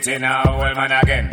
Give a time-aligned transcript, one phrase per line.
[0.00, 1.30] titty now, old man again.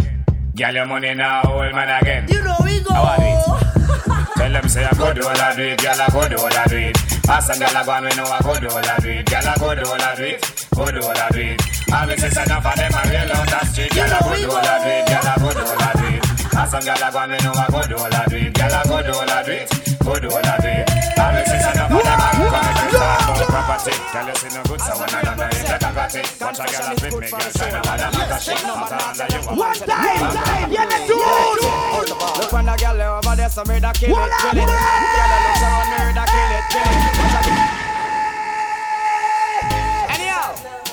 [0.55, 2.27] Get your money now, old man again.
[2.29, 2.93] You know we go.
[2.93, 4.27] How are it?
[4.37, 6.53] Tell them say I go do all I do it, girl I go do all
[6.53, 6.97] I do it.
[6.97, 9.47] Them girl I go and we know I go do all I do it, girl
[9.47, 11.61] I go do all I do it, go do all I do it.
[11.93, 14.51] All this is enough for them I real on the street, girl I go do
[14.51, 16.23] all I do it, girl I go do all I do it.
[16.51, 18.73] Them girl I go and we know I go do all I do it, girl
[18.73, 19.69] I go do all I do it,
[20.03, 20.87] go do all I do it.
[20.87, 23.95] This is enough for them I and we talk about property.
[24.11, 26.11] Girl you see no good so when I don't know it, let her got.
[26.11, 28.65] Watch a girl with me, girl shine a man make a shit.
[28.65, 32.09] Under you a One time, the dude.
[32.37, 34.67] Look when girl over there, so murder kill it, kill it.
[34.67, 37.80] Girl around murder kill it, kill it.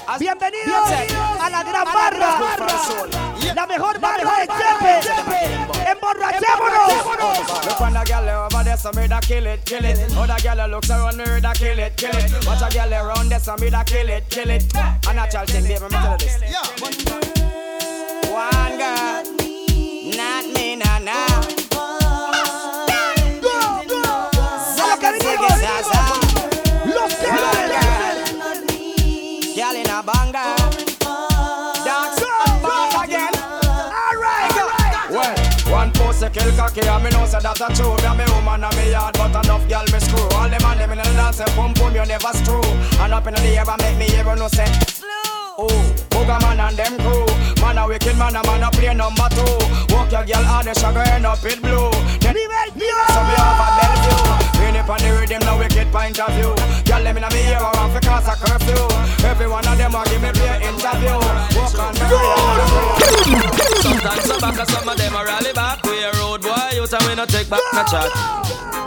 [0.09, 0.91] Anyhow, as- Bienvenidos
[1.41, 2.41] a la gran barra.
[3.55, 5.91] La mejor barra de Chepe.
[5.91, 7.65] Emborrachémonos.
[7.67, 9.99] Look when the girl over there, so murder kill it, kill it.
[10.17, 12.47] Other girl looks around murder kill it, kill it.
[12.47, 14.65] Watch a girl around there, so murder kill it, kill it.
[14.75, 16.41] A natural thing, baby, me tell you this.
[18.31, 19.38] One girl,
[36.59, 37.95] cocky and me know say that a true.
[38.03, 40.27] Me and me woman and me yard but enough girl me screw.
[40.35, 42.67] All the man them in the dance boom boom you never screw.
[42.99, 44.67] And up in the air and make me ever know say
[45.55, 45.71] Oh,
[46.11, 47.31] Booger man and them crew.
[47.63, 49.47] Man a wicked man a man a play number two.
[49.95, 51.95] Walk your girl hard the sugar end up it blue.
[52.19, 56.31] Then so me have a Bellevue Bring it on the rhythm, no wicked point of
[56.35, 56.53] view
[56.85, 58.83] Girl, them in a me ear, I want to cause a curfew
[59.25, 61.17] Every one of them a give me play interview
[61.57, 63.09] Walk on me
[63.89, 65.83] Sometimes some back some of them a rally back.
[65.85, 68.11] We a road boy, you tell me no take back no chat.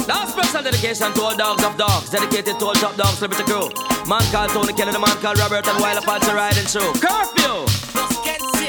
[0.08, 3.70] Now special dedication to all dogs of dogs, dedicated to all top dogs, liberty crew.
[4.08, 6.94] Man called Tony Kelly, the man called Robert, and while Apache riding through.
[7.00, 7.91] Curfew!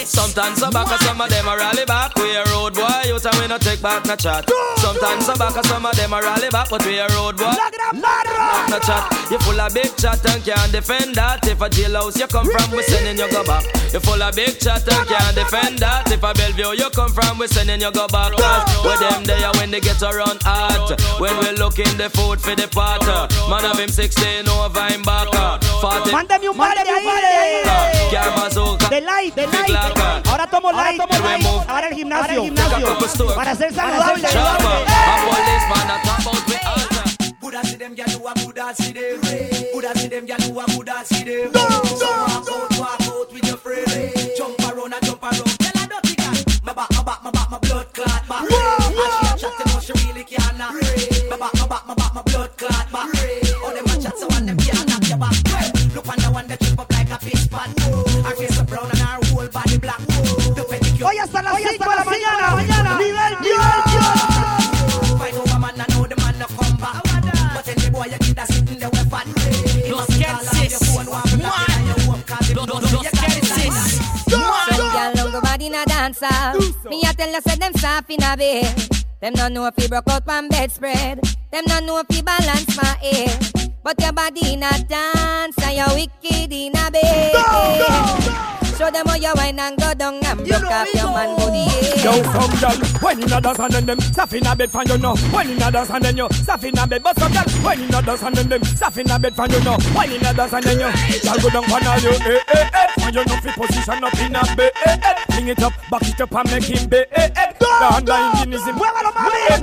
[0.04, 2.14] Sometimes some back and some of them a rally back.
[2.16, 4.48] We a road boy, you tell me no take back no chat.
[4.76, 7.44] Sometimes some back and some of them a rally back, but we a road boy.
[7.44, 11.46] Back No chat, you full of big chat and can't defend that.
[11.46, 13.64] If a jailhouse you come from, we sending you go back.
[13.92, 16.10] You full of big chat and can't defend that.
[16.10, 18.32] If a Bellevue you come from, we sending you go back.
[18.32, 20.98] Cause with them there when they get around hot.
[21.20, 23.04] When we looking the food for the pot.
[23.48, 25.28] Man of him 16 over him back.
[25.80, 28.10] 40 Man un par de ahí.
[28.10, 28.88] Car bazooka.
[28.88, 29.96] De light, de Big light.
[29.96, 30.22] Laca.
[30.30, 31.00] Ahora tomo light.
[31.00, 31.64] Remove.
[31.68, 32.42] Ahora el gimnasio.
[32.44, 33.34] gimnasio.
[33.34, 34.22] Para ser saludable.
[34.22, 34.84] Chopper.
[34.86, 37.34] A policeman a talk about we alter.
[37.40, 39.20] Buddha see them, gyal, who a Buddha see them.
[39.72, 41.81] Buddha see them, gyal, who a Buddha see them.
[75.82, 76.88] A dancer.
[76.88, 78.88] Me a tell you say them soft in a bed.
[79.20, 81.20] Them no know if you broke out one bedspread.
[81.50, 83.72] Them no know if you balance my head.
[83.82, 88.61] But your body in a dance and you wicked in a bed.
[88.82, 91.70] Show them how you wine and go down and broke off your man body.
[92.02, 94.82] Yo, some girl, when in a dance and then them stuff in a bed for
[94.82, 95.14] you know.
[95.30, 97.80] When in a dance and then you stuff in a bed, but some girl, when
[97.80, 99.78] in a dance and then them stuff in a bed for you know.
[99.94, 100.90] When in a dance and then you,
[101.22, 102.86] girl go down for you, eh eh eh.
[102.98, 105.14] When you know fi position up in a bed, eh eh.
[105.30, 107.52] Bring it up, back it up and make him bed, eh eh.
[107.62, 109.62] The under engine is him, eh eh.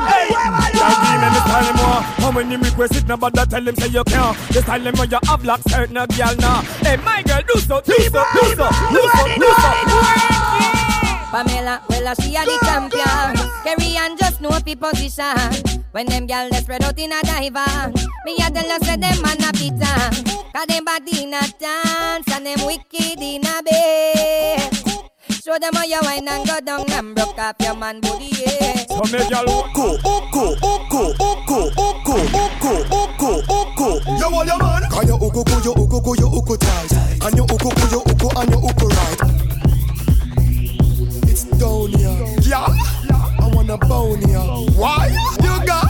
[0.80, 2.02] Girl, give me the style more.
[2.24, 4.38] How many request it, nobody tell him say you can't.
[4.48, 6.62] The style them when you have like certain girl now.
[6.88, 9.09] Hey, my girl, do so, do so, do so, do so,
[9.40, 9.70] do so.
[11.32, 13.38] Pamela, well, she a the champion.
[13.64, 15.80] Carry on just know fi position.
[15.92, 17.92] When them gyal they spread out in a diver,
[18.26, 19.94] me a tell you say them man a pita.
[20.54, 24.74] Cause them body in a dance and them wicked in a bed.
[25.44, 28.86] Show them how you wine and go down and broke off your man booty, yeah.
[28.88, 33.88] So me gyal Oko, oko, oko, oko, oko, oko, oko, oko.
[34.20, 34.84] Yo, what your man?
[34.90, 36.92] Can you oko, go, you oko, go, you oko tight,
[37.24, 38.79] and you oko, go, you oko, and you oko
[44.00, 44.40] Here.
[44.80, 45.08] Why?
[45.44, 45.88] You got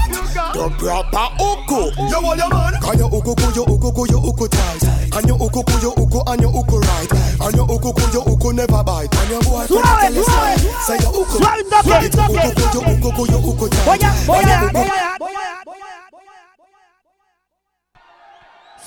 [0.54, 1.92] the proper oko.
[2.10, 2.74] Yo, what your man?
[2.82, 4.84] Can you oko, go, you oko, go, you oko tight,
[5.16, 7.12] and you oko, go, you oko, and you oko right,
[7.42, 10.60] and you oko, go, you oko never bite, and your boy Suave, tell you suave.
[10.60, 10.82] smile.
[10.90, 11.38] Say you oko.
[11.38, 12.34] Suave, toque, Say it, toque.
[12.34, 13.86] oko, go, you oko, go, you oko tight.
[13.86, 15.79] Voy a, voy and you a,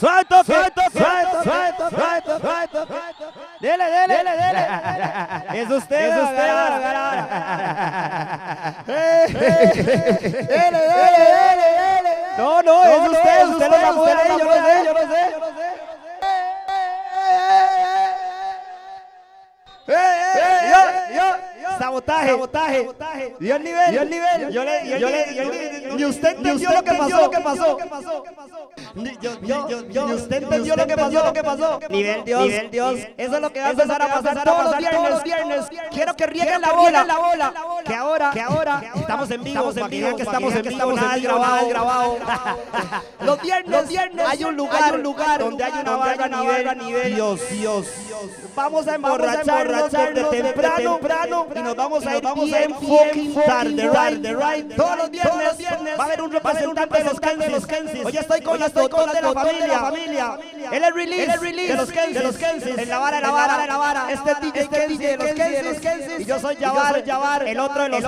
[0.02, 2.88] Suelto, suelto, suelto, suelto, suelto, suelto.
[3.60, 4.62] Dele, dele, dele, dele.
[5.62, 6.43] Es usted, es usted.
[8.84, 9.28] Dele,
[10.32, 12.12] dele, dele, dele.
[12.37, 13.87] No, no, es usted, usted de ahí,
[14.38, 15.92] yo lo sé, yo lo sé,
[19.88, 25.08] Eh, eh, yo, yo, sabotaje, sabotaje, dio el nivel, dio el nivel, yo le, yo
[25.08, 27.76] le, yo y usted entendió lo que pasó, lo que pasó,
[28.94, 32.43] Ni- yo, yo, yo, yo, usted entendió lo que pasó, lo que pasó, nivel Dios,
[32.43, 34.64] nivel Dios, eso es lo que va a empezar a pasar todos
[35.11, 37.52] los viernes, quiero que rieguen la bola, la bola,
[37.84, 41.19] que ahora, que ahora, estamos en vivo, estamos en vivo, que estamos en vivo, nada
[41.19, 42.19] grabado, grabado,
[43.20, 46.75] los viernes, los viernes, hay un lugar, hay un lugar donde hay una barra a
[46.75, 47.87] nivel, Dios, Dios,
[48.54, 54.24] vamos a emborracharnos desde temprano, temprano y nos vamos a ir bien fucking tarde, right,
[54.24, 55.52] right, todos los viernes,
[55.98, 57.04] va a haber un representante de
[57.50, 60.38] los Kensis, hoy estoy con las doctor de la familia,
[60.72, 64.12] él es release, de los Kensis, en la vara, en la vara, en la vara,
[64.12, 67.02] este DJ, este DJ de los Kensis, y yo soy Javar,
[67.46, 68.02] el otro de los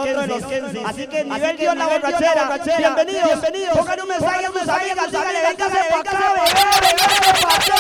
[0.47, 5.11] Kensis, así que nivel Dios la borrachera, bienvenidos, bienvenidos, pongan un mensaje a sus amigas,
[5.11, 7.75] díganle, véngase pa' acá, véngase pa' acá,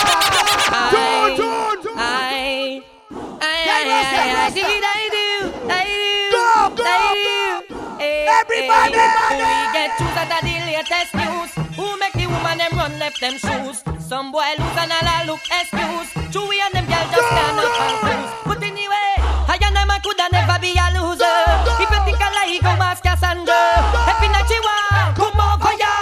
[2.25, 2.81] I,
[3.12, 5.29] I, I, I, I, do, I do,
[5.69, 5.85] I
[6.32, 7.76] do, I do.
[8.00, 8.97] Eh, Everybody!
[8.97, 11.53] eh, we get choose at the latest news?
[11.76, 13.85] Who make the woman them run left them shoes?
[14.00, 16.09] Some boy lose and all look excuse.
[16.32, 18.32] Two we and them girls just stand up and cruise.
[18.49, 21.29] But anyway, I and them I coulda never be a loser.
[21.77, 23.85] If you think I lie, go ask Cassandra.
[24.09, 25.93] Every night she want come over ya.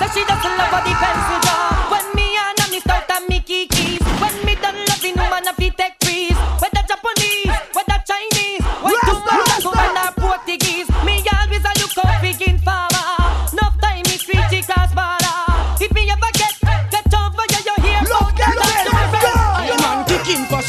[0.00, 1.39] So she doesn't love her the pencil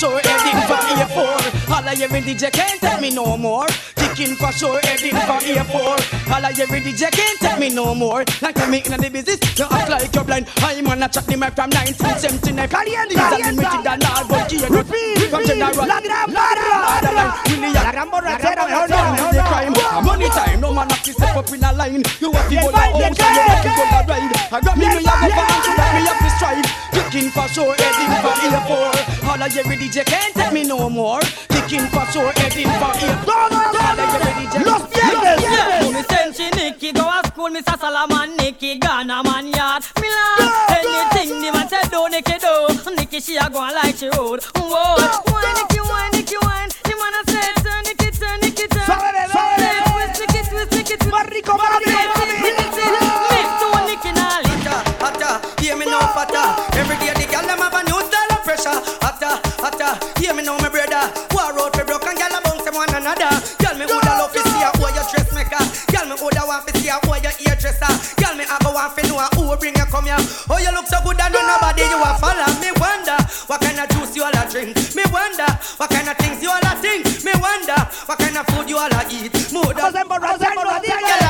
[0.02, 1.70] sure, heading for A4.
[1.70, 3.68] All I every DJ can't take me no more.
[4.16, 6.36] Kicking for sure, heading for A4.
[6.36, 8.25] All I every DJ can't take me no more.
[8.42, 10.48] Like make in the business, you act like you're blind.
[10.60, 12.68] I'm on a chat the mic from 1979.
[12.68, 13.56] Calienta, These are calienta.
[13.56, 14.68] limited and all but here.
[14.68, 15.88] Repeat, From general.
[15.88, 19.44] la gran barra, Really, la gran borrachera, mejor no, no, mejor no.
[19.48, 20.04] crime.
[20.04, 22.04] Money time, no man have to step up in a line.
[22.19, 24.31] You have to go down, you have to go ride.
[24.52, 25.40] I got me, me have a baile.
[25.40, 26.68] band, so me have to strive.
[26.92, 29.24] Kicking for sure, heading for A4.
[29.31, 31.22] All of every DJ can't take me no more.
[31.68, 33.25] Kicking for sure, heading for A4.
[33.25, 34.66] Todo, All of todo, every DJ.
[34.66, 37.80] los viernes, me send she Nicky go a school, Mr.
[37.80, 39.84] Salaman, Nicky Ghana man yard.
[40.01, 42.91] Me love anything the man say do, Nicky do.
[42.96, 44.44] Nicky she a go on like she road.
[44.56, 44.96] Whoa,
[45.32, 46.68] why Nicky, why Nicky, why?
[46.84, 48.86] The man a say turn Nicky, turn Nicky, turn.
[48.86, 49.32] Suave, bebé.
[49.32, 51.12] Say, Twist Nicky, twist Nicky, twist.
[51.13, 52.36] Más rico, mami, mami.
[52.41, 52.91] Mix it,
[53.32, 54.41] mix to Nicky now.
[54.44, 56.48] hotter, hotter, hear me now fatter.
[56.80, 58.77] Every day the gyal them have a new style of pressure.
[59.22, 61.06] Hotter, hotter, hear me now my brother.
[61.30, 63.30] War out for broke and gyal a bounce them one another.
[63.62, 65.62] Gyal me woulda love to see a who your dressmaker.
[65.94, 67.94] Gyal me woulda want to see a who your hairdresser.
[68.18, 70.18] Gyal me a go want to know a who bring you come here.
[70.50, 72.50] Oh you look so good and nobody you a follow.
[72.58, 74.74] Me wonder what kind of juice you all a drink.
[74.98, 77.06] Me wonder what kind of things you all a think.
[77.22, 77.78] Me wonder
[78.10, 79.30] what kind of food you all a eat.
[79.54, 81.30] Mood Vamos a emborracharnos, dígale.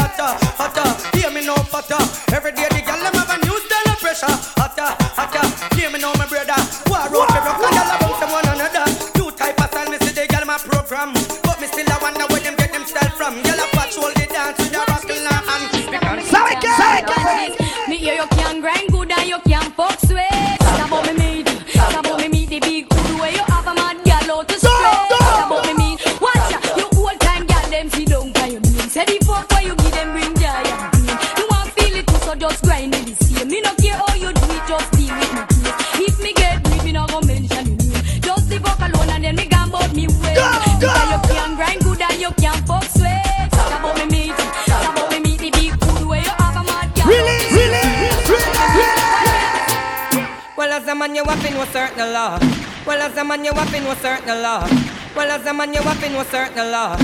[0.00, 2.00] hotter, hotter, hear me now fatter.
[2.32, 2.77] Every day the gyal them have
[53.18, 54.62] as a man, you have to know certain law.
[55.16, 56.94] Well, as a man, you have to know certain law.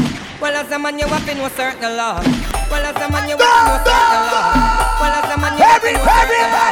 [0.40, 2.23] Well, as a man, you have to know certain law.
[2.71, 4.54] Well, as a man, you have to know certain law.
[5.02, 6.71] Well, as a man, you have to know certain law.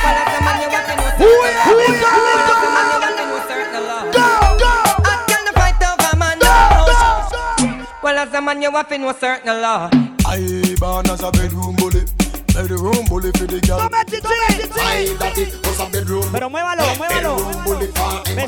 [0.00, 1.68] Well, as a man, you have to know certain law.
[1.68, 4.00] Well, as a man, you have to know certain law.
[4.00, 4.24] Well, as a man, you have to certain.
[5.04, 6.38] I can't fight over man.
[6.40, 6.48] no.
[8.00, 9.90] Well, as a man, you have to know certain law.
[10.24, 12.04] I born as a bedroom bully.
[12.54, 13.80] Bedroom bully for the girl.
[13.80, 13.88] I
[15.18, 16.24] that it was a bedroom.
[16.32, 17.36] Pero muévalo, muévalo.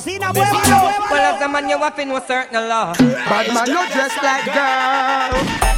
[0.05, 1.11] Bedroom bully for Vecina, muévalo.
[1.11, 2.95] Well, as a man, you have to know certain law.
[2.95, 5.70] Bad man, you dress like girl.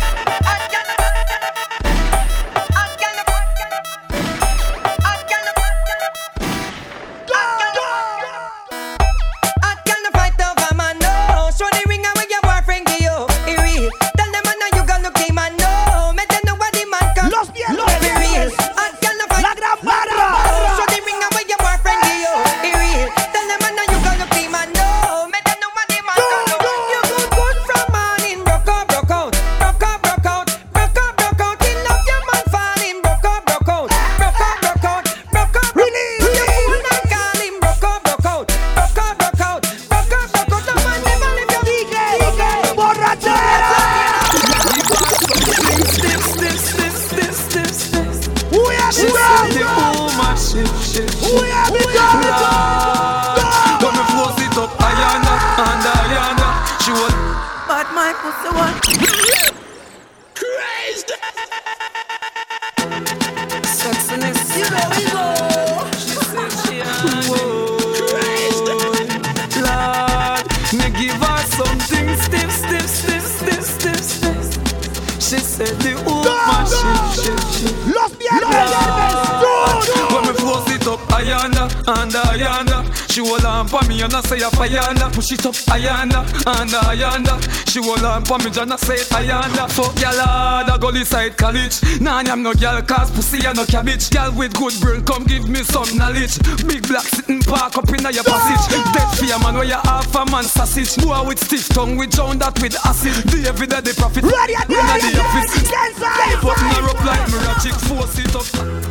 [84.62, 85.10] Ayana.
[85.12, 87.34] Push it up, Ayana and Ayana.
[87.68, 89.66] She hold on for me I say Ayana.
[89.70, 91.82] Fuck y'all I go inside college.
[92.00, 94.08] Nah, I'm no girl, cause pussy and no cabbage.
[94.10, 96.38] Girl with good brain, come give me some knowledge.
[96.66, 98.64] Big black sitting park up in your passage.
[98.94, 100.94] Dead fear man, where you half a man sausage.
[101.02, 103.14] Boy with stiff tongue, we drown that with acid.
[103.30, 104.22] The every day the profit.
[104.22, 105.70] Ready and When I ready, the office.
[105.70, 106.38] Get inside.
[106.38, 108.81] But me up like me ratchet, force it up.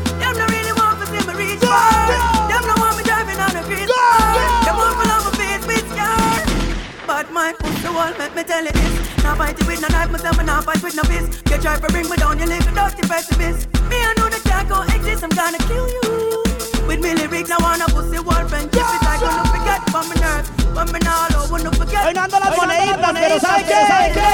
[7.94, 9.24] My pussy wall make me tell you this.
[9.24, 11.42] Now fight it with no knife, myself and now fight with no fist.
[11.50, 13.68] You try to bring me down, you live a dirty precipice.
[13.90, 16.44] Me I know that can't go exist, I'm gonna kill you.
[16.88, 18.82] With me lyrics, I want a pussy wall friendship.
[18.82, 20.50] It's like gonna forget from my nerves.
[20.74, 22.06] But me now I don't wanna forget.
[22.06, 23.80] Hoy no ando las moneditas, pero ¿sabe qué?
[23.88, 24.28] ¿Sabe qué?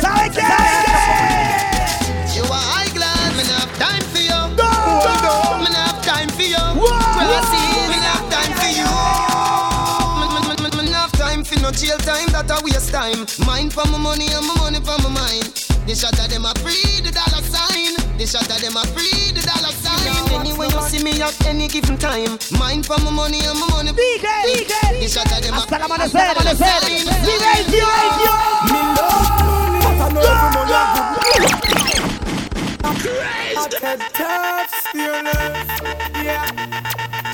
[0.00, 0.46] ¿Sabe qué?
[2.36, 4.32] You are high glad, me not have time for you.
[4.32, 6.64] Hold on, me not have time for you.
[7.12, 8.88] Grassy, me not have time for you.
[10.20, 12.61] Me, me, me, me, me have time for no jail time, that a waste
[12.92, 13.24] time.
[13.48, 15.48] Mind for my money and my money for my mind.
[15.88, 17.96] The shot of them a free the dollar sign.
[18.20, 20.12] The shot of them a free the dollar sign.
[20.36, 22.38] Anyway you see me at any given time.
[22.60, 23.92] Mind for my money and my money.
[23.96, 24.76] DJ, DJ.
[25.00, 26.84] The shot of them a Hasta el amanecer, amanecer.
[27.24, 27.88] Silencio,
[28.68, 31.72] Me love money, but I know every money a good.
[33.56, 35.70] I said tough, fearless,
[36.22, 36.44] yeah.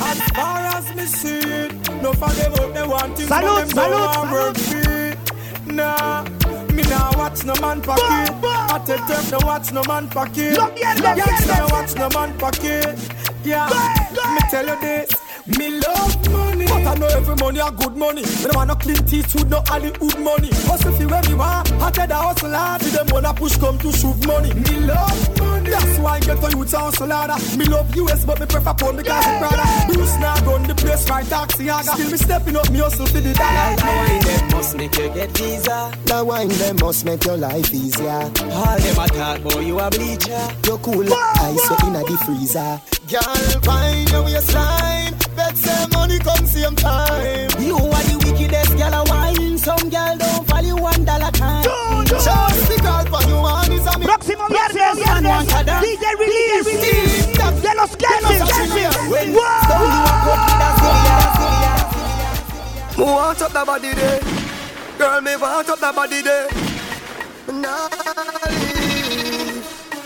[0.00, 1.72] As far as me see it,
[2.02, 4.56] no for them out they want things, but Salute, them don't salute,
[5.78, 6.24] Nah,
[6.74, 8.34] me nah watch no man pocket.
[8.42, 10.56] I tell them no watch no man pocket.
[10.56, 11.46] Viernes, Yeah, viernes.
[11.46, 12.98] no watch no man pocket.
[13.44, 13.68] Yeah,
[14.34, 15.10] me tell you this.
[15.56, 18.22] Me love money, but I know every money a good money.
[18.22, 20.48] Me no want no clean teeth no Hollywood money.
[20.66, 22.82] Hustle fi where me want, I tell the hustle hard.
[22.82, 24.52] See them wanna push come to shove money.
[24.52, 27.38] Me love money, that's why I get for youth hustle harder.
[27.56, 29.92] Me love US, but me prefer pound because it brother.
[29.92, 31.84] Bruce now run the place right taxi aga.
[31.84, 33.76] Still me stepping up, me hustle for the dollar.
[33.78, 35.92] Wine them must make you get visa.
[36.04, 38.08] The wine them must make your life easier.
[38.08, 40.48] All them a talk boy, you a bleacher.
[40.64, 42.80] You cool, ice you inna the freezer.
[43.08, 45.14] Girl, find your waistline.
[45.34, 47.50] Bet say money come same time.
[47.60, 49.56] You are the wickedest girl a wine.
[49.58, 51.64] Some girl don't value one dollar time.
[52.04, 52.77] Just the girl
[55.20, 55.82] viernes, viernes.
[55.82, 56.68] DJ Release.
[57.62, 58.78] De los Kensington.
[62.96, 64.20] Me want up the body there.
[64.98, 66.48] Girl, me want up the body there.
[67.52, 67.88] Nah.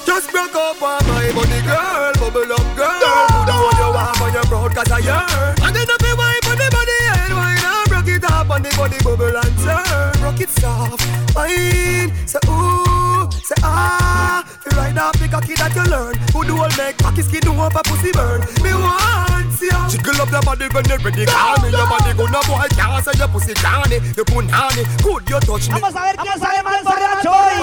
[0.04, 2.12] Just broke up on my body, girl.
[2.21, 3.26] Bubble up, girl.
[3.28, 5.54] Put the one you want on your proud, cause I yearn.
[5.62, 7.88] And then up your wipe on the body, and wine up.
[7.88, 10.12] Broke it up on the body, bubble and turn.
[10.21, 11.02] Broke it soft,
[11.33, 12.12] fine.
[12.26, 13.02] Say ooh,
[13.45, 14.45] say ah.
[14.63, 16.15] Feel right now, pick a kid that you learn.
[16.33, 18.41] Who do all make cocky skin do up a pussy burn.
[18.63, 19.75] Me want you.
[19.91, 21.27] Jiggle up your body when you're ready.
[21.27, 23.99] Call me your body gonna boy can't say your pussy canny.
[24.17, 25.81] You punani, could you touch me?
[25.81, 27.63] Vamos a ver quién sale más borracho hoy.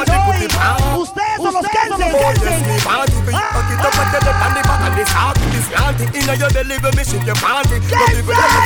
[1.00, 2.08] Ustedes son los que se
[2.44, 4.96] yes, me party, but you fuck it up and get it on the back of
[4.96, 6.06] this heart, this slanty.
[6.16, 7.80] Inna your deliver me shit your panty.
[7.92, 8.60] Love me when you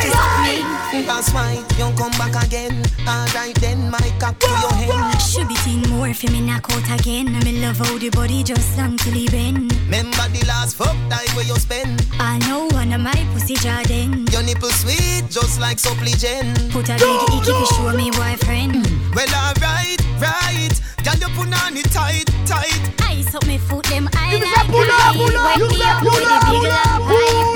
[0.90, 2.82] kiss That's why you come back again.
[3.06, 5.20] Alright then, my cock to your hand.
[5.22, 7.03] Should be seen more for me knock out again.
[7.06, 9.70] I me love how the body just long till he bend.
[9.84, 12.00] Remember the last fuck time where you spend.
[12.18, 14.24] I know one of my pussy jardin.
[14.32, 16.72] Your nipple sweet, just like supplicant.
[16.72, 18.88] Put a big icky to show me boyfriend.
[18.88, 19.14] Mm.
[19.14, 20.72] Well, alright, right.
[21.04, 22.72] Girl, you put on it tight, tight.
[23.12, 25.84] Ice up me foot them I You like pull up, pull up, you me say
[25.84, 27.04] up pull up, pull up.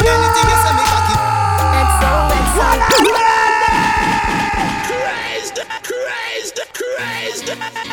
[0.04, 0.87] Anything you say me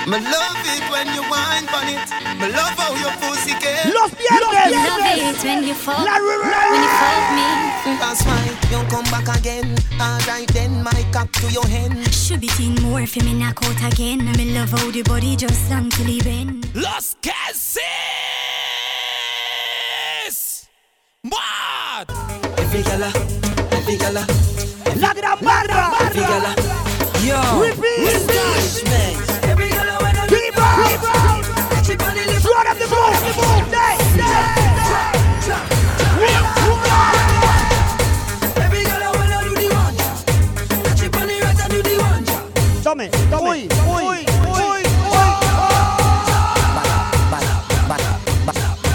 [0.05, 2.07] Me love it when you whine on it.
[2.39, 3.93] Me love how your pussy can.
[3.93, 4.19] Los Love
[5.17, 7.47] it when you fuck, when you fuck me.
[8.00, 9.75] That's why you come back again.
[10.00, 12.13] Alright then, my cock to your hand.
[12.13, 14.27] Should be seen more for me knock out again.
[14.27, 16.69] I me love how the body just long till he bend.
[16.75, 17.81] Los Cases!
[21.24, 22.09] What?
[22.59, 23.12] Every gala,
[23.71, 24.25] every gala,
[25.00, 25.91] La gran barra.
[26.01, 26.53] every gala.
[27.24, 28.13] Yo, Repeat.
[28.15, 29.34] Establishment.
[42.95, 43.49] Tome, tome.
[43.51, 45.27] Uy, uy, uy, uy.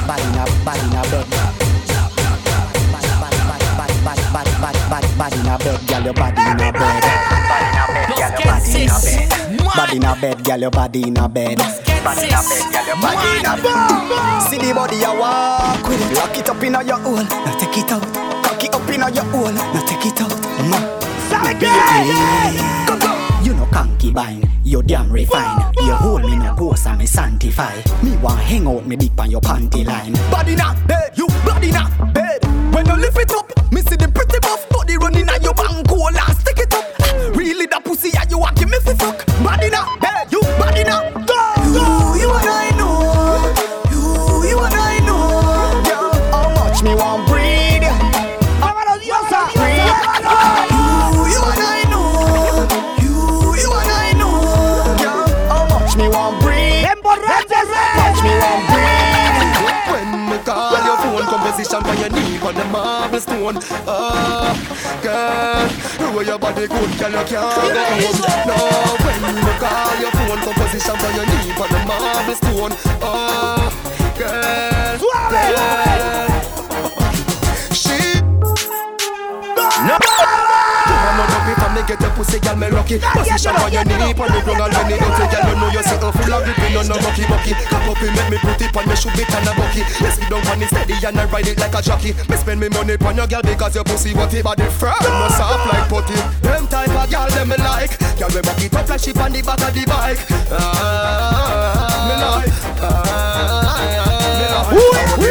[0.09, 1.26] Body na body na bed.
[5.21, 7.04] Body na bed, girl, your body in a bed.
[9.76, 11.59] Body na bed, girl, your body in a bed.
[11.59, 14.42] Body na bed, girl, your body in a bed.
[14.49, 16.16] See the body you walk with it.
[16.16, 18.03] Lock it up in your hole, now take it out.
[18.42, 20.31] Cock it up in your hole, now take it out.
[20.33, 21.01] Mm.
[21.44, 22.55] Baby, come on.
[22.55, 22.89] You know
[23.70, 25.72] concubine, you damn refine.
[25.78, 27.74] You hold me no ghost and me sanctify.
[28.02, 30.12] Me want hang out me deep on your panty line.
[30.30, 32.44] Body na bed, you body na bed.
[32.74, 35.88] When you lift it up, me see the pretty buff body running on your bank
[35.90, 36.85] and stick it up.
[37.37, 39.26] Really that pussy and you want give me fuck.
[39.42, 41.40] Body na bed, you body na go.
[41.64, 42.69] You, you and I
[62.51, 63.59] on the marble stone.
[63.87, 64.51] Ah,
[65.03, 68.21] girl, the way your body good, girl, you can't go home.
[68.49, 68.57] No,
[69.05, 72.73] when me call your phone, composition for your knee on the marble stone.
[73.03, 73.71] Ah,
[74.19, 74.99] girl,
[75.31, 76.29] girl.
[77.73, 78.21] She.
[79.87, 80.30] No.
[81.81, 82.99] Me get your pussy, girl, me lucky.
[83.01, 85.83] Position for your knee, on the ground and when it dirty, girl, you know you're
[85.83, 87.53] sitting full of dripping, no no mucky mucky.
[87.57, 89.83] Cock up, make me put it on me, should be kinda bucky.
[90.01, 92.12] Let's get down on it steady and I ride it like a jockey.
[92.29, 95.29] Me spend me money on your girl because your pussy what it body firm, no
[95.33, 96.16] soft like putty.
[96.45, 99.33] Them type of girl them me like, girl we back it up like she on
[99.33, 100.21] the back of the bike.
[100.53, 102.53] Ah, me like,
[102.85, 103.81] ah,
[104.37, 105.31] me like, me.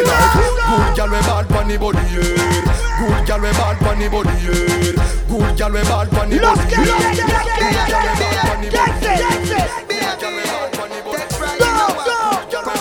[0.70, 2.89] Good girl we bad pon the body, yeah.
[3.00, 4.92] Good girl we bad pon the body, yeah.
[5.26, 6.92] Good girl we bad pon the Los body, que yeah.
[6.92, 7.24] los que
[7.56, 9.40] Good girl we bad pon the body, Get it, yeah.
[9.40, 9.88] get it.
[9.88, 11.24] Good girl we bad pon the body,
[11.64, 12.20] Go, go.
[12.50, 12.80] Good girl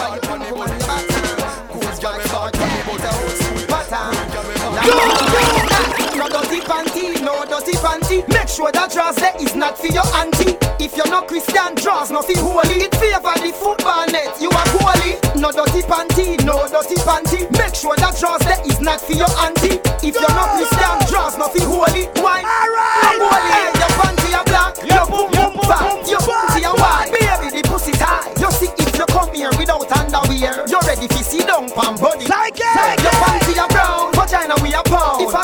[7.66, 8.20] we bad pon the body, Good girl we bad pon the body, Good girl we
[8.20, 8.28] bad No dirty panty, panty.
[8.30, 10.58] Make sure that draws there is not for your auntie.
[10.80, 12.88] If you're not Christian, draws nothing holy.
[12.88, 15.16] It favor the football net, you are goalie.
[15.36, 17.50] No dirty panty, no dirty panty.
[17.58, 19.80] Make sure that draws there is not for your auntie.
[20.04, 22.08] If you're not Christian, draws nothing holy.
[22.20, 22.44] Why?
[22.44, 23.20] Alright.
[23.20, 23.62] No holy.
[23.80, 27.12] Your panty are black, your boom boom fat, your booty are white.
[27.12, 28.36] Baby, the pussy tight.
[28.40, 32.26] You see if you come here without underwear, you're ready to see down pan body.
[32.26, 32.64] Psyche.
[33.04, 35.24] Your panty are brown, vagina we are pound.
[35.24, 35.44] If I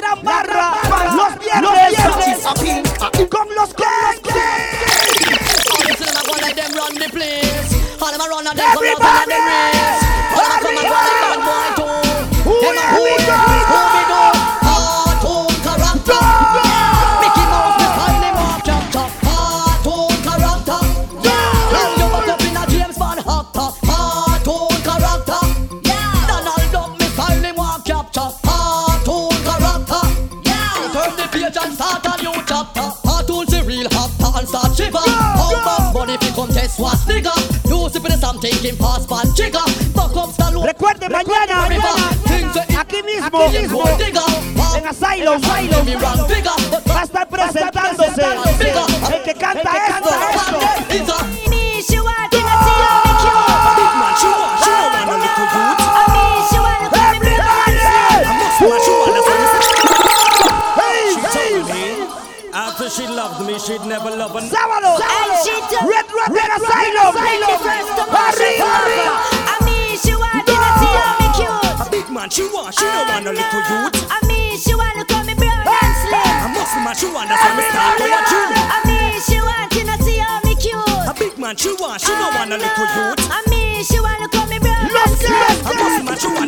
[0.00, 0.72] gran barra.
[0.88, 1.96] Pan- Los no viernes.
[1.96, 2.54] viernes a.
[3.28, 8.00] Con los que All the children a go like them run the place.
[8.00, 9.79] All them run and them come out and them race.
[38.40, 39.58] Sip in something in pass pan trigger.
[39.94, 40.66] Fuck up Stallone.
[40.66, 41.94] Recuerde mañana, River.
[42.28, 44.28] Things that aquí mismo, mismo, mismo,
[44.76, 51.16] en Asylum, va a estar presentándose el que canta esto.
[51.50, 53.50] Me, she want to see how me cute.
[53.76, 55.80] Big man, she want, she don't want a little youth.
[55.80, 59.28] I mean, she want to call me brother and I must man, she want, that's
[59.28, 59.64] what me say.
[61.10, 61.84] She told me
[62.52, 65.19] after she loved me, she'd never love another.
[66.80, 69.12] Asylum, to Marsha arriba.
[69.52, 71.76] I mean, she want to see how me cute.
[71.76, 73.92] A big man, she want, she don't want uh, a little youth.
[74.08, 76.32] I mean, she want to call me brown and slim.
[76.40, 78.48] A muscle man, she want, that's why me start go a gym.
[78.56, 81.04] I mean, she want to see how me cute.
[81.04, 83.20] A big man, she want, she don't want a little youth.
[83.28, 85.36] I mean, she want to call me brown and slim.
[85.68, 86.39] A muscle man, she want,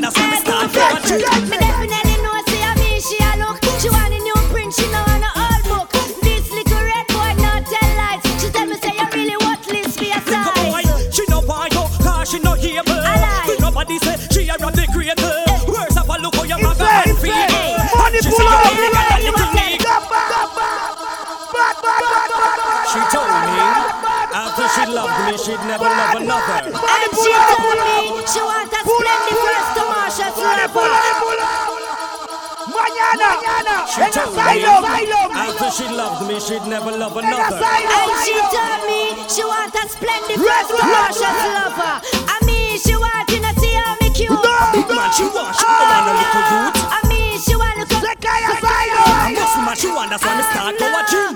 [25.72, 26.58] never love another.
[26.68, 30.92] And she told me she want a splendid first to Marsha's lover.
[32.76, 37.56] Mañana, She en told me Asylum, after she loved me, she'd never love another.
[37.56, 41.94] And she told me she want a splendid first to Marsha's lover.
[42.28, 44.28] I mean, she want to see how me cute.
[44.76, 46.76] Big man, she want, she don't want a little youth.
[46.84, 48.02] I mean, she want to come.
[49.24, 51.31] A muscle man, she want, that's why me start go a gym.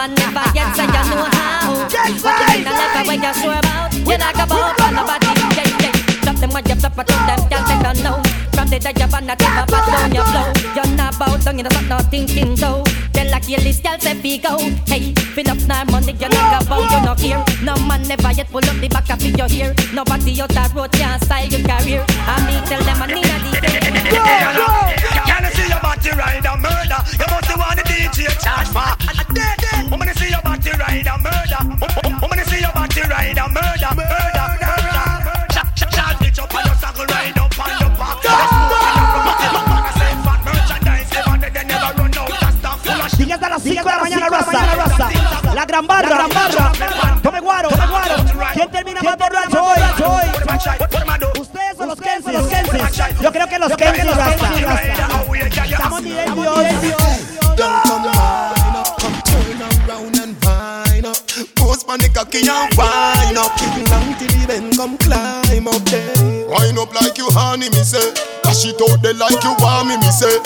[0.00, 1.76] man never yet say you know how.
[1.76, 3.92] One thing in the life I where you sure about.
[3.92, 5.28] You not go bow for nobody.
[5.52, 5.92] Yeah, yeah.
[6.24, 8.16] Drop them when you flip it to them, girl they don't know.
[8.56, 10.48] From the day you're on a tip up down your flow.
[10.72, 12.82] You're not bow down, you don't stop thinking so.
[13.12, 14.56] Tell like you list, girl say fi go.
[14.88, 17.44] Hey, fill up now money, you not go bow, you not here.
[17.60, 19.74] No man never yet pull up the back of your ear.
[19.92, 22.00] Nobody out that road can style your career.
[22.24, 23.68] I me tell them I need a DJ.
[25.28, 27.00] Can I see your body ride a murder?
[27.20, 29.69] You must want the DJ charge for.
[29.90, 31.62] Woman, I see your body ride a murder.
[32.22, 35.06] Woman, I see your body ride a murder, murder, murder.
[35.50, 38.22] Shot, bitch up on your saddle, ride up on your back.
[38.22, 41.10] Let's move on your rock, your back, I say fat merchandise.
[41.10, 42.30] Never, they never run out.
[42.30, 45.08] That's the full of Sigue hasta las 5 de la mañana, raza.
[45.54, 47.20] La gran barra, la gran barra.
[47.22, 48.14] Tome guaro, tome guaro.
[48.54, 49.80] ¿Quién termina más borracho hoy?
[50.06, 51.40] hoy?
[51.40, 53.20] Ustedes son los Kensis, los Kensis.
[53.20, 54.54] Yo creo que los Kensis, raza.
[55.66, 56.34] Estamos nivel
[56.80, 57.39] Dios.
[61.90, 63.50] On the cocky and wine up.
[63.90, 66.46] Long till the bend come climb up there.
[66.46, 68.14] Wine up like you honey, me say.
[68.46, 70.38] Dash it out there like you want me, me say.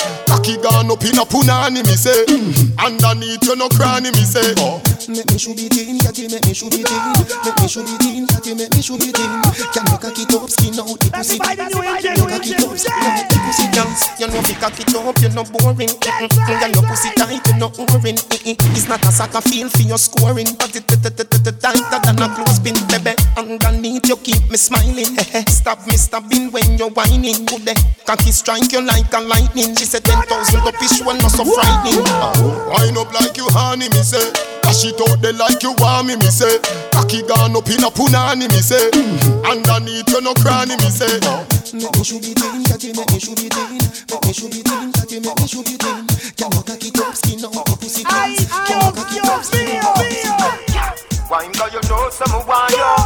[0.44, 2.12] Cocky gone up in a punani, me say.
[2.28, 2.76] Mm.
[2.76, 4.52] Underneath you no cranny, me say.
[4.58, 4.76] Oh.
[5.08, 7.00] Make me should be teen, catty, make me should be teen.
[7.48, 9.32] Make me should be teen, catty, make me should be teen.
[9.72, 11.40] Can you cock it up, skin out the pussy?
[11.40, 14.04] Can you cock it up, skin out the pussy dance?
[14.20, 15.92] You know fi cock it up, you no boring.
[15.96, 18.20] Girl, your pussy tight, you no boring.
[18.44, 20.84] It's not a soccer field for your scoring, but it
[21.64, 23.16] tighter than a clothespin, baby.
[23.36, 25.16] Underneath you keep me smiling.
[25.48, 27.44] Stop me stopping when you're whining.
[27.48, 27.72] Good
[28.04, 29.74] cocky strike you like a lightning.
[29.76, 32.02] She said ten thousand up is one not so frightening.
[32.42, 34.32] Oh, wind up like you honey, me say.
[34.62, 36.58] Dash it out there like you want me, me say.
[36.90, 38.90] Cocky gone up in a punani, me say.
[38.90, 39.46] Mm-hmm.
[39.46, 41.20] Underneath you no cranny, me say.
[41.74, 43.78] Make me should be teen, catty, make me should be teen.
[44.10, 46.06] Make me should be teen, catty, make me should be teen.
[46.34, 48.46] Can you cocky top skin out the pussy dance?
[48.50, 50.73] Can you cocky top skin out the pussy dance?
[51.30, 52.96] Wine cause you know some wine yo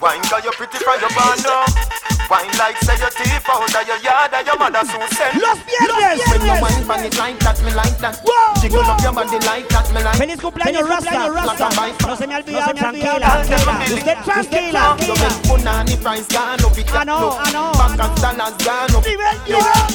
[0.00, 1.94] Wine cause you pretty from your band up
[2.30, 5.58] Wine like say your teeth out of your yard and your mother so send Los
[5.64, 8.20] viernes When you wine from it like that, me like that.
[8.60, 11.68] Jiggle up your body like that, me like Feliz cumpleaños Rasta, Rasta.
[12.06, 13.44] No se me ha olvidado, tranquila,
[13.84, 14.96] usted tranquila.
[15.00, 17.72] You make punani price gone up it I know, I know.
[17.72, 19.04] Back and dollars gone up.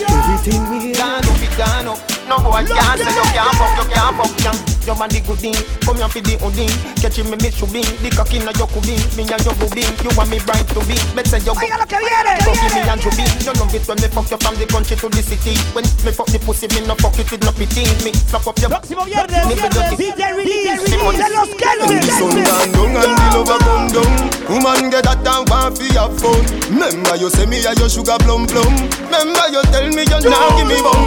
[0.09, 1.99] Everything we gone up it gone up.
[2.29, 5.39] No boy can't say you can't fuck, you can't fuck can Your man the good
[5.39, 6.69] thing, come here for the hoodie.
[7.01, 9.83] Catch him me me should be, the cock inna your kubin Me and your booby,
[9.83, 10.95] you want me bright to be.
[11.11, 12.95] Let's say you go, Oiga lo que viene, go que give me viene.
[12.95, 13.25] and be.
[13.43, 15.53] You love it when me fuck you from the country to the city.
[15.75, 17.83] When me fuck the pussy, me no fuck it with no pity.
[18.07, 19.95] Me slap up your Próximo viernes, Me viernes, dirty.
[19.99, 21.15] DJ Ridis, Simon.
[21.19, 22.71] de los The sun Kelvin.
[22.71, 24.11] gone down and the lover come down.
[24.47, 26.41] Woman get that and want fi have fun
[26.71, 28.71] Remember you say me a your sugar plum plum.
[29.11, 31.03] Remember you tell me you now give me bum.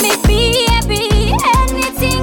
[0.00, 2.22] Me baby, anything or anything,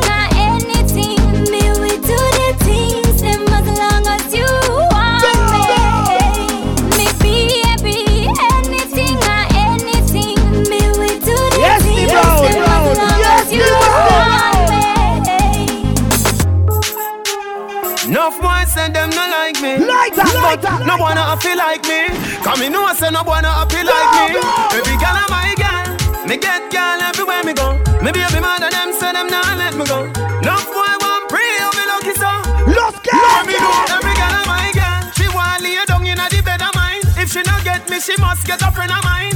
[19.88, 22.12] like that, like that, No wanna happy like me.
[22.44, 24.40] Come me know say no wanna happy like me.
[24.76, 25.88] Every girl a my girl.
[26.28, 27.74] Me get girl everywhere me go.
[28.04, 30.04] Me baby mother them say them nah let me go.
[30.44, 32.32] Enough boy want pray oh me lucky so.
[32.68, 33.72] Los Let me go.
[33.96, 35.00] Every girl a my girl.
[35.16, 37.02] She want lay down inna the bed of mine.
[37.16, 39.36] If she not get me, she must get a friend of mine.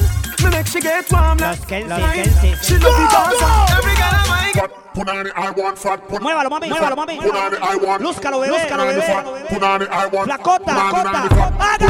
[0.71, 3.41] She get warm like She love the dance
[3.75, 7.17] Every girl I mind Put on the I want fat put Muévalo mami Muévalo mami
[7.17, 10.37] Put on the I want Lúzcalo bebé Lúzcalo bebé Put on the I want La
[10.37, 11.27] cota La cota
[11.59, 11.89] Hágale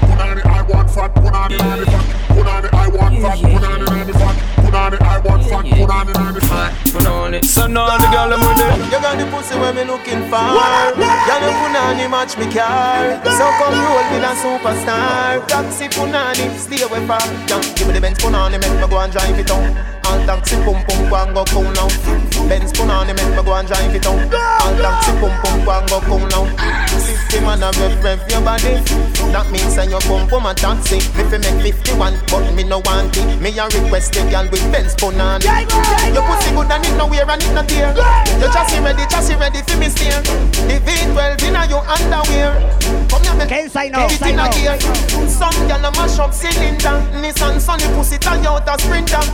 [0.00, 1.58] Put on the I want fat Put on the I want fat Put on the
[1.58, 4.51] I want fat Put on the I want fat Put on the I want fat
[4.72, 5.64] Punani, I want fat.
[5.64, 7.44] Punani, nani, fat.
[7.44, 8.88] So now the girl I'm with it.
[8.88, 10.40] You got the pussy where me looking for.
[10.40, 13.20] You know punani match me car.
[13.20, 15.46] So come roll with a superstar.
[15.46, 17.20] Taxi punani, stay away far.
[17.48, 19.76] Yeah, give me the Benz punani, make me go and drive it on.
[20.08, 21.88] All taxi pum pum go and go cool now.
[22.48, 24.18] Benz punani, make me go and drive it on.
[24.32, 26.48] All taxi pum pum go and go cool now.
[27.32, 28.76] Fifty man a rev rev your body.
[29.32, 31.00] That means say you pum pum a taxi.
[31.16, 33.24] Me fi make fifty one, but me no want it.
[33.40, 35.48] Me a request the girl with Benz punani.
[36.12, 37.96] Your pussy good and it no wear and it no tear.
[38.36, 40.20] You chassis ready, chassis ready for me steer.
[40.68, 42.52] The V12 inna your underwear.
[43.08, 44.76] Come here, me Ken say no, take it in a gear.
[45.24, 47.00] Some gyal a mash up cylinder.
[47.16, 49.24] Nissan Sunny pussy Toyota Sprinter.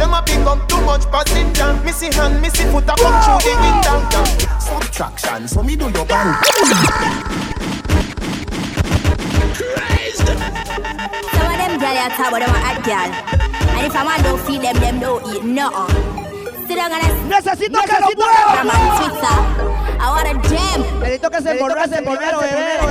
[0.00, 1.76] Them a pick up too much passenger.
[1.84, 4.00] Missy hand, missy foot a come through the window.
[4.56, 6.40] Subtraction, so me do your band
[12.16, 13.10] them girl ya talk about them a hot girl.
[13.76, 16.66] And if a man don't feed them, them don't eat nothing.
[16.66, 18.60] Sit down and Necesito que lo mueva.
[18.60, 19.36] I'm on Twitter.
[19.98, 20.80] I want a gem.
[21.00, 21.52] Necesito que se
[22.00, 22.32] bebé.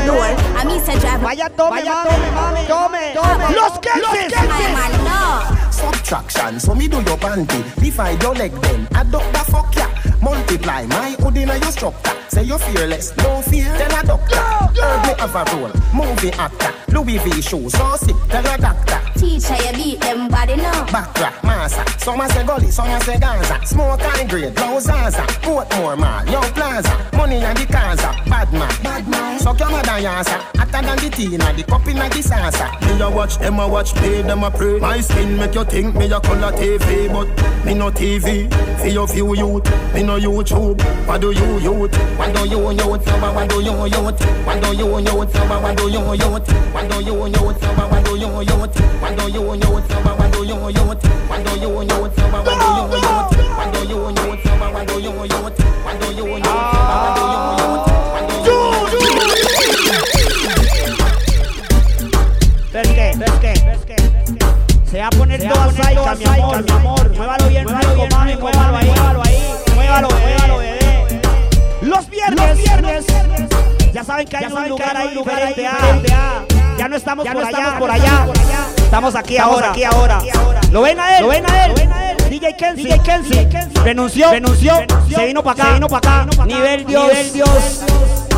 [0.05, 1.21] No, I mean say drive.
[1.21, 2.67] Vaya, tome, mami.
[2.67, 3.55] Tome, tome.
[3.55, 4.31] Los Kelvin.
[4.33, 5.61] I man no.
[5.71, 9.80] Subtraction, so me do your panty Divide your leg then, adopt the fuck ya
[10.21, 12.11] Multiply my hood in your structure.
[12.29, 14.35] Say you're fearless, no fear, tell a doctor.
[14.35, 16.73] Herb me have a role, movie actor.
[16.93, 18.99] Louis V shoes, so sick, tell a doctor.
[19.19, 20.71] Teacher, you beat them body no.
[20.87, 21.83] Backtrack, massa.
[21.99, 23.59] Some a say gully, some a say Gaza.
[23.65, 25.21] Smoke high grade, blow Zaza.
[25.43, 27.11] Portmore mall, young plaza.
[27.21, 31.09] Money and the Kaza, bad man Bad man Suck your mother yasa Hotter than the
[31.15, 34.43] tea, na the cup in the salsa Me a watch, them a watch, pay them
[34.43, 34.79] a pray.
[34.79, 37.27] My skin make you think me a color TV But
[37.63, 41.95] me no TV, for your few youth Me no YouTube, what do you youth?
[42.17, 43.05] What do you youth?
[43.07, 44.19] What do you youth?
[44.45, 45.35] What do you youth?
[45.53, 46.47] What do you youth?
[46.73, 47.61] What do you youth?
[47.81, 48.79] What do you youth?
[49.01, 49.71] What do you youth?
[49.71, 51.03] What do you youth?
[51.29, 52.11] What do you youth?
[52.11, 53.25] What do you youth?
[53.57, 54.45] What do you youth?
[54.61, 55.57] What do you youth?
[55.61, 56.35] What do you youth?
[56.35, 56.65] What
[57.01, 57.87] do you youth?
[62.73, 63.11] ¿Ves qué?
[63.17, 63.53] ¿Ves qué?
[63.65, 64.00] ¿Ves qué?
[64.91, 67.15] Se va a poner toda saica, mi amor, mi amor.
[67.15, 69.55] Muévalo bien rico, mami, muévalo ahí, muévalo ahí.
[69.73, 71.21] Muévalo, muévalo, bebé.
[71.81, 73.05] Los viernes, los viernes.
[73.93, 75.65] Ya saben que hay un lugar ahí diferente.
[75.65, 76.43] ah.
[76.77, 78.27] Ya no estamos por allá, por allá.
[78.77, 80.21] Estamos aquí ahora, aquí ahora.
[80.71, 82.17] Lo ven a él, lo ven a él.
[82.29, 83.81] DJ Kenzie, DJ Kenzie.
[83.83, 84.73] Renunció, renunció.
[85.07, 86.45] Se vino para acá, se vino para acá.
[86.45, 87.83] Nivel Dios, nivel Dios.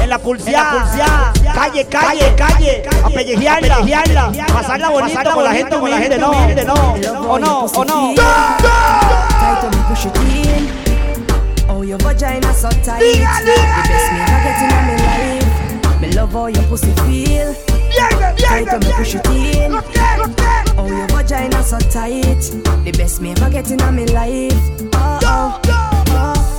[0.01, 5.89] En la pulseada, calle, calle, calle, a pellejearla, pellejearla, pasarla bonito con la gente, con
[5.89, 8.13] la gente, no, no, o no, o no.
[11.69, 12.99] Oh, your vagina so tight.
[12.99, 16.01] The best me ever get in my life.
[16.01, 17.56] Me love how your pussy feel.
[18.38, 19.73] Tight to me, push it in.
[20.77, 22.41] Oh, your vagina so tight.
[22.84, 24.53] The best me ever get in my life.
[24.93, 26.03] Oh, oh, oh.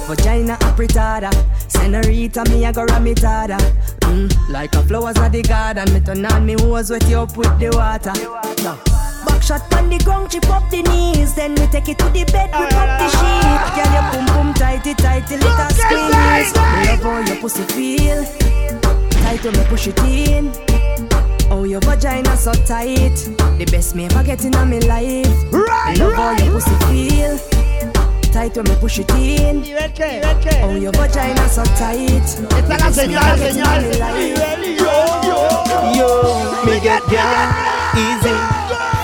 [0.07, 1.31] Vagina apretada.
[1.69, 3.59] Senorita, me a go ramitada.
[4.01, 5.93] Mm, like a flowers of the garden.
[5.95, 8.13] Me turn on me hose wet you up with the water.
[8.63, 8.79] No.
[9.25, 11.35] Back shot on the ground, chip up the knees.
[11.35, 13.65] Then we take it to the bed, whip up the sheet.
[13.77, 16.55] Girl, your boom boom tighty tighty, us squeeze.
[16.55, 18.25] Love how your pussy feel.
[19.23, 20.53] Tight to me push it in.
[21.51, 23.17] Oh, your vagina so tight.
[23.59, 25.53] The best me ever get in my life.
[25.53, 27.64] Me love how your pussy feel.
[28.35, 29.63] Tight when me push it in.
[29.63, 32.11] Oh, your vagina so tight.
[32.11, 33.85] Esta es la señal, señal.
[34.77, 34.91] Yo,
[35.23, 36.65] yo, yo.
[36.67, 37.55] me get down
[37.95, 38.35] easy.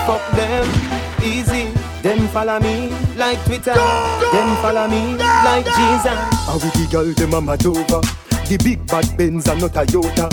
[0.05, 0.67] Fuck them
[1.23, 1.71] easy.
[2.03, 3.73] Them follow me like Twitter.
[3.73, 6.19] Them follow me like Jesus.
[6.49, 8.01] I we the girl them a mad over
[8.49, 10.27] The big bad Benz and not a Toyota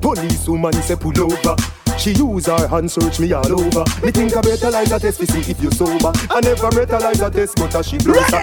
[0.00, 1.56] Police woman say pull over
[2.00, 3.84] She use her hand search me all over.
[4.02, 6.10] Me think I better like that test to see if you sober.
[6.30, 8.40] I never better like that test but as she closer.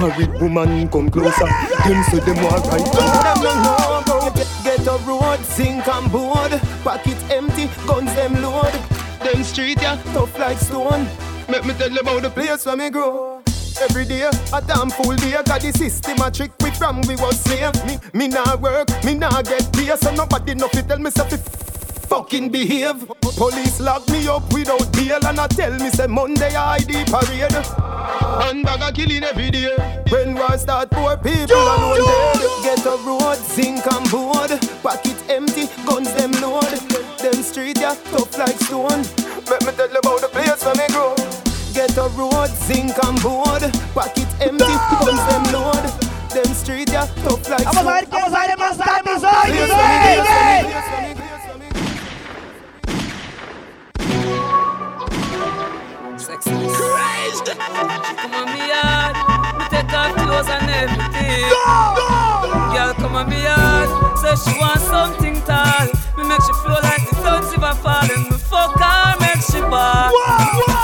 [0.00, 1.44] Married woman come closer
[1.84, 6.52] Them say them want right Them no know about get, a road, sink and board.
[6.82, 8.72] Pocket empty, guns them load.
[9.20, 11.06] Them street yeah, tough like stone.
[11.50, 13.42] Make me tell you about the place where me grow.
[13.82, 15.32] Every day, a damn fool day.
[15.44, 19.14] Got the system a trick we from we was slave Me, me nah work, me
[19.14, 21.69] nah get pay So nobody know fi tell me fi
[22.10, 23.06] fucking behave.
[23.36, 27.54] Police lock me up without bail And I tell me say Monday I ID parade
[28.44, 29.70] And bag a killing every day.
[30.10, 32.40] When war start poor people alone dead.
[32.64, 34.50] Get a road, zinc and board.
[34.82, 36.64] Pocket empty, guns them load.
[37.22, 39.04] Them street yeah, tough like stone.
[39.48, 41.14] Let me tell you about the place where me grow.
[41.72, 43.62] Get a road, zinc and board.
[43.94, 45.86] Pocket empty, guns them load.
[46.34, 49.30] Them street yeah, tough like Vamos a ver stone quién sale más tarde hoy.
[56.30, 56.50] Sexy.
[56.54, 57.42] Crazy.
[57.58, 59.18] Come on, me yard.
[59.58, 61.42] Me take off clothes and everything.
[61.50, 61.98] Go!
[61.98, 62.70] Go!
[62.70, 63.90] Girl, come on, me yard.
[64.14, 65.90] Say she want something tall.
[66.14, 68.06] Me make she flow like the duns if I fall.
[68.06, 70.14] And me fuck her, make she ball.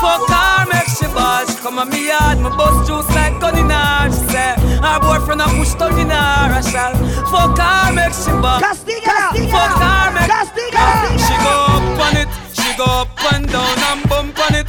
[0.02, 1.46] Fuck her, make she ball.
[1.46, 2.42] She come on me yard.
[2.42, 4.10] Me bust juice like gun in her.
[4.10, 4.50] She say
[4.82, 6.58] her boyfriend a push tongue in her.
[6.58, 6.98] I shall
[7.30, 8.58] fuck her, make she ball.
[8.58, 10.86] Castiga, Fuck her, make Castiga.
[11.22, 12.28] She go up on it.
[12.50, 14.66] She go up and down and bump on it.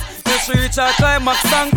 [0.47, 1.73] She reach her climax and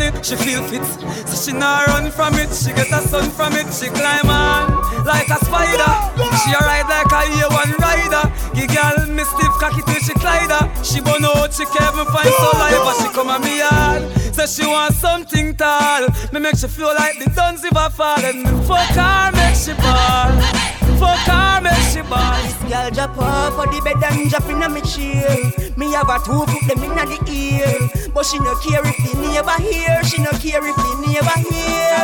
[0.00, 0.24] it.
[0.24, 0.82] She feel fit,
[1.28, 2.48] so she not run from it.
[2.54, 3.68] She get a sun from it.
[3.68, 5.92] She climb on like a spider.
[6.40, 8.24] She a ride like a A1 rider.
[8.54, 10.64] Give girl me stiff cocky till she glide her.
[10.82, 12.32] She burn out, she can't even find.
[12.40, 14.10] But she come at me yard.
[14.34, 16.08] Say she want something tall.
[16.32, 18.24] Me make she feel like the duns if I fall.
[18.24, 20.32] And me fuck her, make she ball.
[20.96, 22.53] Fuck her, make she ball.
[22.74, 25.30] Girl drop off for the bed and drop in me chair.
[25.78, 27.70] Me have a two put them inna the ear,
[28.10, 30.02] but she no care if the neighbor hear.
[30.02, 32.02] She no care if the neighbor hear.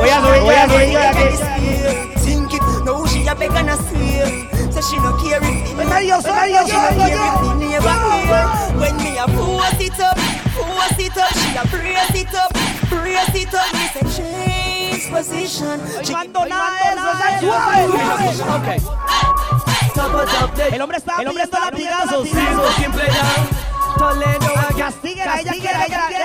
[0.00, 2.16] Voy a subir, voy a subir, voy a.
[2.16, 4.72] Think it, no she a beg and a swear.
[4.72, 7.36] Say she no care if the Venga, Dios, venga, Dios, she no venga, care if
[7.36, 7.44] Dios.
[7.44, 8.40] the neighbor hear.
[8.80, 10.16] When me a force it up,
[10.56, 12.48] force it up, she a brace it up,
[12.88, 13.68] brace it up.
[13.76, 15.76] Me say change position.
[16.00, 18.64] She mando nada de eso, esa es suave.
[18.64, 19.33] Okay.
[20.72, 22.28] El hombre está el hombre está latigazos.
[22.28, 23.04] Siempre
[23.96, 26.24] Toledo, Castiguen a ella, ella quiere.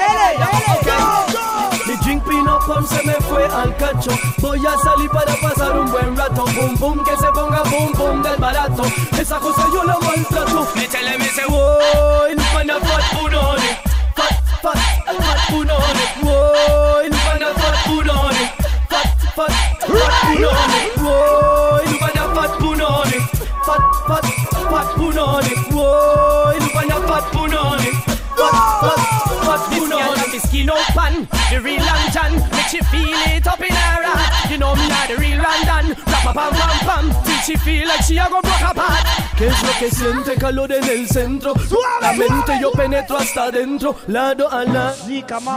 [1.85, 4.11] Mi drink pino pom se me fue al cacho.
[4.39, 6.45] Voy a salir para pasar un buen rato.
[6.45, 8.83] Boom, boom, que se ponga boom, boom del barato.
[9.19, 10.67] Esa cosa yo la maltrato.
[10.75, 13.69] Métele, me dice, voy, pana fat punoni.
[14.15, 16.05] Fat, fat, fat punoni.
[16.21, 18.51] Voy, pana fat punoni.
[18.89, 19.51] Fat, fat,
[19.81, 21.58] fat pana fat
[23.69, 24.25] Fat, fat,
[24.71, 25.53] fat punoni.
[25.69, 27.91] Voy, pana fat punoni.
[28.39, 29.01] Fat, fat,
[29.45, 30.31] fat punoni.
[30.31, 31.85] This skin out pan, the real
[32.69, 36.25] Make feel it up in her heart You know me not the real London Rap
[36.25, 39.05] a pam pam pam Till she feel like she a go broke apart
[39.37, 41.53] ¿Qué es lo que siente calor en el centro?
[42.01, 44.97] La mente yo penetro hasta adentro, lado a lado,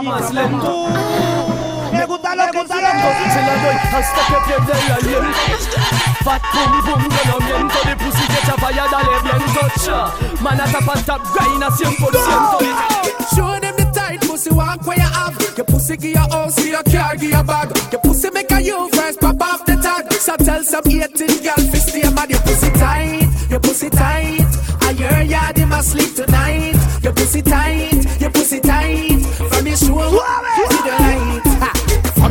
[0.01, 1.72] más lento.
[1.93, 5.77] Me gusta lo que Se la doy hasta que pierde el aliento
[6.23, 10.59] Fat pum pum, yo no miento The pussy get a fire, dale bien touch Man
[10.59, 13.03] a tap and tap, grind a 100%
[13.35, 15.37] Show them the tight pussy walk where you have.
[15.57, 17.69] Your pussy give your house, give your car, give your bag.
[17.91, 20.11] Your pussy make a you first, pop off the tag.
[20.13, 22.29] So tell some 18 girl fi stay mad.
[22.29, 24.45] Your pussy tight, your pussy tight.
[24.81, 26.75] I hear ya, they must sleep tonight.
[27.03, 29.25] Your pussy tight, your pussy tight.
[29.51, 30.99] From your show to the light.
[30.99, 31.02] Ha.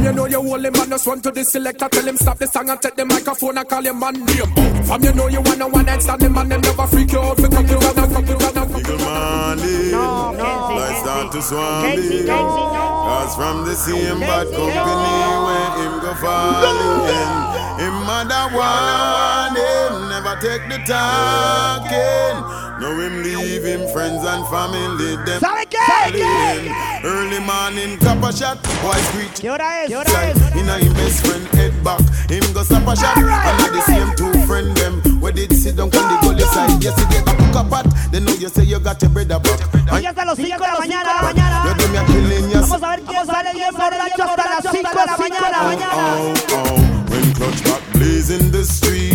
[0.03, 2.37] From you know you hold him man, just run to the selector, tell him stop
[2.37, 4.83] the song and take the microphone and call your man name.
[4.83, 7.37] From you know you wanna one night stand him and them never freak you out
[7.37, 11.95] for cocky run and cocky run and cocky Molly, I start to swamp
[12.27, 20.47] Cause from the same bad company where him go falling Him mother want him, never
[20.47, 25.79] take the talking Know him leave him friends and family them ¿Sabe qué?
[25.87, 26.73] calling.
[27.05, 29.41] Early morning cap a shot, boy screech.
[29.41, 29.89] ¿Qué hora es?
[29.89, 30.37] ¿Qué hora es?
[30.57, 32.01] Inna him best friend head back.
[32.29, 33.17] Him go stop a shot.
[33.17, 36.83] And now the same two friend them Where did sit down on the gully side?
[36.83, 39.61] Yes, they a cook a pot They know you say you got your brother back.
[39.89, 41.65] Hoy hasta las 5 de la mañana, mañana.
[41.67, 42.69] You do me a killing, yes.
[42.69, 45.59] Vamos a ver quién sale bien borracho hasta las 5 de la mañana.
[45.63, 49.12] Oh, oh, oh, when clutch back blaze in the streets,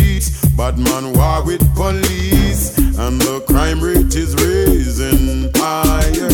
[0.58, 6.28] bad man war with police, and the crime rate is raising higher.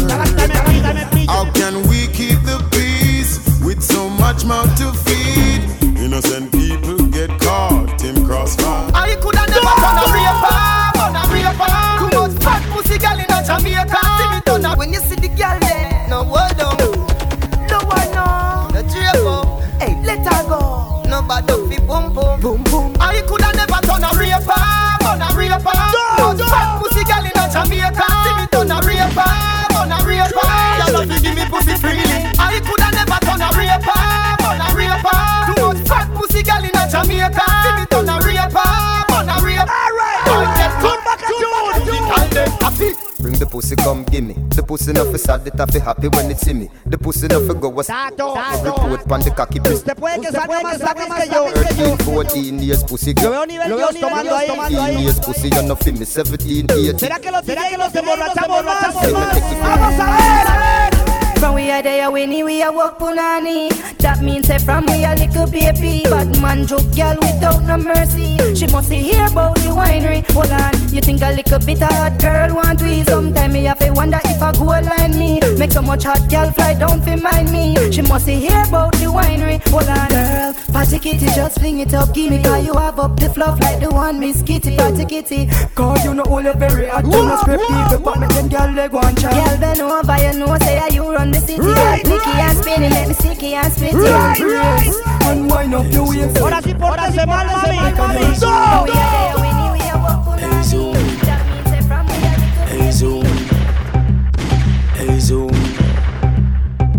[1.28, 5.60] How can we keep the peace with so much mouth to feed?
[5.98, 8.90] Innocent people get caught in crossfire.
[8.94, 10.56] I coulda never done a raper,
[10.96, 11.72] done a raper.
[12.00, 14.00] Too much fat pussy girl in a Jamaica.
[14.16, 16.06] See me done a when you see the girl there.
[16.08, 16.80] No word on,
[17.68, 18.24] no one no.
[18.72, 19.44] No draper,
[19.84, 21.02] hey let her go.
[21.10, 21.20] No
[24.18, 25.74] raper,
[26.16, 28.06] done a fat pussy in Jamaica.
[28.24, 28.78] See me done a
[29.70, 30.48] done a.
[30.78, 32.18] Y'all love to give me pussy freely.
[32.38, 33.50] I coulda never done a
[35.54, 37.43] done a fat pussy in Jamaica.
[42.64, 42.94] Happy.
[43.20, 44.32] Bring the pussy, come gimme.
[44.48, 46.70] The pussy not for sad, it fi happy when it see me.
[46.86, 49.82] The pussy not for go a report pan the cocky piece.
[49.82, 51.44] Te puede que salga más rápido que yo.
[51.52, 53.32] 13, 14 years pussy girl.
[53.32, 54.48] veo nivel Dios tomando ahí.
[54.48, 56.06] 15 years pussy, you no feel me.
[56.06, 56.98] 17, 18.
[56.98, 58.94] ¿Será que los, ¿será que los emborrachamos más?
[58.94, 60.93] Vamos a ver, a ver.
[61.44, 63.68] From we are there, we need we a walk punani.
[63.98, 66.00] That means say from we a little baby.
[66.04, 68.38] Bad man joke girl without no mercy.
[68.54, 70.24] She must see hear about the winery.
[70.32, 73.04] Hold on, you think a little bit of hot girl want we?
[73.04, 75.38] Sometime me have to wonder if a go line me.
[75.58, 77.92] Make so much hot girl fly down fi mind me.
[77.92, 79.60] She must see hear about the winery.
[79.68, 83.20] Hold on, girl, party kitty just fling it up, gimme me 'cause you have up
[83.20, 85.50] the fluff like the one Miss Kitty, party kitty.
[85.74, 88.70] Cause you know all you very hot, you know scrape people, but me them girl
[88.72, 89.34] leg one child.
[89.34, 91.60] Girl, bend over, you know, say you run the city.
[91.60, 92.04] Right.
[92.04, 93.96] Nicky and spinning, let me sticky and spit it.
[93.96, 94.92] Right.
[95.30, 96.38] And wind up your waist.
[96.38, 97.78] Ahora sí, pórtese mal, mami.
[97.78, 98.54] Hey, Go.
[102.66, 103.24] Hey Zoom.
[104.96, 105.50] Hey Zoom.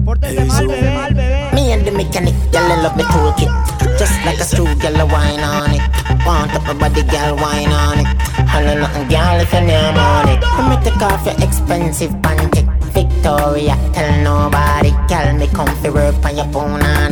[0.05, 1.51] Pórtese mal, bebé, mal, bebé.
[1.53, 3.51] Me and the mechanic, girl, I love the toolkit.
[3.99, 5.81] Just like a screw, girl, I wine on it.
[6.25, 8.07] Want up my body, girl, wine on it.
[8.47, 10.41] Holla nothing, girl, if you name on it.
[10.41, 12.74] Let me take off your expensive panty.
[12.95, 14.91] Victoria, tell nobody.
[15.09, 16.45] Girl, me come fi work on your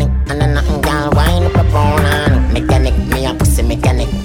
[0.01, 0.09] it.
[0.31, 2.53] And then nothing, girl, wine up on it.
[2.53, 4.22] Mechanic, me a pussy mechanic.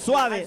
[0.00, 0.46] Suave,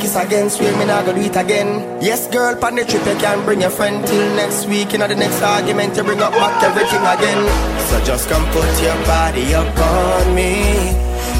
[0.00, 0.48] kiss again.
[0.50, 2.00] Swear me nah go do it again.
[2.00, 4.92] Yes, girl, pan the trip you can bring your friend till next week.
[4.92, 7.40] You know the next argument you bring up back everything again.
[7.88, 10.52] So just come put your body up on me.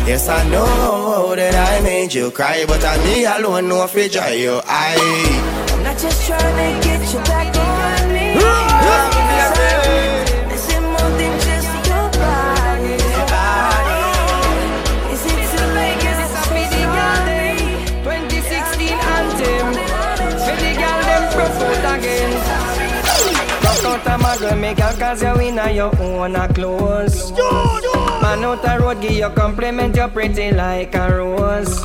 [0.07, 4.09] Yes, I know that I made you cry, but I me alone know if you
[4.09, 5.67] dry your eye.
[5.73, 7.60] I'm not just trying to get you back
[24.99, 27.33] cause you in your own a clothes.
[28.23, 31.79] Man out road, give you compliment, you pretty like a rose.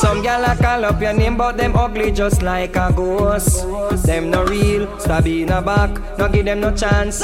[0.00, 3.64] Some gal a call up your name, but them ugly just like a ghost.
[4.04, 7.22] Them no real, stab in a back, no give them no chances.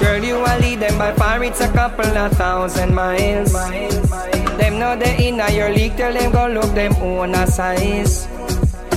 [0.00, 3.52] Girl, you a lead them by far, it's a couple of thousand miles.
[3.52, 8.23] Them know they in a your league, tell them go look them own a size.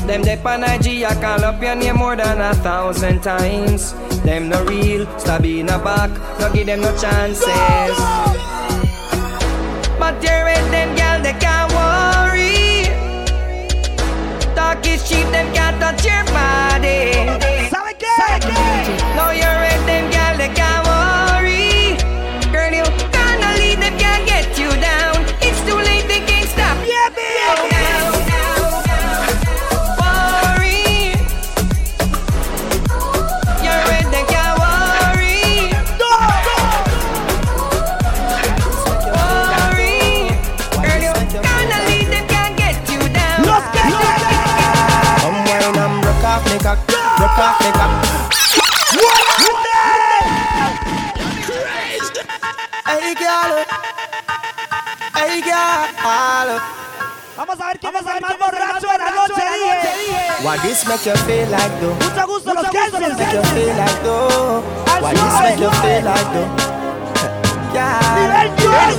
[0.08, 3.92] Them dep on IG, I call up your name more than a thousand times.
[4.24, 7.98] Them no real, stab in a back, no give them no chances.
[10.00, 12.88] But you're with them girl, they can't worry.
[14.56, 17.57] Talk is cheap, them can't touch your body.
[47.40, 47.92] Off me cock.
[52.86, 53.66] Hey girl,
[55.14, 56.62] hey girl.
[57.38, 60.44] Vamos a ver quién es el más borracho de la noche, dije.
[60.44, 61.94] What this make you feel like though?
[61.94, 64.64] Mucho gusto, los What this make you feel like though?
[65.00, 66.50] What this make you feel like though?
[67.74, 68.00] Yeah.
[68.02, 68.98] Come wine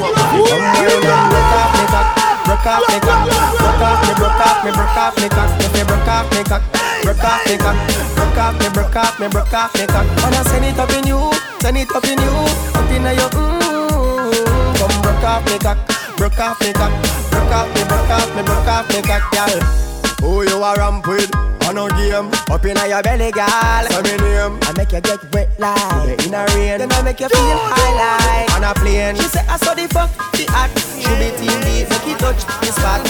[0.87, 2.07] and broke off me cock,
[2.45, 3.21] broke off me cock,
[3.59, 6.45] broke off me, broke off me, broke off me cock, if you broke off me
[6.45, 7.77] cock, broke off me cock,
[8.15, 10.07] broke off me, broke off me, broke off me cock.
[10.07, 12.35] I send it up in you, send it up in you,
[12.75, 14.79] up in your mm.
[14.79, 15.79] Come broke off me cock,
[16.17, 16.93] broke off me cock,
[17.31, 19.89] broke off me, broke off me, broke off me cock, girl.
[20.21, 21.31] Who you a ramp with?
[21.69, 23.85] On a game, up in your belly, girl.
[23.89, 24.59] Say me name.
[24.63, 26.79] I make you get wet like in a rain.
[26.79, 29.17] Then I make you feel high like on a plane.
[29.17, 30.71] She say I saw the fuck the hot.
[30.99, 33.05] She be beat, make it touch the spot.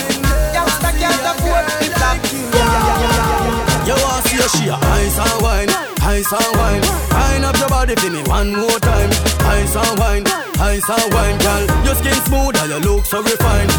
[0.52, 3.67] Youngster can't afford the flap.
[3.88, 5.70] You want to see a she ice and wine,
[6.04, 6.82] ice and wine.
[7.10, 9.08] Wine up your body for me one more time.
[9.48, 10.26] Ice and wine,
[10.60, 11.84] ice and wine, girl.
[11.86, 13.72] Your skin smooth and your look so refined.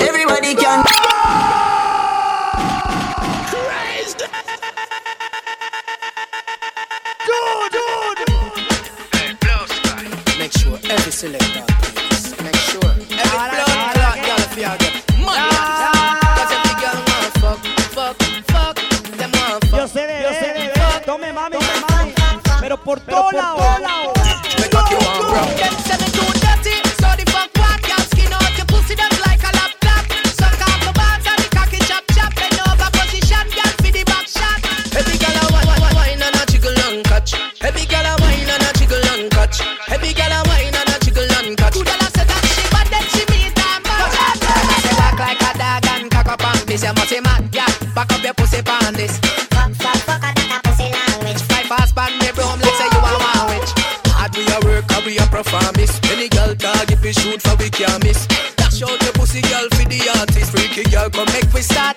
[0.00, 0.86] Everybody can.
[10.38, 11.73] Make sure every selector
[22.84, 23.64] por todos lados.
[60.74, 61.93] Freaky girl come make we start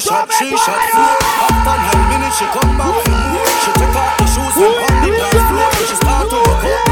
[0.00, 1.16] shot, three shot, four.
[1.44, 3.52] After nine minutes, she come back for more.
[3.62, 5.70] She take off the shoes and on the dance floor.
[5.76, 6.90] She start to rock up,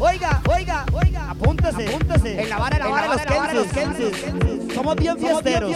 [0.00, 2.42] Oiga, oiga, oiga, apúntese, apúntese.
[2.42, 4.74] En la vara, en la vara, los Kenses.
[4.74, 5.70] Somos bien fiesteros,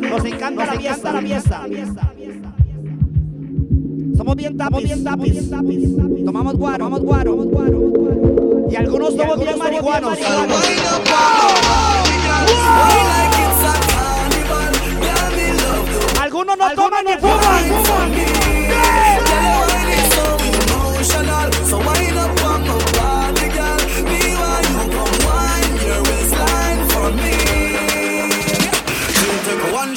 [0.00, 1.66] Nos encanta la fiesta, la fiesta.
[4.16, 5.87] Somos bien tapis, bien tapis.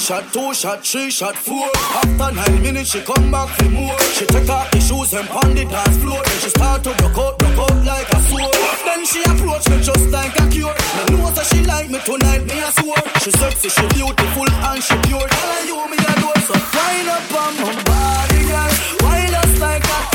[0.02, 1.70] Shot, two shot, three shot, four.
[1.94, 3.96] After nine minutes, she come back for more.
[4.16, 6.20] She take off the shoes and pound the dance floor.
[6.24, 8.54] Then she start to broke out, broke out like a sword.
[8.84, 10.74] Then she approach me just like a cure.
[10.96, 13.02] Me know that she like me tonight, me a swore.
[13.22, 15.22] She sexy, she beautiful and she pure.
[15.22, 18.72] Tell her you me adore, so wind up on my body, girl.
[19.06, 20.11] Wind us like a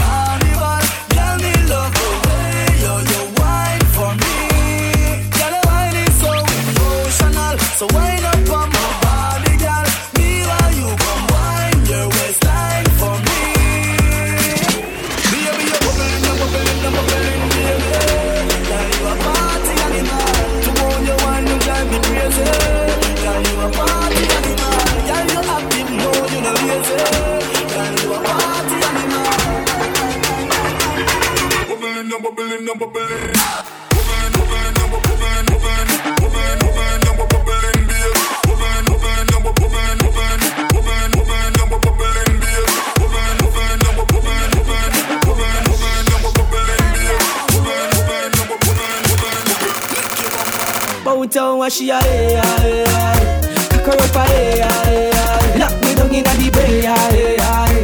[51.58, 53.42] How what she a hey, hey, hey.
[53.72, 55.58] Cock her up a hey, hey, hey.
[55.58, 57.82] Lock me down inna the bay, hey, hey.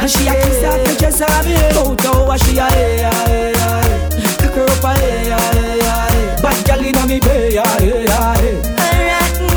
[0.00, 1.52] And she a kiss off the dress of me.
[1.76, 4.08] Bout how what she a hey, hey, hey.
[4.40, 6.40] Cock her up a hey, hey, hey.
[6.40, 8.56] Bad girl inna me bay, hey, hey.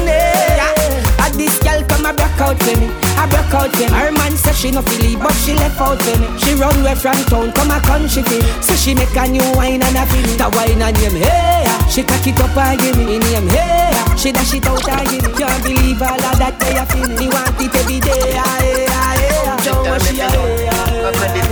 [0.03, 1.24] Yeah.
[1.24, 2.91] And this girl come a broke out for me,
[3.24, 3.88] a broke out for.
[3.88, 6.28] Her man say she no feel it, but she left out me.
[6.38, 8.43] She run away from town, come a country feel.
[8.61, 10.28] So she make a new wine and a feel.
[10.38, 13.15] The wine and name hey, she cock it up and give me.
[13.15, 15.32] In name hey, she dash it out and give me.
[15.34, 17.07] Can't believe all of that they a feel.
[17.15, 19.63] Me want it every day, ah, hey, ah, hey.
[19.63, 21.43] Show what she a hey, ah, hey.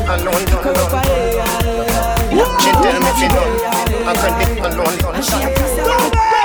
[0.52, 2.42] Cock her up, ah, hey, ah, hey.
[2.60, 3.54] She tell me fi done,
[4.08, 6.41] I credit alone.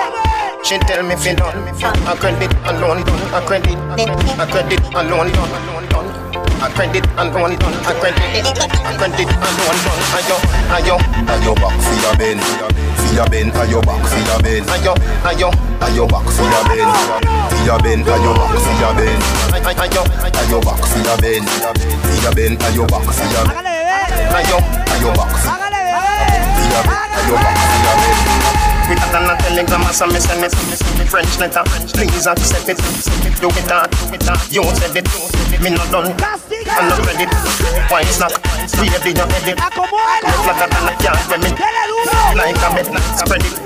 [0.67, 3.07] She tell me fi done, I credit alone.
[3.31, 3.79] I credit,
[4.35, 5.31] I credit alone.
[6.59, 7.55] I credit alone.
[7.55, 9.79] I credit, I credit alone.
[10.19, 10.37] Ayo,
[10.75, 10.97] ayo,
[11.31, 12.43] Ayo back for your bend,
[12.99, 14.91] for your bend, ayo back for your bend, ayo,
[15.23, 15.51] ayo,
[15.87, 16.91] ayo back for your bend,
[17.47, 19.23] for your bend, ayo back for your bend,
[19.62, 20.03] ayo,
[20.35, 23.71] ayo back for your bend, for your bend, ayo back for your bend,
[24.35, 24.59] ayo,
[24.91, 28.76] ayo back for your bend, ayo back for your bend.
[28.87, 30.55] With that and a telegram, as I send it,
[31.11, 31.62] French letter.
[31.91, 32.78] Please accept it.
[33.43, 34.39] Do it that, do it that.
[34.47, 35.11] You said it,
[35.61, 36.14] me not done.
[36.14, 37.26] I'm not ready.
[37.91, 38.39] Wine snack,
[38.78, 39.59] baby, you head it.
[39.59, 42.87] Look like a cat when me like a bed.
[43.18, 43.66] Spread it,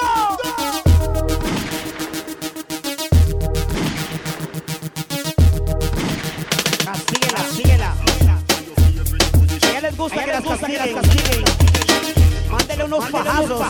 [10.01, 11.45] gusta que las castiguen.
[12.49, 13.61] Mándele unos fajazos.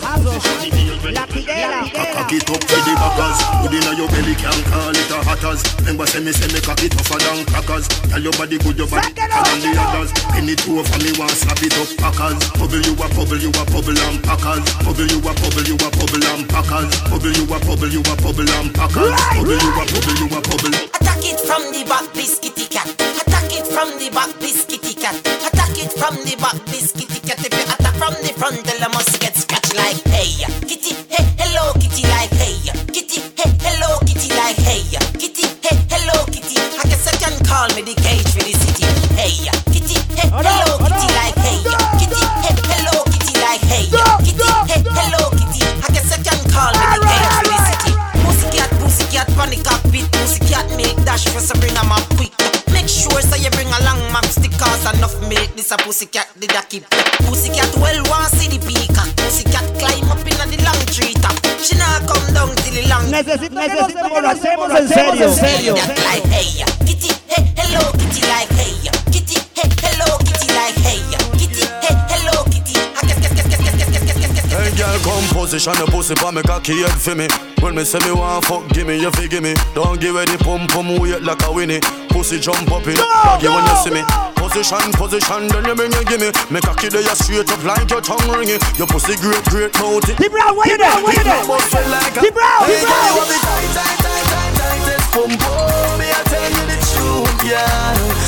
[1.12, 1.82] Latiguera.
[2.16, 3.38] Cock it up for the backers.
[3.62, 5.62] Good inna your belly can call it a hatters.
[5.80, 7.88] Remember say me say me cock it tougher than crackers.
[8.10, 10.12] Tell your body good, your body better than the others.
[10.32, 12.40] Pin it over me, want slap it up packers.
[12.56, 14.64] Bubble you a bubble, you a bubble and packers.
[14.88, 16.90] Bubble you a bubble, you a bubble and packers.
[17.12, 19.14] Bubble you a bubble, you a bubble and packers.
[19.36, 21.01] Bubble you a bubble, you a bubble.
[21.22, 22.90] Attack it from the back, biscuity cat.
[22.98, 25.14] Attack it from the back, biscuity cat.
[25.22, 27.38] Attack it from the back, biscuity cat.
[27.46, 30.34] If you attack from the front, then I must get scratched like hey,
[30.66, 32.58] kitty, hey, hello, kitty, like hey,
[32.90, 34.82] kitty, hey, hello, kitty, like hey,
[35.22, 36.58] kitty, hey, hello, kitty.
[36.58, 38.90] I guess I can call me the cage for the city.
[39.14, 41.62] Hey, kitty, hey, hello, kitty, like hey,
[42.02, 43.86] kitty, hey, hello, kitty, like hey,
[44.26, 44.42] kitty,
[44.74, 45.62] hey, hello, kitty.
[45.86, 47.51] I guess I can call me the cage
[49.42, 52.32] pussycat, panic cockpit, pussycat make dash for some bring a map quick.
[52.72, 55.56] Make sure so you bring along map stickers enough milk.
[55.56, 56.86] This a pussycat did a keep.
[57.78, 59.10] Well want see the peacock.
[59.18, 61.36] Pussycat climb up in the long tree top.
[61.62, 63.10] She not come down till the long.
[63.10, 65.74] Necesito, necesito que lo hacemos en serio, en serio.
[65.76, 71.21] Like hey, kitty, hey, hello, kitty, like hey, kitty, hey, hello, kitty, like hey,
[74.52, 77.28] Hey girl, come position your pussy pa me cocky head for me.
[77.64, 79.54] When me say me want fuck, give me you fi give me.
[79.74, 81.80] Don't give it the pum pum weight like a winnie.
[82.10, 84.04] Pussy jump up it, doggy when you see me.
[84.36, 86.30] Position, position, then you bring you give me.
[86.52, 88.60] Me cocky there you straight up like your tongue ringing.
[88.76, 90.04] Your pussy great, great mouth.
[90.04, 91.00] T Brown, where you there?
[91.00, 91.42] Where you there?
[91.48, 93.24] T Brown, T Hey girl, you Brown.
[93.24, 95.96] have the tight, tight, tight, tight, tightest pum pum.
[95.96, 98.21] Me I tell you the truth, yeah.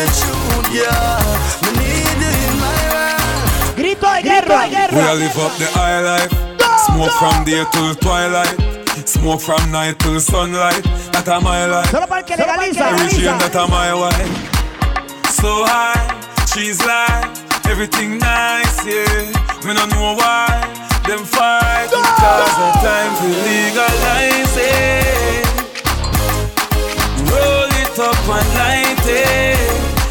[0.00, 1.20] I the truth, yeah.
[1.64, 3.76] Me need you in my world.
[3.76, 5.12] Grito de guerra, We guerra.
[5.12, 6.32] a live up the high life.
[6.86, 8.56] Smoke from day till twilight.
[9.06, 10.82] Smoke from night till sunlight.
[11.12, 11.90] That a my life.
[11.90, 12.90] Solo para el que legaliza.
[12.96, 14.30] Regime that a my wife.
[15.40, 16.00] So high,
[16.52, 17.28] she's like
[17.68, 19.32] everything nice, yeah.
[19.64, 20.48] Me no know why
[21.06, 25.46] them fight because the time to legalize it.
[27.30, 29.59] Roll it up and light it,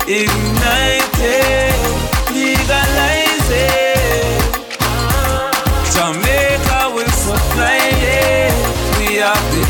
[0.10, 1.78] ignite it,
[2.34, 4.42] legalize it.
[5.94, 8.50] Jamaica will supply it.
[8.98, 9.62] We have the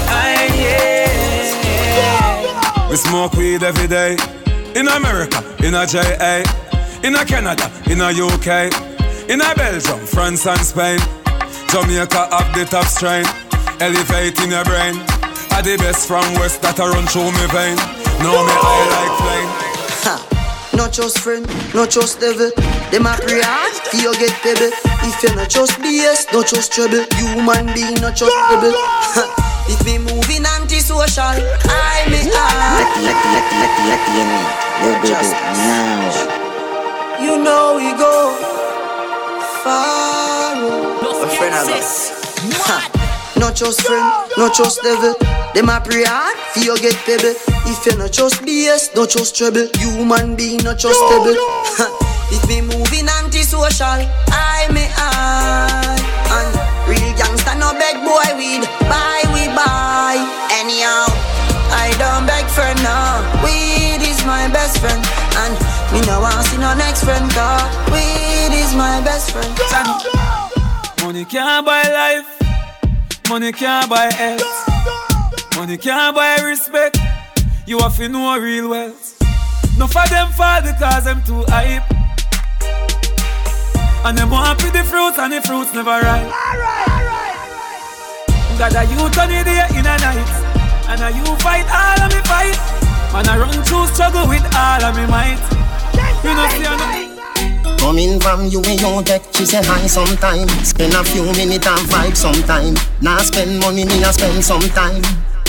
[1.75, 2.89] yeah.
[2.89, 4.15] We smoke weed every day.
[4.75, 6.43] In America, in a JA,
[7.03, 8.71] in a Canada, in a UK,
[9.29, 10.99] in a Belgium, France and Spain.
[11.67, 13.25] Jamaica have the top strain,
[13.81, 14.95] elevating your brain.
[15.51, 17.75] Are the best from West that a run through me vein.
[18.23, 19.68] Know me I like plane.
[20.79, 22.51] Not just friend, not just devil.
[22.87, 24.71] Them a pray hard, for you get pebble.
[25.03, 27.03] If you not just BS, not just trouble.
[27.19, 28.71] Human being, not just rebel.
[29.67, 32.79] If me moving antisocial, I me I.
[32.79, 34.47] Let, let, let, let, let the enemy.
[34.79, 35.27] Go, go, go.
[35.59, 36.47] Now.
[37.19, 38.31] You know we go
[39.59, 40.55] far.
[40.63, 40.95] oh.
[41.03, 42.15] A friend of us.
[43.35, 44.07] Not just friend,
[44.37, 45.38] not just devil.
[45.53, 47.33] Them a pray hard, for you get pebble.
[47.65, 49.65] If you not just BS, not just trouble.
[49.81, 51.33] Human being, not just stable.
[52.29, 55.97] if me moving antisocial, I me I.
[56.29, 56.53] And
[56.85, 60.21] real gangster no beg boy weed, buy we buy.
[60.53, 61.09] Anyhow,
[61.73, 63.25] I don't beg for now.
[63.41, 65.53] Weed is my best friend, and
[65.89, 67.25] me no want see no next friend.
[67.33, 69.49] Cause weed is my best friend.
[71.01, 72.29] Money can't buy life.
[73.27, 74.78] Money can't buy health.
[75.59, 76.97] Money can't buy respect.
[77.67, 79.19] You have to know real wealth.
[79.77, 81.83] No for them fall because them too hype.
[84.05, 86.31] And them want the fruits and the fruits never ripe.
[86.31, 87.35] Alright, alright.
[88.55, 90.31] Got a youth on the day in a night.
[90.87, 92.55] And a you fight all of me fight.
[93.11, 95.43] Man, I run through struggle with all of me might.
[96.23, 97.75] You know, see, I know.
[97.79, 100.47] Coming from you and your tech, she say hi sometime.
[100.63, 102.75] Spend a few minutes and vibe sometime.
[103.01, 105.03] Now spend money, me a spend sometime.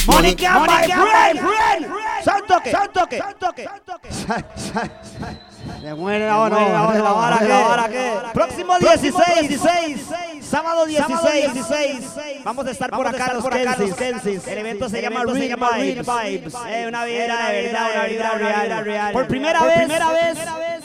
[0.06, 2.24] Money can't buy bread.
[2.24, 5.49] Santo que, santo que, santo que.
[5.80, 8.12] Se muere la hora, la hora, la hora que.
[8.34, 10.06] Próximo 16, 16,
[10.42, 12.44] sábado 16, 16.
[12.44, 14.46] Vamos a estar por acá los Kensis.
[14.46, 16.54] El evento se llama Real Vibes.
[16.88, 19.12] Una vibra real.
[19.12, 20.38] Por primera vez, primera vez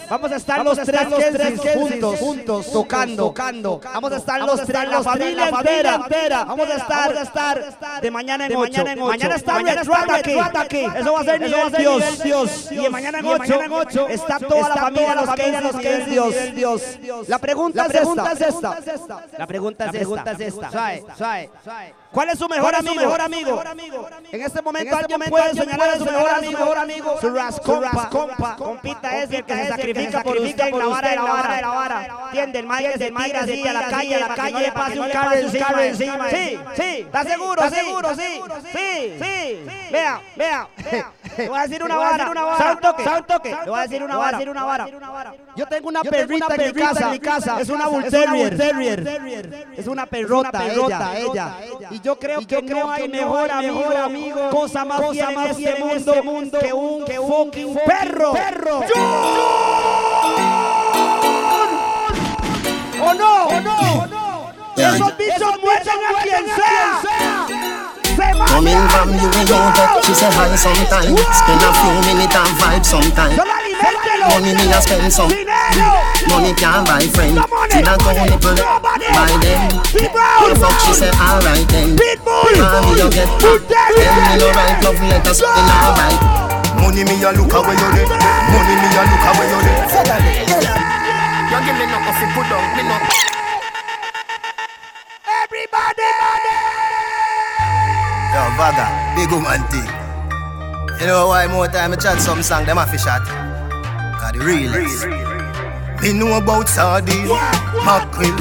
[0.09, 3.81] Vamos a estar los tres, juntos, juntos, tocando, tocando.
[3.83, 5.49] Vamos a estar los tres, la familia
[5.95, 6.45] entera.
[6.45, 8.83] Vamos a estar, vamos a estar de mañana en ocho.
[8.97, 9.77] Mañana está Red
[10.55, 10.85] aquí.
[10.95, 11.43] Eso va a ser
[11.77, 12.71] Dios, Dios.
[12.71, 16.35] Y mañana en ocho está toda la familia, los que los que es Dios,
[17.01, 17.29] Dios.
[17.29, 17.95] La pregunta es
[18.41, 18.79] esta.
[19.37, 21.05] La pregunta es esta.
[22.15, 22.95] ¿Cuál es su mejor amigo?
[22.95, 23.61] mejor amigo?
[24.31, 28.55] En este momento alguien puede señalar a su mejor amigo, mejor amigo, su ras compa,
[28.55, 31.61] compita es el que se sacrifica por usted en la vara de la vara de
[31.61, 32.07] la vara.
[32.27, 32.59] ¿Entiende?
[32.59, 35.81] El maíz se tira así a la calle, a la calle, le pase un carro
[35.81, 36.29] encima.
[36.29, 37.63] Sí, sí, ¿está seguro?
[37.63, 38.15] ¿Está seguro?
[38.15, 38.41] Sí,
[38.71, 39.65] sí, sí.
[39.91, 40.67] Vea, vea.
[41.37, 43.49] Le voy a decir una vara, un toque, toque.
[43.49, 45.33] Le voy a decir una vara, una vara.
[45.55, 49.67] Yo tengo una perrita en mi casa, es una bull terrier.
[49.75, 51.57] Es una perrota, ella, ella.
[52.05, 56.71] Yo creo que no hay mejor amigo, cosa más fiel en este, este mundo que
[56.71, 58.31] un fucking perro.
[58.31, 58.81] perro.
[63.01, 63.45] ¿O no?
[63.47, 64.51] ¿O no?
[64.77, 67.01] Esos bichos muerden a quien sea.
[68.45, 71.17] Coming from you, we know that she say hi sometime.
[71.17, 73.64] Spend a few minutes and vibe sometime.
[73.75, 75.29] Money me a spend some.
[76.27, 77.35] Money can't buy friend.
[77.71, 79.61] Till I go nipple buy them.
[79.91, 81.95] The fuck she say alright then.
[82.25, 86.19] Mommy you get Tell me no write love letters in alright.
[86.79, 88.05] Money me a look away you dey.
[88.07, 89.77] Money me a look away you dey.
[91.45, 92.95] You give me no coffee, put down me no.
[95.43, 96.09] Everybody.
[98.33, 99.87] Yo, Vaga, big woman thing.
[100.99, 103.44] You know why more time I chat some song, them a fish shot?
[104.35, 105.07] The realest.
[106.03, 107.31] Me know about sardine,
[107.87, 108.35] mackerel,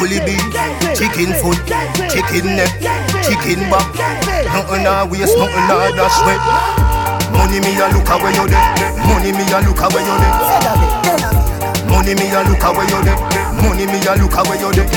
[0.00, 0.40] bully beef,
[0.96, 1.60] chicken foot,
[2.08, 2.72] chicken neck,
[3.20, 3.84] chicken back.
[4.48, 6.40] Nothing a waste, nothing a dash way.
[7.36, 8.64] Money me a look away you there.
[9.04, 10.32] Money me a look away you there.
[11.84, 13.20] Money me a look away you there.
[13.60, 14.88] Money me a look away you there.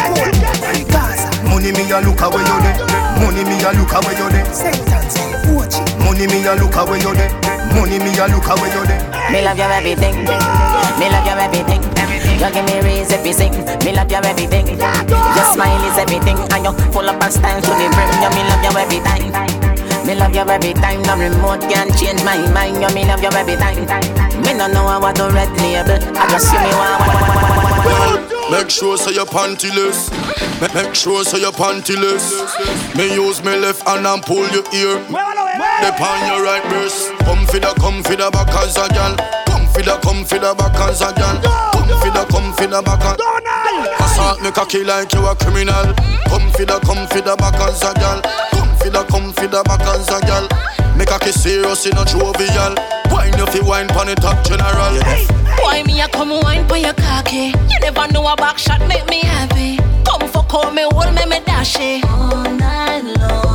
[1.52, 2.80] Money me a look away you there.
[3.20, 4.48] Money me a look away you there.
[6.00, 7.59] Money me a look away you there.
[7.76, 9.04] Money me a look away you there.
[9.32, 10.16] Me love your everything.
[11.00, 11.82] Me love your everything.
[12.40, 13.52] You give me raise everything.
[13.86, 14.68] Me love your everything.
[14.68, 18.10] Your smile is everything, and you full of style to the brim.
[18.24, 19.30] You me love your every time.
[20.06, 22.82] Me love you every time, no remote can change my mind.
[22.82, 23.86] You me love you every time.
[24.42, 26.00] Me no know what to red label.
[26.18, 28.52] I just see me one.
[28.52, 30.10] Make sure so your pantyless.
[30.74, 32.34] Make sure so your pantyless.
[32.96, 35.00] Me use me left hand and pull your ear.
[35.82, 37.08] Dip on your right breast.
[37.24, 39.16] Come for the, come for the back as a gal.
[39.48, 41.40] Come for the, come for the back as a gal.
[41.72, 43.20] Come for the, come for the back as
[44.04, 45.96] Assault me cocky like you a criminal.
[46.28, 48.20] Come for the, come for the back as a gal.
[48.52, 50.48] Come for the, come for the back as a gal.
[50.98, 52.76] Make a kiss serious in a jovial.
[53.08, 55.00] Wine if you wine pon the top general.
[55.64, 57.56] Why me a come wine for your cocky?
[57.72, 59.78] You never know a back shot make me happy.
[60.04, 63.49] Come for call me, hold me, me dash it all night long.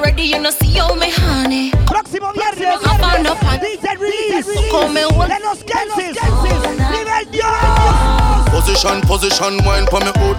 [0.00, 1.70] Ready me ready, you know see how me honey.
[1.84, 4.70] Próximo viernes, I found up on DJ Release.
[4.70, 6.16] Call me, hold De los Kensis.
[6.16, 8.48] Nivel Dios.
[8.48, 10.36] Position, position, wine pon me hood.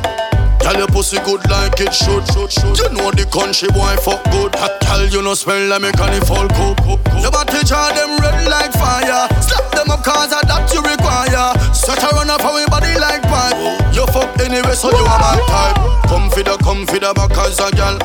[0.62, 2.78] Tell your pussy good like it should, should, should.
[2.78, 4.54] You know the country boy fuck good.
[4.82, 6.82] Tell you no smell like me can it fall cook.
[7.22, 9.30] Your body jar them red like fire.
[9.42, 11.54] Slap them up cause of that you require.
[11.74, 13.58] Set a run up our body like pipe.
[13.94, 15.78] You fuck anyway so you are my type.
[16.10, 17.98] Come for the, come for the back as a gal.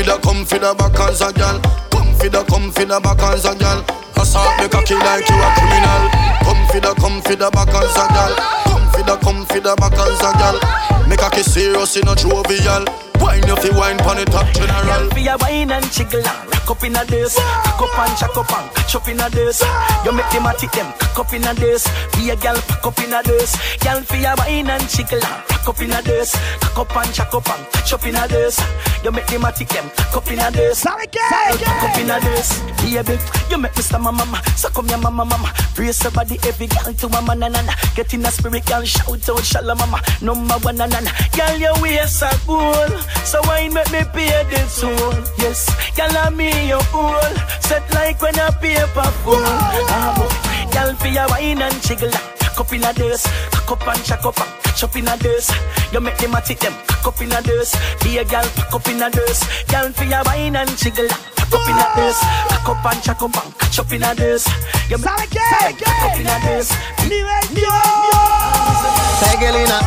[0.00, 1.60] For the, come for the back as a gal.
[1.90, 3.84] Come for the, come for the back as a gal.
[4.16, 6.08] Assault me cocky like you a criminal.
[6.40, 8.32] Come for the, come for the back as a gal.
[8.64, 11.06] Come for the, come for the back as a gal.
[11.06, 13.09] Make a kiss serious in a jovial.
[13.20, 15.10] Wine you wine pon the top general.
[15.10, 17.36] For your wine and jiggle and rock up in a this.
[17.36, 19.62] Cock up and chuck up and catch up in a this.
[20.04, 21.84] You make them a tick them cock up in a this.
[22.16, 23.56] Be a girl pack up in a this.
[23.84, 26.32] Girl, for your wine and jiggle and rock up in a this.
[26.60, 28.58] Cock up and chuck up and catch up in a this.
[29.04, 30.78] You make them a tick them cock up in a this.
[30.78, 32.60] Sorry, cock up in a this.
[32.80, 34.40] Baby, you make me stammer mama.
[34.56, 35.52] So come your mama mama.
[35.74, 37.74] Brace your body every girl to mama na na na.
[37.94, 40.00] Get in a spirit, girl, shout out shalom mama.
[40.22, 41.10] Number one na na na.
[41.36, 43.04] Girl, your waist a gold.
[43.24, 45.14] So wine make me pay the toll.
[45.38, 47.20] Yes, girl, I'm me your fool.
[47.60, 49.42] Set like when a paper full.
[49.88, 50.72] Ah, boy.
[50.72, 52.10] Girl, for your wine and jiggle.
[52.40, 55.16] Cock up in a dance, cock up and chuck up and catch up in a
[55.16, 55.50] dance.
[55.92, 57.74] You make them a tick them, cock up in a dance.
[58.02, 59.44] Be a girl, pack up in a dance.
[59.64, 61.08] Girl, for your wine and jiggle.
[61.08, 64.14] Cock up in a dance, cock up and chuck up and catch up in a
[64.14, 64.46] dance.
[64.90, 65.40] You make them
[65.72, 66.70] cock up in a dance.
[69.20, 69.78] Pegelina,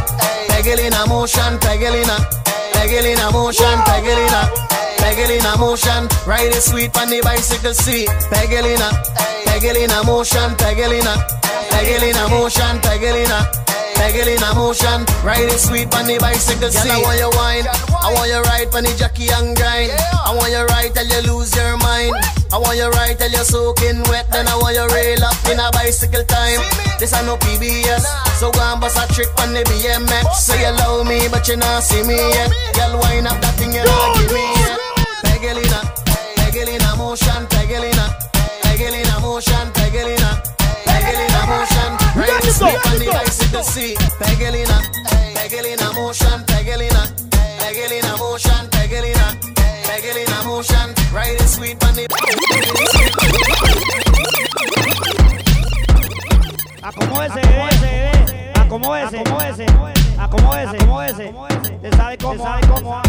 [0.49, 2.17] Pegelina motion, Pegelina,
[2.83, 4.43] Peggle in a motion, peggle in a,
[4.99, 6.05] peggle in a motion.
[6.27, 8.09] Ride sweet on the bicycle seat.
[8.27, 8.89] Peggle in a,
[9.47, 11.15] peggle in a motion, peggle in a,
[11.71, 13.82] peggle in a motion, peggle in a.
[13.95, 16.91] Peggle in a motion, ride it sweet on the bicycle seat.
[16.91, 19.91] I want you wine, I want you ride on the jockey and grind.
[20.13, 22.15] I want you ride till you lose your mind.
[22.53, 25.57] I want you ride till you're soaking wet, then I want you rail up in
[25.57, 26.61] a bicycle time.
[27.01, 28.05] This I no PBS,
[28.37, 30.29] so go and bust a trick on the BMX.
[30.37, 32.53] Say you love me, but you not see me yet.
[32.77, 34.77] Girl, wind up that thing you not give me yet.
[35.25, 35.81] Peggle in a,
[36.37, 38.07] peggle in a motion, peggle in a,
[38.61, 39.72] peggle in a motion,
[42.65, 43.93] Everybody likes it to see.
[44.19, 44.81] Pegelina,
[45.35, 47.07] Pegelina motion, Pegelina,
[47.59, 49.37] Pegelina motion, Pegelina,
[49.85, 50.93] Pegelina motion.
[61.83, 63.01] Te sabe cómo, te sabe cómo,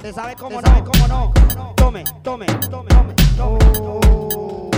[0.00, 1.32] te sabe cómo, te sabe cómo no.
[1.76, 4.71] Tome, tome, tome, tome, tome.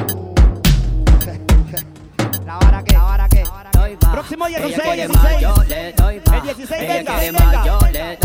[2.44, 3.42] La vara que, la vara que.
[4.12, 5.14] Próximo 16, 16.
[6.32, 7.78] El 16, venga, venga.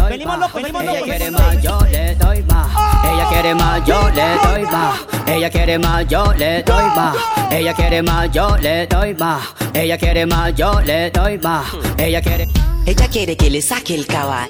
[0.10, 1.02] Venimos locos, venimos locos.
[1.02, 2.68] Ella quiere más, yo le doy más.
[3.06, 5.00] Ella quiere más, yo le doy más.
[5.26, 7.16] Ella quiere más, yo le doy más.
[7.52, 9.44] Ella quiere más, yo le doy más.
[9.74, 11.66] Ella quiere más, yo le doy más.
[11.98, 12.48] Ella quiere.
[12.86, 14.50] Ella quiere que le saque el caballo.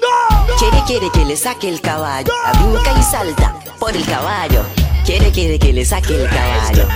[0.58, 2.32] Quiere, quiere que le saque el caballo.
[2.60, 4.64] Brinca y salta por el caballo.
[5.04, 6.88] Quiere, quiere que le saque el caballo.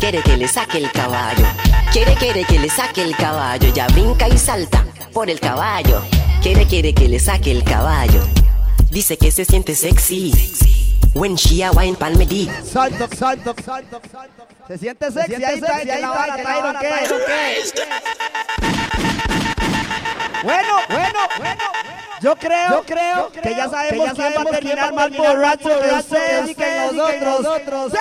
[0.00, 1.44] Quiere que le saque el caballo.
[1.92, 3.72] Quiere, quiere que le saque el caballo.
[3.74, 6.02] Ya brinca y salta por el caballo.
[6.40, 8.22] Quiere, quiere que le saque el caballo.
[8.90, 10.32] Dice que se siente sexy.
[11.14, 12.48] When she a wine palme di.
[12.64, 14.46] Salto, salto, salto, salto.
[14.68, 17.00] Se siente sexy, ahí está, ahí está, Tyron, ¿qué?
[20.44, 21.60] Bueno, bueno, bueno.
[22.22, 26.56] Yo creo, yo creo que ya sabemos quién va a terminar más borracho de ustedes
[26.56, 27.42] que nosotros.
[27.42, 27.92] ¡Los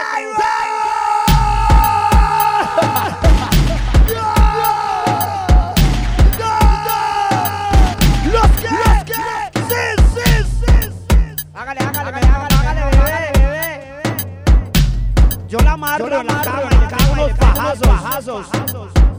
[11.54, 13.92] Hágale, hágale, hágale, hágale, bebé, bebé.
[15.48, 18.48] Yo la amarro en la y le cago unos fajazos.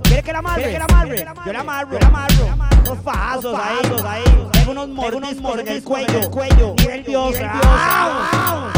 [0.03, 0.73] ¿Quiere que la amarre?
[0.73, 2.47] Yo la amarro, yo la amarro.
[2.87, 3.77] Unos fajazos ahí,
[4.07, 4.49] ahí.
[4.53, 6.75] Tengo unos mordiscos en el cuello, cuello.
[6.79, 7.35] Nivel Dios.
[7.41, 8.71] ¡Au!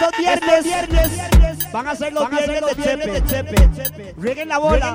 [0.00, 2.62] Estos viernes, viernes van a ser los viernes
[3.12, 4.14] de Chepe.
[4.16, 4.94] Rieguen la bola.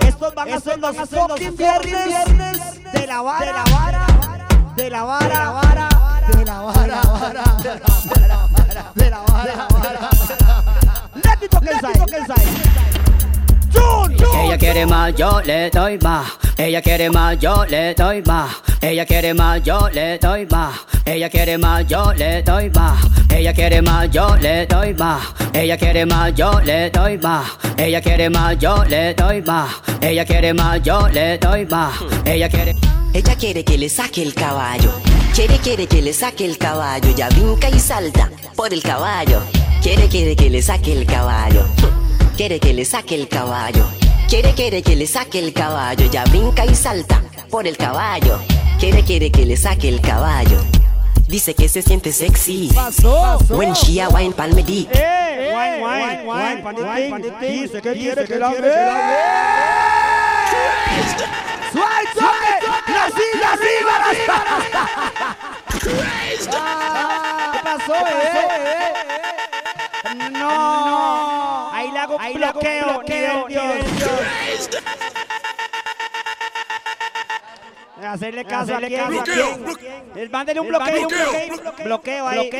[0.00, 3.46] Estos van a ser los fucking viernes de la vara.
[3.46, 4.06] De la vara.
[4.76, 5.26] De la vara.
[5.26, 5.80] De la vara.
[6.34, 7.00] De la vara.
[8.94, 10.10] De la vara.
[11.14, 12.50] Let me talk inside.
[13.72, 16.26] June, Ella quiere más, yo le doy más.
[16.60, 18.54] Ella quiere más, yo le doy más.
[18.82, 20.74] Ella quiere más, yo le doy más.
[21.06, 23.00] Ella quiere más, yo le doy más.
[23.30, 25.22] Ella quiere más, yo le doy más.
[25.54, 27.46] Ella quiere más, yo le doy más.
[27.78, 29.70] Ella quiere más, yo le doy más.
[30.02, 30.80] Ella quiere más,
[31.14, 31.94] le doy más.
[32.26, 32.76] Ella quiere.
[33.14, 34.92] Ella quiere que le saque el caballo.
[35.34, 37.10] Quiere, quiere que le saque el caballo.
[37.16, 39.40] Ya brinca y salta por el caballo.
[39.80, 41.64] Quiere, quiere que le saque el caballo.
[42.36, 44.09] Quiere que le saque el caballo.
[44.30, 46.08] Quiere, quiere que le saque el caballo.
[46.08, 47.20] Ya brinca y salta
[47.50, 48.38] por el caballo.
[48.78, 50.56] Quiere, quiere que le saque el caballo.
[51.26, 52.70] Dice que se siente sexy.
[53.48, 54.88] When she a wine palme dick.
[54.94, 58.50] Wine, wine, wine, wine, Dice que quiere que la
[61.72, 62.52] Suave, suave.
[62.86, 64.10] La silla arriba, la
[67.52, 68.70] ¿Qué pasó, bebé?
[70.14, 71.70] No.
[71.72, 74.70] Ahí le hago bloqueo, bloqueo, nivel Dios.
[78.02, 80.30] Hacerle caso a quién, a quién.
[80.30, 81.06] Mándele un bloqueo,
[81.84, 82.50] bloqueo, bloqueo ahí.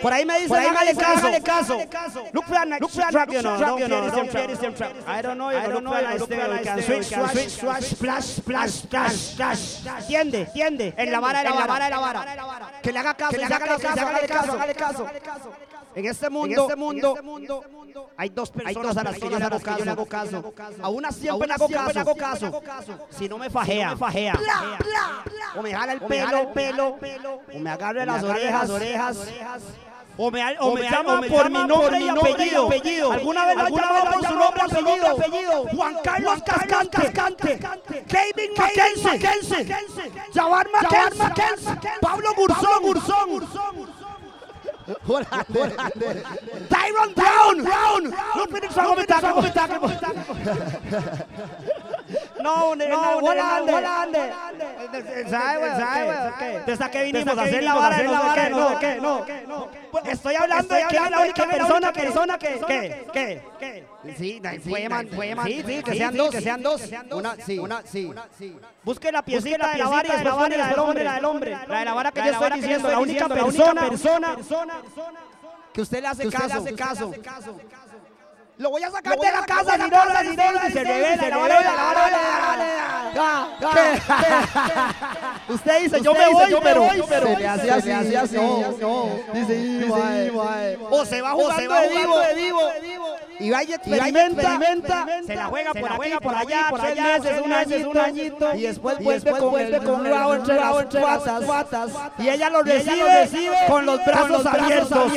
[0.00, 2.24] Por ahí me dicen, hágale caso, hágale caso.
[2.32, 3.02] Look for that look for
[3.32, 4.10] you know.
[4.10, 4.94] Don't fear track.
[5.06, 6.16] I don't know, I don't know, I
[6.64, 10.06] can switch, switch, switch, splash, splash, splash, splash.
[10.06, 10.94] Tiende, tiende.
[10.96, 12.72] En la vara, en la vara, en la vara.
[12.82, 15.52] Que le haga caso, que le haga caso, hágale caso, hágale caso.
[15.94, 17.64] En este mundo, en este mundo,
[18.16, 20.54] hay dos personas a las que yo le hago caso.
[20.80, 22.62] A una siempre le hago caso.
[23.10, 24.38] Si no me fajea, fajea.
[25.56, 26.98] O me jala el pelo, pelo,
[27.54, 29.18] o me agarra las orejas, orejas.
[30.18, 32.66] O me, o me llama por mi nombre y apellido.
[32.66, 33.12] apellido.
[33.12, 35.66] ¿Alguna vez alguna vez por su nombre y apellido?
[35.74, 37.58] Juan Carlos Cascante.
[38.06, 39.74] Kevin Mackenzie.
[40.34, 41.78] Jawar Mackenzie.
[42.00, 43.48] Pablo Gurzón.
[45.06, 45.44] Gurzón.
[46.68, 47.64] Tyron Brown.
[47.64, 48.14] Brown.
[48.36, 49.80] No Phoenix Franco me taca, me taca.
[52.42, 53.72] No, no, Holande.
[53.72, 54.32] Holande.
[56.66, 58.34] Desde que vinimos a hacer la vara, no
[58.80, 59.68] qué, no, qué, no.
[60.04, 64.14] Estoy hablando de que es la única persona, persona que, que, que, que.
[64.16, 65.46] Sí, fue man, fue man.
[65.46, 66.82] Sí, sí, que sean dos, que sean dos.
[67.10, 68.12] Una, sí, una, sí.
[68.82, 71.58] Busque la piecita de la vara y la vara del hombre, la del hombre.
[71.68, 74.36] La de la vara que yo estoy diciendo, la única persona, persona
[75.72, 76.28] que usted le hace
[76.76, 77.12] caso.
[78.58, 81.30] Lo voy a sacar de la casa, si no, si no, se revela, se
[85.52, 88.36] Usted dice, yo me voy, pero se le hace así, así.
[89.32, 89.90] Dice,
[90.90, 92.68] o se va jugando de vivo,
[93.40, 97.52] y va y experimenta, se la juega por aquí, por allá, por allá, meses, un
[97.52, 103.56] año, un añito, y después vuelve con con entre las patas, y ella lo recibe
[103.66, 105.12] con los brazos abiertos.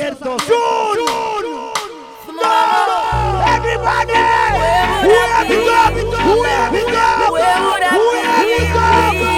[3.66, 4.12] Everybody!
[4.12, 5.94] Where have you gone?
[6.38, 7.32] Where have you gone?
[7.32, 9.26] Where I be?
[9.26, 9.35] Where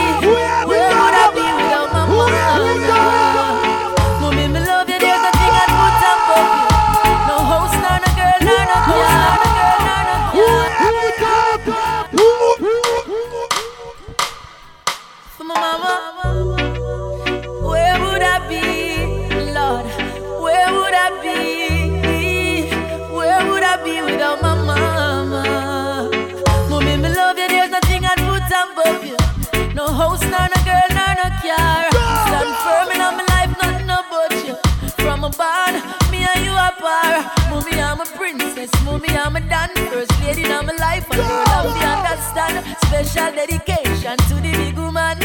[36.89, 37.25] and.
[37.51, 38.71] Mommy, I'm a princess.
[38.85, 41.07] Mommy, I'm a dan first lady in my life.
[41.11, 42.55] And girl, I'm the understand.
[42.87, 45.19] Special dedication to the big woman.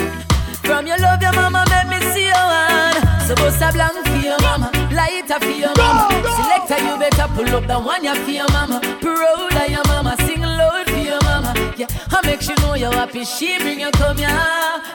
[0.64, 2.92] From your love, your mama make me see your.
[3.28, 6.10] So bust a blank for your mama, lighter for your mama.
[6.36, 8.80] Selector, you better pull up the one you for your mama.
[9.02, 11.54] Proud of your mama, sing loud for your mama.
[11.78, 13.24] Yeah, I make sure know you're happy.
[13.26, 14.28] She bring you come here.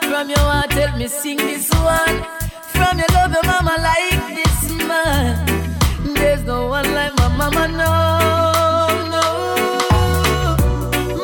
[0.09, 2.17] From your heart, tell me sing this one.
[2.73, 5.48] From your love, your mama like this man.
[6.59, 7.91] There's no one like my mama, no,
[9.15, 9.23] no.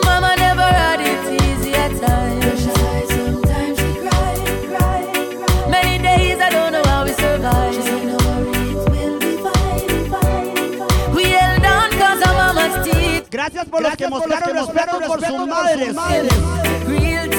[0.05, 2.63] Mama never had it easy at times.
[3.11, 4.39] Sometimes she cried,
[4.71, 5.09] cried,
[5.43, 5.69] cried.
[5.69, 7.75] Many days I don't know how we survived.
[7.75, 11.15] She said, no worries, we'll be fine, fine, fine.
[11.15, 13.27] We held on cause our mama's teeth.
[13.29, 15.97] Gracias por los que mostraron respeto por sus madres.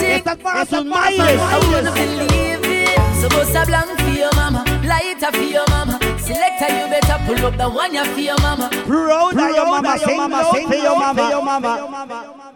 [0.03, 1.19] Estas para sus madres.
[1.19, 2.99] I wanna believe it.
[3.23, 5.99] So bust a blank for your mama, lighter for your mama.
[6.27, 8.69] Selector, you better pull up the one you for your mama.
[8.85, 11.73] Proud of your mama, sing loud for your mama.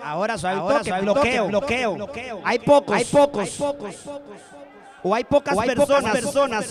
[0.02, 2.42] Ahora suave, toque, bloqueo, bloqueo.
[2.44, 3.60] Hay pocos, hay pocos.
[5.02, 6.66] O hay pocas, personas, personas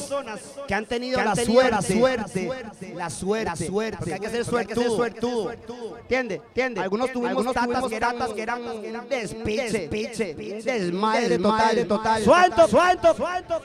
[0.68, 4.96] que han tenido, la, suerte, la suerte, la suerte, suerte, porque hay que ser suertudo,
[4.96, 5.52] suertudo.
[6.00, 6.36] ¿Entiende?
[6.36, 6.82] ¿Entiende?
[6.82, 12.24] Algunos tuvimos, Algunos tatas, que eran, tatas que eran un despiche, despiche, desmadre total, total.
[12.24, 13.62] Suelto, suelto, suelto.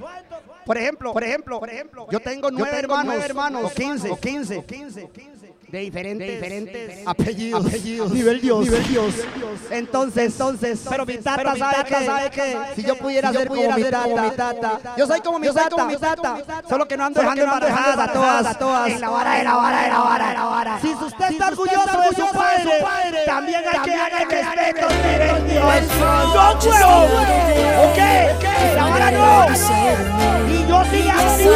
[0.65, 5.11] Por ejemplo, por ejemplo, por ejemplo, yo tengo nueve hermanos, o 15, o 15, 15,
[5.75, 9.15] de diferentes, diferentes apellidos, apellidos, nivel Dios, nivel Dios.
[9.71, 14.31] Entonces, entonces, pero mi tata sabe que, sabe que si yo pudiera ser como mi
[14.31, 16.37] tata, yo soy como mi tata, mi tata,
[16.69, 19.55] solo que no ando dejando embarazadas a todas, a todas, en la vara, de la
[19.57, 20.81] vara, de la vara, de la vara.
[20.81, 25.65] Si usted está orgulloso de su padre, también hay que darle respeto, nivel Dios.
[26.35, 27.05] No huevo,
[27.91, 27.99] ¿ok?
[28.77, 29.25] La vara no.
[30.49, 31.49] Y yo sí así,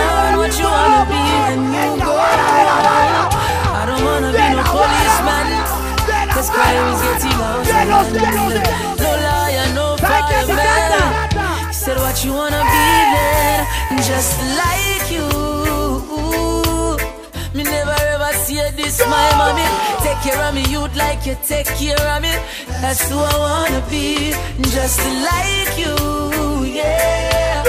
[1.49, 3.48] en la vara, de la vara.
[3.89, 5.89] I don't wanna be no policeman.
[6.29, 7.65] Cause crime is getting out
[9.01, 13.67] No liar, no fireman Said what you wanna be then
[14.05, 15.25] Just like you.
[17.55, 19.65] Me never ever see this my mommy
[20.21, 22.35] Take care of me youth like you take care of me
[22.81, 24.33] That's who I wanna be
[24.75, 27.63] Just like you, yeah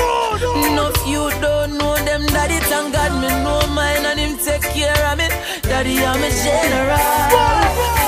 [0.66, 5.12] Enough you don't know them daddy thank God me know mine and him take care
[5.12, 5.28] of me.
[5.62, 7.99] Daddy I'm a general.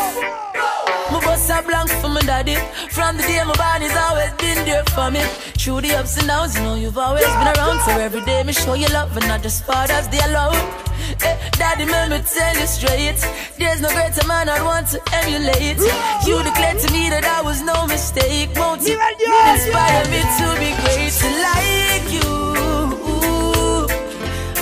[1.81, 2.55] My boss a blank for my daddy.
[2.89, 5.21] From the day my body's always been there for me.
[5.57, 7.79] Through the ups and downs, you know you've always been around.
[7.81, 10.55] So every day me show you love and not just Father's Day alone.
[11.23, 13.19] Eh, daddy, let me tell you straight.
[13.57, 15.79] There's no greater man I'd want to emulate.
[16.25, 18.51] You declared to me that I was no mistake.
[18.55, 18.99] Won't you
[19.53, 22.41] inspire me to be great like you?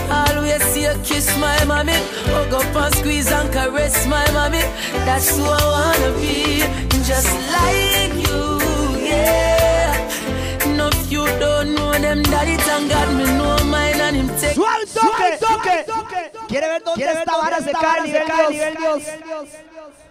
[0.09, 1.99] Always see you kiss my mommy.
[2.31, 4.63] Hug up and squeeze and caress my mommy.
[5.05, 6.63] That's who I wanna be,
[7.09, 8.41] just like you,
[9.01, 9.97] yeah.
[10.77, 14.53] No, if you don't know them, daddy, thank God me know mine and him take.
[14.53, 16.31] Suave toque, toque.
[16.47, 19.03] ¿Quiere ver dónde esta vara se cae a nivel Dios?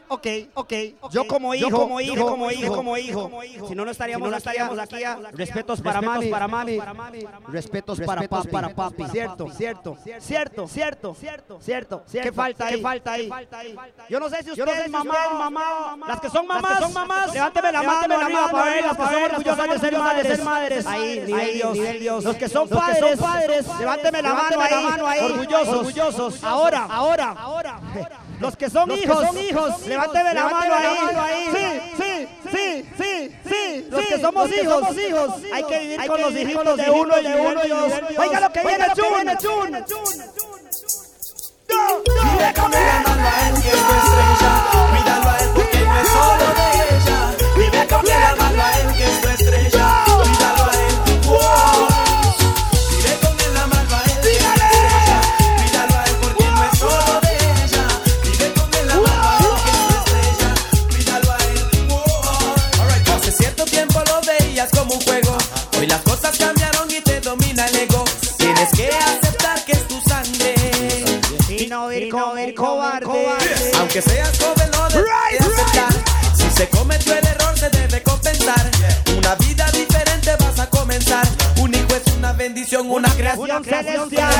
[0.08, 0.72] Ok, ok.
[1.10, 2.96] Yo como hijo, como hijo, como hijo, como
[3.42, 3.68] hijo.
[3.68, 4.96] Si no, no estaríamos, no estaríamos aquí.
[5.32, 6.78] Respetos para mami, para mami.
[7.48, 9.04] Respetos para papi, para papi.
[9.10, 12.04] Cierto, cierto, cierto, cierto, cierto, cierto.
[12.10, 12.76] ¿Qué falta ahí?
[12.76, 13.28] ¿Qué falta ahí?
[14.08, 17.82] Yo no sé si ustedes, mamá, mamá, las que son mamás, son mamás, levánteme la
[17.82, 20.86] mano, la mano para ver, las que son orgullosas de ser madres, ser madres.
[20.86, 22.24] Ahí, nivel Dios.
[22.24, 24.60] Los que son padres, padres, levánteme la mano
[25.06, 26.44] ahí, orgullosos, orgullosos.
[26.44, 27.80] Ahora, ahora, ahora.
[28.40, 31.48] Los que son hijos, son hijos, levánteme la mano ahí.
[31.52, 33.86] Sí, sí, sí, sí, sí.
[33.90, 35.34] Los que somos hijos, hijos.
[35.52, 37.92] Hay que vivir con los hijos de uno y de uno y dos.
[38.18, 39.84] Oiga lo que viene, chun, chun.
[41.68, 44.50] Vive con la mano a él que es tu estrella.
[44.90, 45.37] Cuídalo a
[73.98, 75.92] Aunque seas joven, lo debes de aceptar.
[76.36, 78.70] Si se cometió el error, se debe compensar.
[79.16, 81.26] Una vida diferente vas a comenzar.
[81.60, 84.34] Un hijo es una bendición, una creación celestial.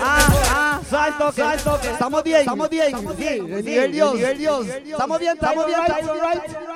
[0.00, 1.78] Ah, ah, salto, salto.
[1.82, 2.96] Estamos bien, estamos bien.
[3.18, 4.66] Sí, nivel Dios, nivel Dios.
[4.66, 5.80] Estamos bien, estamos bien.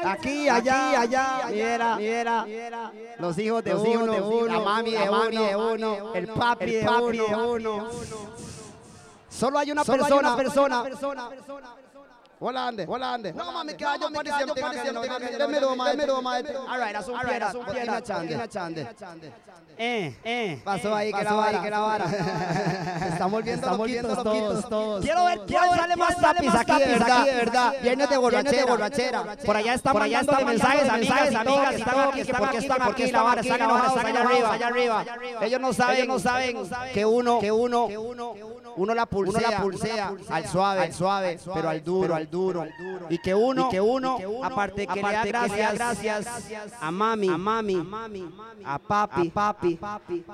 [0.04, 1.46] Aquí, allá, allá.
[1.50, 1.96] Mira,
[2.44, 2.92] mira.
[3.18, 7.88] Los hijos de uno, la mami de uno, el papi de uno.
[9.42, 10.84] Solo hay una persona, persona.
[12.38, 13.32] Hola, ande, hola, ande.
[13.32, 15.02] No, mami, que yo pareciendo, pareciendo.
[15.02, 16.44] Deme dos más, deme dos más.
[16.68, 18.02] All right, haz un piedra, haz un piedra.
[18.48, 18.48] Chande,
[18.96, 19.32] chande.
[19.76, 20.60] Eh, eh.
[20.64, 22.04] Pasó ahí, que la vara, que la vara.
[23.12, 25.04] Estamos volviendo, estamos volviendo todos, todos.
[25.04, 27.74] Quiero ver, quiero sale más tapis aquí, de verdad, de verdad.
[27.82, 29.36] Viernes de borrachera, borrachera.
[29.44, 33.10] Por allá están por allá están mensajes, amigas, amigas, están aquí, que porque están aquí,
[33.10, 35.04] la vara, están allá arriba, allá arriba.
[35.40, 36.58] Ellos no saben, no saben
[36.94, 38.61] que uno, que uno, uno
[38.94, 42.66] la pulsea, uno la pulsea al suave, al suave, pero al duro, al duro.
[43.08, 46.26] Y que uno, que uno, aparte que le da gracias, gracias
[46.80, 48.32] a mami, a mami,
[48.64, 49.78] a papi, papi,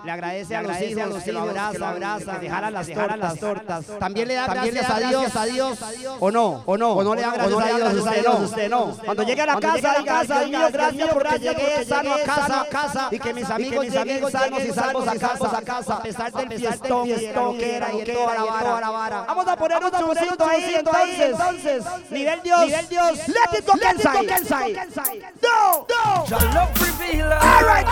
[0.05, 3.87] le agradece a los hijos, que lo abraza, abraza, que dejaran las tortas, las tortas.
[3.99, 5.79] También le da gracias a Dios, a Dios,
[6.21, 8.97] o no, o no, o no le da gracias a Dios, usted no, usted no.
[9.05, 13.09] Cuando llegue a la casa, diga, Dios mío, gracias porque llegué sano a casa, casa,
[13.11, 16.33] y que mis amigos, mis amigos sanos y salvos a casa, a casa, a pesar
[16.33, 19.25] del fiestón, fiestón que era y toda la vara.
[19.27, 19.95] Vamos a poner un
[20.49, 24.27] ahí, entonces, nivel Dios, nivel Dios, let it go Kensai,
[25.43, 26.69] no, no,
[27.41, 27.87] all right,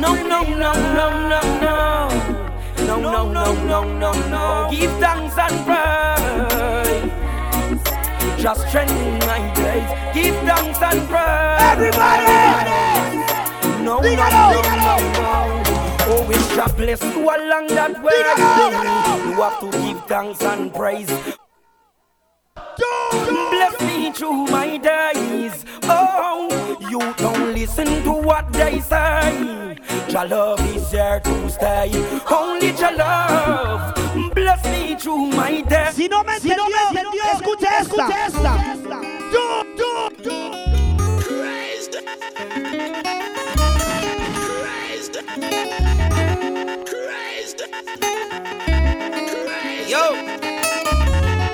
[0.00, 2.38] No, no, no, no, no, no.
[2.86, 4.68] No, no, no, no, no, no.
[4.70, 7.12] Give thanks and praise.
[8.42, 9.88] Just strengthen my days.
[10.14, 11.60] Give thanks and praise.
[11.60, 12.24] Everybody!
[13.84, 15.67] No, no, no, no, no.
[16.10, 18.16] Oh, it's God bless you along that way.
[19.28, 21.10] You have to give thanks and praise.
[23.50, 25.64] Bless me through my days.
[25.84, 29.76] Oh, you don't listen to what they say.
[30.08, 31.90] Your love is here to stay.
[32.30, 33.94] Only your love.
[34.34, 35.94] Bless me through my days.
[35.94, 38.08] Si no me entendió, escucha esta.
[38.08, 39.02] Escucha esta.
[39.32, 40.58] Yo, yo, yo.
[49.88, 50.12] Yo,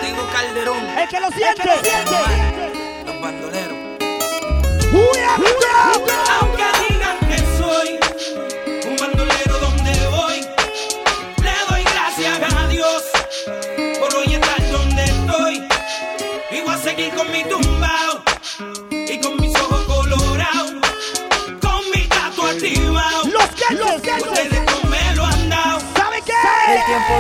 [0.01, 0.79] Tego Calderón.
[0.99, 1.63] El que lo siente.
[3.05, 3.79] Los bandoleros.
[6.41, 6.54] Aunque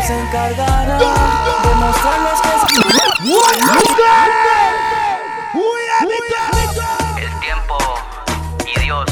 [0.06, 2.62] se encargará de mostrarnos que es...
[7.16, 7.78] El tiempo
[8.66, 9.10] y Dios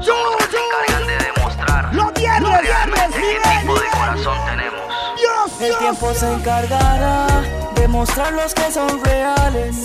[0.00, 4.80] son los que se encargan de demostrar realmente qué tipo de corazón tenemos.
[5.60, 7.26] El tiempo se encargará
[7.74, 9.82] de mostrar los que son reales,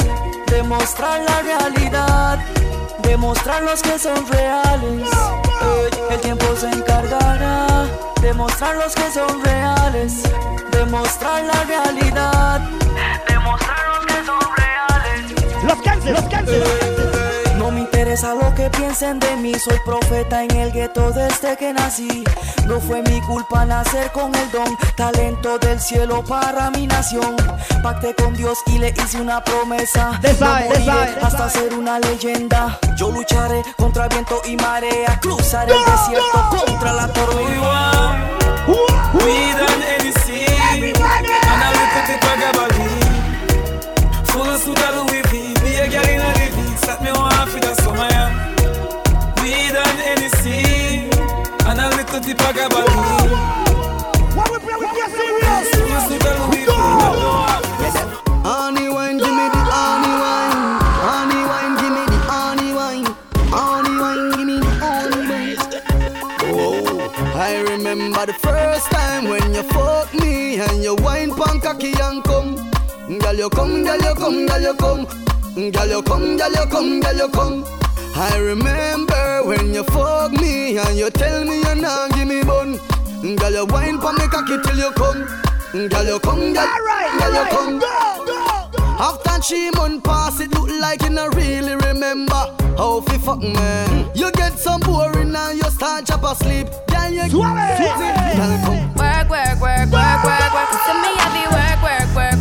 [0.47, 2.39] demostrar la realidad,
[3.03, 5.09] demostrar los que son reales.
[6.09, 7.85] El tiempo se encargará
[8.21, 10.23] de mostrar los que son reales,
[10.71, 12.61] demostrar la realidad,
[13.27, 15.63] demostrar los que son reales.
[15.63, 16.92] Los cánceres, los cánceres.
[18.03, 22.25] Interesa lo que piensen de mí, soy profeta en el gueto desde que nací.
[22.65, 27.37] No fue mi culpa nacer con el don, talento del cielo para mi nación.
[27.81, 30.19] Pacté con Dios y le hice una promesa.
[30.21, 31.15] De No sabe, de moriré sabe.
[31.21, 32.77] hasta ser una leyenda.
[32.97, 38.17] Yo lucharé contra viento y marea, cruzaré el desierto contra la tormenta.
[39.13, 42.17] We done anything And I look at the
[44.33, 45.12] Full of of
[47.97, 49.41] one for the summer yeah.
[49.41, 51.09] We done anything
[51.67, 52.95] And I look at the Pagabali
[54.35, 55.67] What we play with your serious?
[55.75, 56.71] Full of suit of Louis V
[58.45, 60.79] Honey wine, give me the honey wine.
[61.07, 63.05] Honey wine, give me the honey wine.
[63.55, 65.57] Honey wine, give me the honey wine.
[66.45, 71.93] Oh, I remember the first time when you fuck me and you wine pon cocky
[72.01, 72.55] and come.
[73.19, 75.07] Girl, you come, girl, you come, girl, you come.
[75.55, 77.63] Girl, you come, girl, you come, girl, you come.
[78.15, 82.79] I remember when you fuck me and you tell me you not give me bun.
[83.37, 85.27] Girl, you wine pon me cocky till you come.
[85.89, 86.67] Girl, you come, girl,
[87.19, 87.81] girl, you come.
[88.99, 94.09] After three months pass, it look like you not really remember how fi fuck me.
[94.15, 96.67] You get some boring and you start chop asleep.
[96.87, 98.93] Girl, you Girl, come.
[98.95, 100.69] Work, work, work, work, work, work.
[100.73, 102.32] You see me happy work, work, work, work,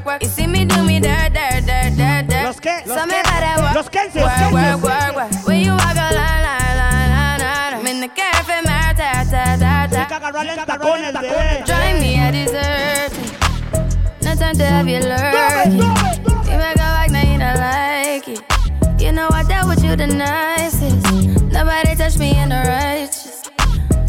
[0.00, 0.22] work, work.
[0.22, 2.44] You see me do me dirt, dirt, dirt, dirt, dirt.
[2.44, 4.82] Los que, los So me que, gotta work, los quince, work, los work, quince.
[4.82, 5.46] work, work.
[5.46, 7.74] When you walk a line, line, line, line, line.
[7.74, 11.64] I'm in the cafe, my ta, ta, ta, ta.
[11.64, 13.12] Drive me a dessert.
[14.22, 15.78] No time to have you lurking.
[16.50, 18.42] You make a back, now you don't like it.
[19.00, 21.52] You know I dealt with you the nicest.
[21.52, 23.19] Nobody touched me in the righteous.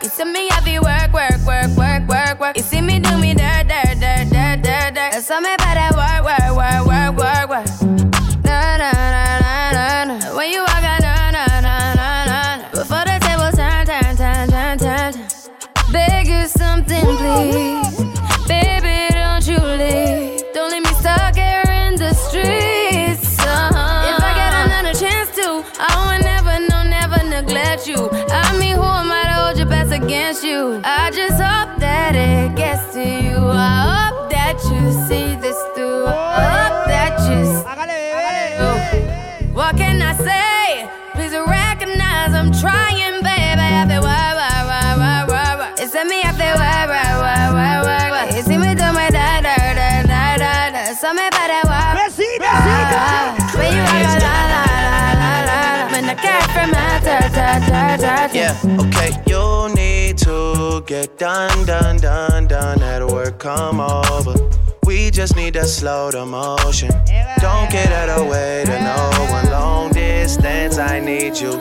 [0.00, 0.04] work.
[0.04, 2.56] You see me happy work, work, work, work, work, work.
[2.56, 5.12] You see me do me dirt, dirt, dirt, dirt, dirt, dirt.
[5.12, 8.19] That's all me about that work, work, work, work, work, work.
[30.30, 30.80] Best against you?
[30.84, 33.38] I just hope that it gets to you.
[33.38, 36.06] I hope that you see this through.
[36.06, 37.60] I hope that you see.
[39.52, 40.88] What can I say?
[41.14, 43.66] Please recognize I'm trying, baby.
[43.80, 45.74] I feel why, why, why, why, why, why.
[45.78, 48.36] It's a me, I feel why, why, why, why, why, why.
[48.36, 50.94] You see me do my da, da, da, da, da, da.
[50.94, 51.98] So me by that why.
[53.58, 55.92] When you walk a la, la, la, la, la.
[55.92, 58.30] When I care from my ta, ta, ta, ta, ta.
[58.32, 58.54] Yeah,
[58.86, 59.29] okay.
[60.20, 62.78] To get done, done, done, done.
[62.78, 64.34] That work come over.
[64.84, 66.90] We just need to slow the motion.
[67.40, 69.50] Don't get out of the way to no one.
[69.50, 71.52] Long distance, I need you.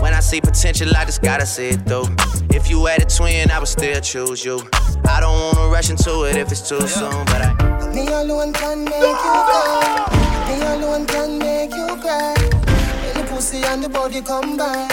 [0.00, 2.08] When I see potential, I just gotta see it through.
[2.50, 4.60] If you had a twin, I would still choose you.
[5.08, 7.54] I don't wanna rush into it if it's too soon, but I.
[7.94, 10.06] Me alone can make you go.
[10.48, 12.34] Me alone can make you cry.
[12.34, 14.88] When the pussy and the body combine,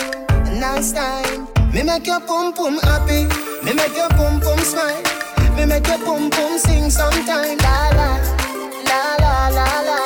[0.60, 1.55] nice time.
[1.76, 3.28] Me make your pum pum happy.
[3.66, 5.04] Me make your pum pum smile.
[5.58, 7.58] Me make your pum pum sing sometime.
[7.58, 8.10] La la
[8.88, 10.00] la la la la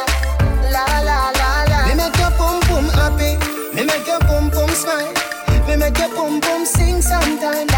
[0.73, 1.87] la la la la.
[1.87, 3.37] Me make your pum pum happy.
[3.75, 5.13] Me make your pum pum smile.
[5.67, 7.68] Me make your pum pum sing sometime.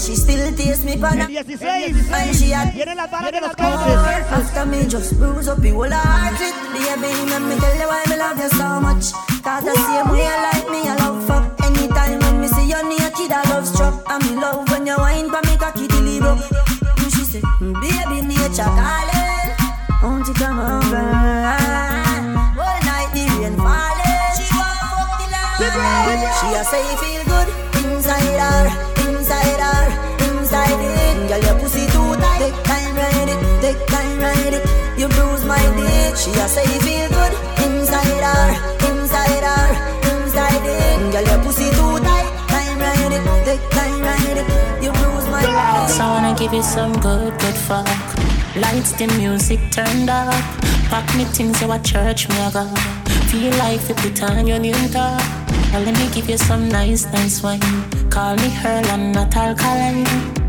[0.00, 1.20] Say she still taste me pan.
[1.20, 3.96] El 16 And she a viene la barra de los cauces.
[4.30, 8.04] after me just bruise up the whole heart it Baby, let me tell you why
[8.08, 9.12] me love you so much.
[9.42, 12.82] Cause the same way you like me, I love fuck Anytime when me see you
[12.88, 14.02] naked, I love struck.
[14.08, 18.70] And me love when you wine pa me cocky it And she say, baby, nature
[18.78, 19.48] calling.
[20.02, 21.06] Won't you come over?
[22.62, 24.34] All night the rain falling.
[24.36, 25.42] She want fuck till I
[26.38, 27.27] She a say feel
[36.08, 37.32] my dick She a say feel good
[37.64, 38.46] Inside her,
[38.88, 39.66] inside her,
[40.10, 44.90] inside it Girl, your pussy too tight Time, ride it, take time, ride it You
[44.92, 47.88] bruise my dick So I wanna give you some good, good fuck.
[48.56, 50.32] Lights, the music turned up.
[50.90, 52.66] Pack me things, you a church, me a go.
[53.30, 55.20] Feel like you put on your new top.
[55.72, 57.60] Well, let me give you some nice, nice wine.
[58.10, 60.06] Call me Earl and not alkaline.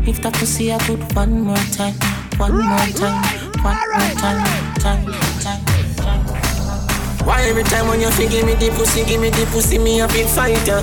[0.08, 1.94] If that pussy, I put one more time,
[2.38, 3.22] one more time,
[3.62, 5.29] one more time, time, time, time.
[7.30, 10.00] Why every time when you feel give me the pussy, give me the pussy, me
[10.00, 10.82] a big fighter?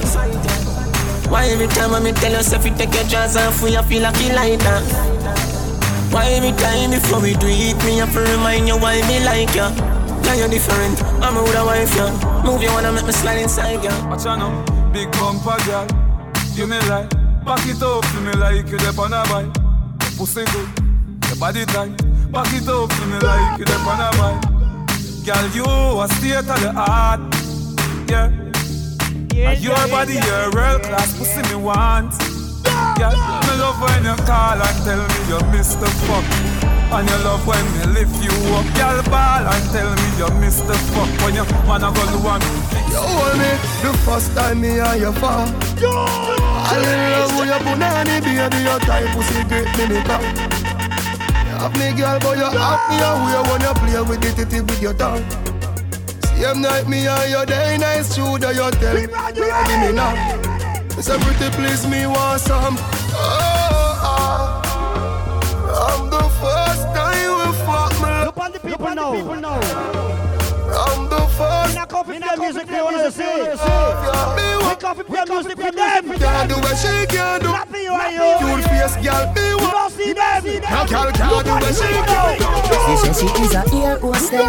[1.27, 4.15] Why every time when me tell yourself you take your jaws off, you feel like
[4.23, 4.79] you lighter?
[6.07, 9.53] Why every time before we do it, me have to remind you why me like
[9.53, 9.75] ya?
[10.23, 12.15] Now you're different, I'm a with a wife, ya.
[12.47, 13.91] Move you wanna make me slide inside, ya.
[14.07, 14.63] Watch out now,
[14.93, 15.83] big bumper girl.
[16.55, 17.11] Give me light,
[17.43, 19.51] back it up to me like you dep on a bike.
[20.15, 20.69] Pussy good,
[21.27, 21.91] your body tight.
[22.31, 24.56] Back it up to me like you dep on a bike.
[25.27, 25.65] Girl, you
[25.99, 27.19] a state of the art,
[28.07, 28.31] yeah.
[29.35, 32.15] and your body, your world class pussy me want.
[32.95, 36.23] Yeah, me love when you call and tell me you miss the fuck.
[36.95, 40.61] And you love when me lift you up, girl ball and tell me you miss
[40.61, 41.11] the fuck.
[41.19, 42.39] When you man a go do one,
[42.87, 43.51] You hold me
[43.83, 45.43] the first time me and you fall.
[45.43, 50.76] I in love with your punani, baby, your type pussy great me
[51.73, 51.91] me come.
[51.91, 54.93] Me girl, but you have me away when you play with the titty with your
[54.93, 55.25] tongue.
[56.37, 60.13] Same night me and you day nice true that you tell me, give me now.
[60.97, 62.77] It's a pretty please me want some.
[62.79, 64.61] Oh, oh.
[65.89, 68.25] I'm the first time we fuck me.
[68.25, 68.95] Look on the people
[69.35, 70.06] now.
[71.37, 71.61] People now.
[71.61, 72.09] I'm the first.
[72.09, 73.53] Me not play music they wanna say.
[73.53, 76.17] We coffee play music for them.
[76.17, 77.49] Can't do what she can do.
[77.53, 78.29] Not for you and you.
[78.41, 79.71] Cute face girl, me You want.
[79.71, 80.61] don't see them.
[80.65, 82.57] Now girl can't do what she can do.
[82.87, 84.47] She say she is a ear hostess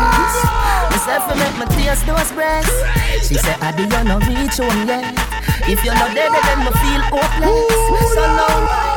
[0.90, 4.86] Myself I make my tears those breasts She say I do you no reach home
[4.86, 5.12] yet
[5.68, 8.87] If you're not there then me feel hopeless So now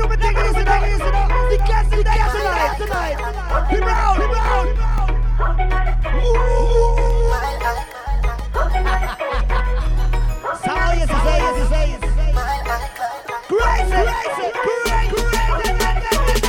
[0.00, 1.48] do me thing easy now, easy now.
[1.50, 3.16] The cats, the cats tonight, tonight.
[3.68, 4.68] Hit out, hit me out.
[10.64, 12.00] Sao yes, yes, yes, yes, yes.
[13.48, 15.20] Crazy, crazy, crazy.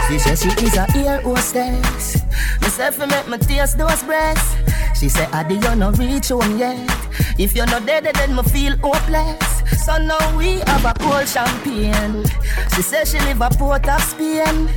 [0.08, 2.22] She say she is a ear hostess
[2.62, 4.56] Myself I make my tears those breasts
[5.00, 6.78] She say I do you no reach home yet
[7.40, 12.24] If you're not there then me feel hopeless So now we have a cold champagne.
[12.76, 14.70] She say she live a port of Spain.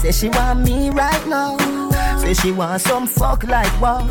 [0.00, 1.56] Say she want me right now.
[2.18, 4.08] Say she want some fuck like wow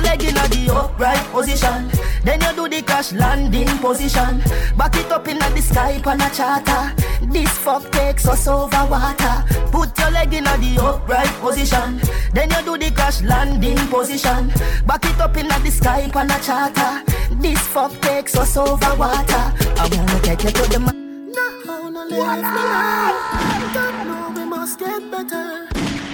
[0.00, 1.90] your leg in the upright position.
[2.24, 4.42] Then you do the crash landing position.
[4.76, 6.94] Back it up in the sky on a charter.
[7.32, 9.44] This fuck takes us over water.
[9.70, 12.00] Put your leg in the upright position.
[12.32, 14.48] Then you do the crash landing position.
[14.86, 17.02] Back it up in the sky on a charter.
[17.40, 19.44] This fuck takes us over water.
[19.80, 23.72] I wanna take you to the ma- No, no, leave me now.
[23.74, 25.68] God know we must get better.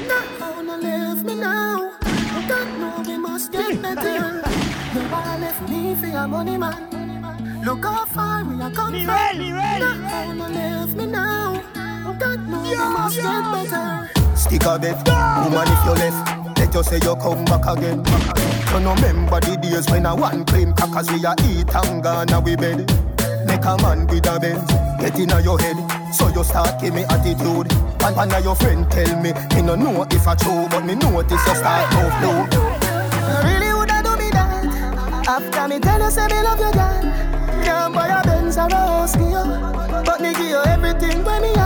[0.09, 2.06] No, no, leave me now.
[3.37, 4.43] Know must get better.
[4.95, 7.63] Nobody left me for your money, man.
[7.67, 9.05] Look how far we are come from.
[9.05, 11.63] No, no, leave me now.
[12.19, 14.11] God know we must get better.
[14.35, 14.97] Stick a bet,
[15.45, 18.03] woman if you left Let you say you come back again
[18.73, 22.45] You no remember the days when I one claim Cause we a eat and gone
[22.45, 22.91] we bed
[23.47, 25.77] Make a man with a Benz Get in your head
[26.15, 27.73] So you start give me attitude
[28.03, 30.95] And one of your friend tell me Me no know if I true But me
[30.95, 32.66] notice you start move low
[33.45, 35.29] Really woulda do me that.
[35.29, 37.03] After me tell you say me love you girl.
[37.65, 41.49] Can't buy a Benz or a house for But me give you everything when me
[41.57, 41.66] have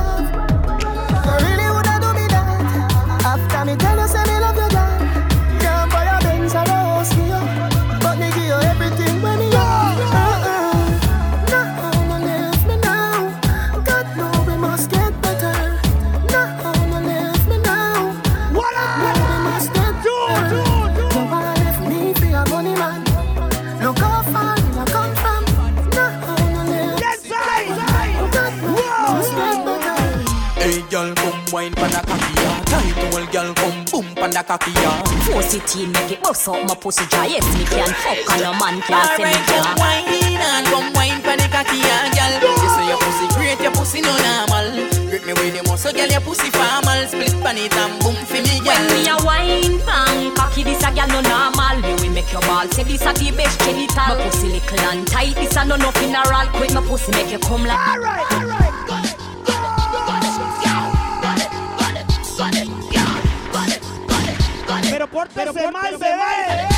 [34.51, 34.91] cocky ya.
[35.31, 37.27] Force it in, make it bust out my pussy dry.
[37.31, 40.91] Yes, me can fuck and a man can't say me Alright, come wine and come
[40.91, 42.35] wine pan the cocky ya, girl.
[42.59, 44.67] You say your pussy great, your pussy no normal.
[45.07, 46.99] Grip me with the muscle, girl, your pussy formal.
[47.07, 48.75] Split pan it and boom for me, girl.
[48.75, 51.77] When me a wine pan, cocky this a gal no normal.
[51.87, 54.19] Me we make your ball say this a the best genital.
[54.19, 56.51] My pussy little and tight, this a no no funeral.
[56.59, 57.79] Quick my pussy make you come like.
[57.79, 59.10] Alright, alright.
[65.11, 66.70] cuarta pero, se mal.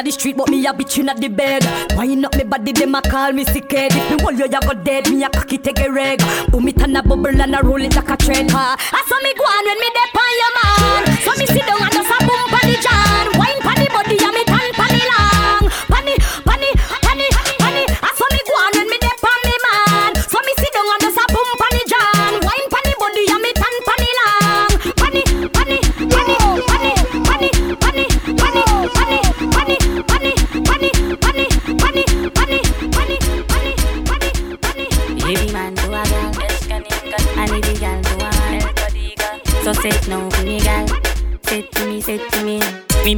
[0.00, 1.64] Inna the street, but me a bitch inna the bed.
[1.96, 3.92] Wind up me body, them a call me sick head.
[3.92, 5.10] If me hold you, you go dead.
[5.10, 6.20] Me a cocky take a reg.
[6.50, 8.50] Boom it and a bubble and a roll it like a trend.
[8.50, 8.76] Ha.
[8.78, 9.99] I saw me go on when me dep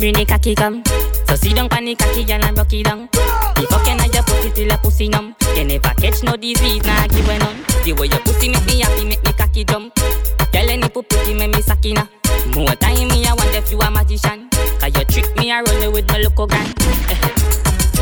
[0.03, 0.83] bring the cocky come.
[1.29, 3.09] So sit down the cocky, and rock it down.
[3.55, 5.37] The fucking I just put it till a pussy numb.
[5.55, 7.63] You never catch no disease, nah give a none.
[7.87, 9.95] The way your pussy make me happy, make me cocky jump.
[9.95, 12.09] Girl, any pussy make me sakina.
[12.51, 14.51] More time me, I wonder if you a magician.
[14.83, 16.75] Cause you trick me, I roll with my local gang.
[17.07, 17.15] Eh.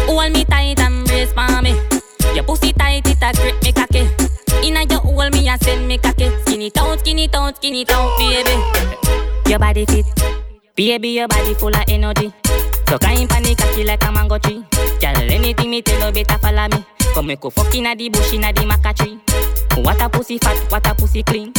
[0.09, 1.77] Hold me tight and brace for me.
[2.33, 4.09] Your pussy tight, it a grip me cocky.
[4.65, 6.33] Inna your hole, me a send me cocky.
[6.49, 8.57] Skin it out, skin it out, skin it out, baby.
[9.51, 10.07] Your body fit,
[10.87, 12.33] baby, your body full of energy.
[12.89, 14.65] So kind panic cocky like a mango tree.
[15.01, 16.85] Girl, anything me tell you better follow me.
[17.13, 19.19] Come make you fuck inna the bush inna the maca tree.
[19.83, 21.53] What a pussy fat, what a pussy clean.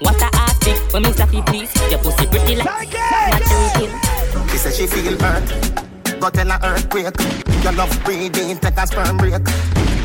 [0.00, 1.72] What a ass big, when me slappy please.
[1.90, 3.92] Your pussy pretty like maturity.
[4.50, 5.91] She said she feel hurt,
[6.22, 7.18] got in a earthquake.
[7.64, 9.42] Your love breathing, take a sperm break.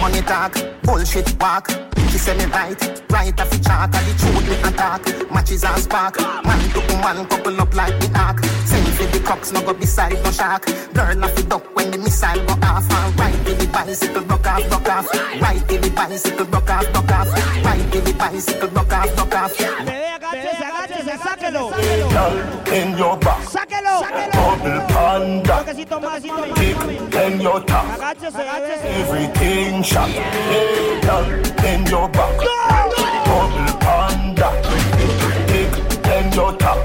[0.02, 1.70] Money talk, bullshit walk.
[2.10, 2.82] She say me right,
[3.12, 5.04] right off the chart, and the truth me attack.
[5.32, 8.44] Matches and spark, man to woman couple up like the ark.
[8.66, 10.66] Send for the crocs, no go beside no shark.
[10.94, 12.90] Girl off the duck when the missile go off.
[12.90, 15.14] And right to the bicycle, broke off, broke off.
[15.40, 17.34] Right to the bicycle, broke off, broke off.
[17.64, 19.58] Right to the bicycle, broke off, broke off.
[19.58, 21.70] Bebé, agáchese, agáchese, sáquelo.
[21.70, 22.10] sáquelo.
[22.10, 23.44] Girl, in your back.
[23.46, 24.02] Sáquelo.
[24.34, 25.58] Bubble panda.
[25.60, 26.60] Toquecito más, y más.
[26.60, 26.78] Dick
[27.16, 27.86] in your top.
[27.92, 28.88] Agáchese, agáchese.
[29.02, 30.10] Everything shot.
[30.10, 31.26] Hey, girl,
[31.66, 32.38] in your back.
[33.26, 34.50] Bubble panda.
[35.48, 35.74] Dick
[36.16, 36.78] in your top.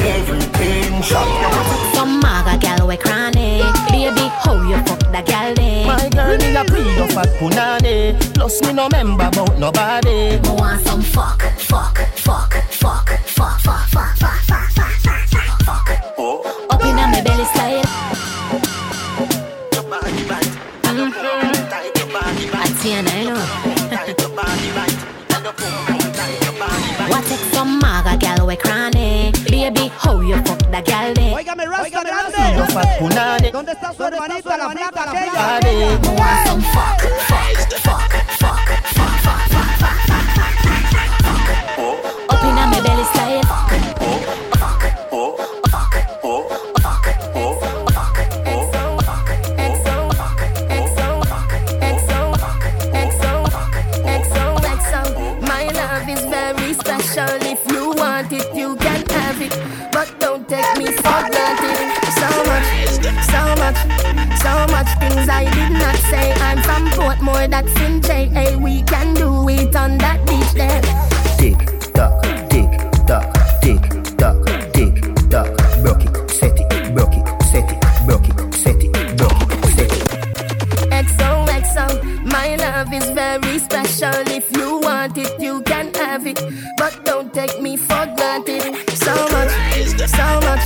[0.00, 1.26] Everything shot.
[1.94, 3.62] Some maga gal we cranny.
[3.88, 5.86] Baby, how you fuck that gal day?
[5.86, 8.34] My girl, me a pre your fat punani.
[8.34, 10.40] Plus me no member about nobody.
[10.40, 15.90] Me want some fuck, fuck, fuck, fuck, fuck, fuck, fuck, fuck, fuck, fuck, fuck, fuck.
[16.70, 17.84] Up inna me belly style.
[22.64, 23.46] Atiana, you know.
[27.08, 29.32] What take some maga gal we cranny?
[29.48, 31.32] Baby, how you fuck that gal day?
[31.32, 32.72] Óigame, Rasta Your grande.
[32.72, 33.50] fat punani.
[33.50, 35.60] ¿Dónde está su hermanita, la flaca aquella?
[36.16, 37.63] Want some fuck, fuck, fuck, fuck,
[65.34, 66.32] I did not say.
[66.48, 68.56] I'm from Portmore, that's in JA.
[68.56, 70.80] We can do it on that beach there.
[71.40, 71.58] Tick
[71.92, 72.70] tock, tick
[73.08, 73.26] tock,
[73.60, 73.82] tick
[74.16, 74.38] tock,
[74.72, 74.94] tick
[75.32, 75.50] tock.
[75.82, 79.92] Broke it, set it, broke it, set it, broke it, set it, broke it, set
[79.98, 80.06] it.
[81.04, 81.86] XOXO,
[82.24, 84.14] my love is very special.
[84.40, 86.40] If you want it, you can have it.
[86.78, 88.62] But don't take me for granted.
[89.04, 89.43] So much,
[90.08, 90.64] so much,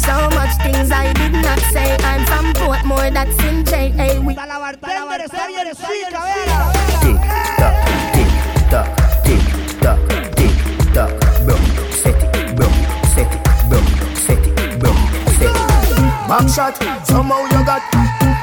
[0.00, 1.96] so much things I did not say.
[2.02, 4.20] I'm from Portmore, that's in JA.
[4.20, 6.72] We La bartender está bien chica, vea.
[7.02, 7.18] Tick
[7.58, 7.74] tock,
[8.12, 8.30] tick
[8.70, 8.88] tock,
[9.24, 9.44] tick
[9.80, 10.00] tock,
[10.36, 10.54] tick
[10.94, 11.10] tock.
[11.44, 12.72] Broke set it, broke
[13.14, 14.96] set it, broke set it, broke
[15.38, 16.28] set it.
[16.28, 17.82] Back shot, somehow you got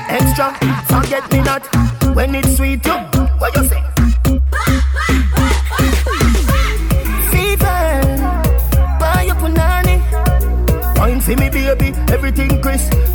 [0.09, 0.53] extra.
[0.87, 1.63] Forget me not
[2.15, 2.85] when it's sweet.
[2.85, 2.93] You,
[3.39, 3.88] what you say?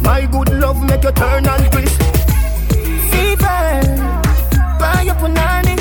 [0.05, 2.01] My good love make you turn and crisp.
[3.11, 3.81] Fever,
[4.79, 5.77] buy your punani.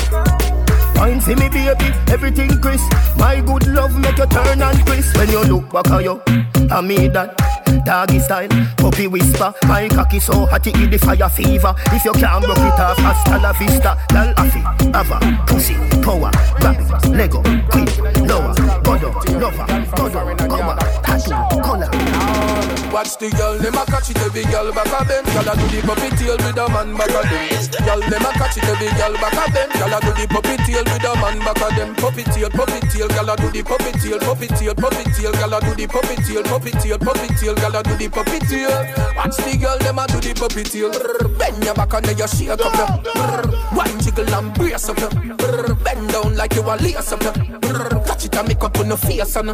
[0.96, 2.90] Wine for me, baby, everything crisp.
[3.18, 5.16] My good love make you turn and crisp.
[5.16, 6.20] When you look back at you,
[6.70, 7.36] I mean that.
[7.84, 8.48] Doggy style,
[8.78, 9.52] puppy whisper.
[9.66, 11.74] My cocky so hot it the fire fever.
[11.92, 13.98] If you can't broke it off, hasta la vista.
[14.12, 14.62] Lal afi,
[14.94, 16.30] ava, pussy, power,
[16.60, 17.86] grab it, Lego, queen,
[18.26, 21.90] lower, godo, lover, godo, cover, tattoo, color.
[22.94, 25.26] Watch the girl, them a catch it every girl back a bend.
[25.34, 27.50] Girl a do the puppy tail with a man back a them.
[27.82, 29.74] Girl, them a catch it every girl back a bend.
[29.74, 31.90] Girl a do the puppy tail with a man back a them.
[31.98, 35.54] Puppy tail, puppy tail, girl a do the puppy tail, puppy tail, puppy tail, girl
[35.54, 38.70] a do the puppy tail, puppy tail, puppy tail, girl a do the puppy tail.
[39.18, 40.94] Watch the girl, them a do the puppy tail.
[41.34, 42.94] Bend your back and then you shake up your.
[43.74, 45.10] Wine jiggle and brace up your.
[45.82, 47.34] Bend down like you a lace up your.
[48.06, 49.50] Catch it and make up on the face on.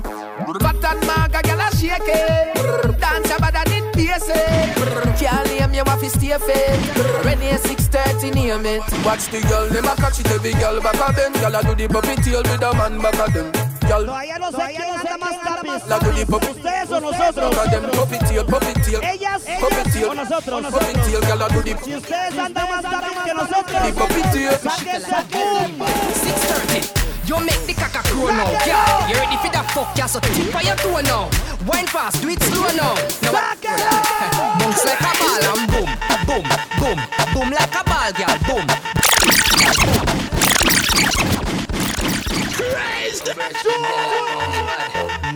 [0.60, 3.00] Fat and maga, girl a shake it.
[3.00, 5.18] Dance about that it basic.
[5.18, 6.78] Can't name you off his stay fit.
[7.24, 8.82] When you 630 name it.
[9.04, 11.34] Watch the girl, them a catch it every girl back a bend.
[11.36, 13.69] Girl a do the puppy tail with a man back a them.
[13.90, 15.86] Girl, Todavía no sé quién anda más tapis.
[15.88, 16.46] la do the puppy.
[16.46, 17.56] ¿Ustedes o nosotros?
[17.56, 19.00] Back a them puppy tail, puppy tail.
[19.02, 21.76] Ellas, ellas o nosotros, Puppy tail, girl a do the.
[21.84, 24.22] Si ustedes andan más tapis que nosotros, The puppy
[24.62, 25.88] sáquense boom.
[26.14, 27.00] 630.
[27.26, 29.08] You make the caca crow now, yeah.
[29.08, 30.06] You ready for that fuck, yeah?
[30.06, 31.28] So tip on your toe now.
[31.66, 32.94] Wine fast, do it slow now.
[33.22, 33.58] Now what?
[34.60, 35.90] Bounce like a ball and boom,
[36.30, 36.46] boom,
[36.78, 36.98] boom,
[37.34, 38.99] boom like a ball, girl, boom.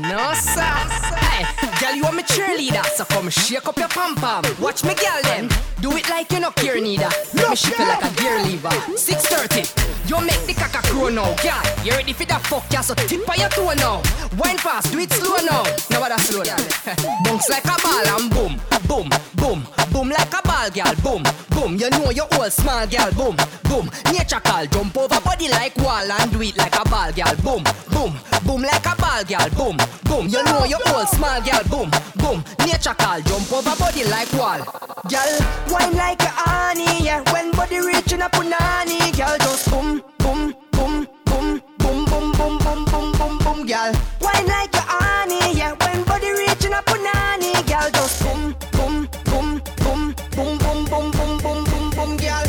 [0.09, 1.64] No sir.
[1.81, 4.45] Girl, you are my cheerleader, so come shake up your pom pom.
[4.61, 5.49] Watch me, girl, them.
[5.81, 7.09] Do it like you no care neither.
[7.35, 8.71] Let me shake you like a gear lever.
[8.97, 9.95] 630.
[10.07, 11.85] You make the caca crow now, girl.
[11.85, 12.83] You ready for that fuck, yeah?
[12.83, 14.03] So tip on your toe now.
[14.37, 15.65] Wine fast, do it slow now.
[15.91, 16.61] Now what that slow, girl?
[17.25, 19.09] Bounce like a ball and boom, boom,
[19.41, 20.95] boom, boom like a ball, girl.
[21.01, 21.23] Boom,
[21.57, 21.77] boom.
[21.81, 23.11] You know you all small, girl.
[23.17, 23.91] Boom, boom.
[24.13, 27.35] Nature call, jump over body like wall and do it like a ball, girl.
[27.41, 28.13] Boom, boom,
[28.45, 29.49] boom like a ball, girl.
[29.57, 30.29] Boom, boom.
[30.29, 31.64] You know you all small, girl.
[31.69, 32.45] Boom, boom.
[32.67, 34.61] Nature call, jump over body like wall.
[35.09, 35.33] Girl,
[35.69, 37.23] wine like a honey, yeah.
[37.33, 42.85] When body reaching a punani, girl, just boom, boom, boom, boom, boom, boom, boom, boom,
[42.85, 43.93] boom, boom, boom, girl.
[44.21, 45.73] Wine like a honey, yeah.
[45.73, 51.39] When body reaching a punani, girl, just boom, boom, boom, boom, boom, boom, boom, boom,
[51.39, 52.45] boom, boom, boom, girl.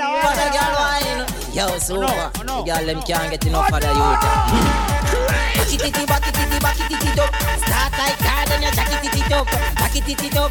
[0.00, 1.22] What a girl wine.
[1.54, 1.66] Yo.
[1.76, 5.09] The girl them can't get enough of the youth.
[5.70, 7.32] Back it, it, back it, it, back it, it up.
[7.62, 9.46] Start like car, then you jack it, it up.
[9.46, 10.50] Back it, it, up.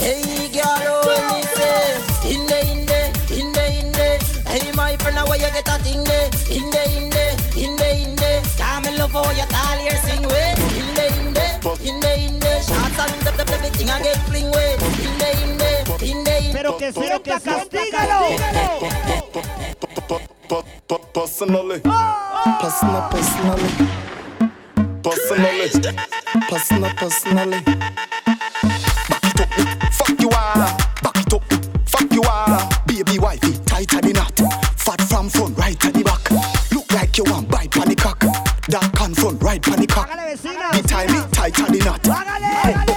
[0.00, 2.00] Hey, girl, oh, me say,
[2.32, 3.00] in the, in the,
[3.36, 4.08] in the, in the.
[4.48, 6.30] Hey, my friend, where you get a thing there?
[6.48, 8.40] In the, in the, in the, in the.
[8.56, 10.54] Come and love how you tall here sing way.
[10.56, 11.44] In the, in the,
[11.84, 12.60] in the, in the.
[12.64, 14.72] Shots and the, the, the, everything I get fling way.
[15.04, 15.70] In the, in the,
[16.00, 16.52] in the, in the.
[16.54, 18.36] Pero que sienta, castígalo.
[20.48, 21.80] Personally,
[22.60, 23.70] personal, personally,
[25.02, 25.70] personally,
[26.48, 27.60] personal, personally.
[29.08, 29.48] Back it up,
[29.92, 30.76] fuck you all.
[31.02, 31.42] Back it up,
[31.88, 32.68] fuck you all.
[32.86, 34.38] Baby wifey, tighter the knot.
[34.78, 36.30] Fat from front, right at the back.
[36.70, 38.20] Look like you want bite pan the cock.
[38.68, 40.08] Dark can front, right pan the cock.
[40.08, 42.95] The time it tighter the knot.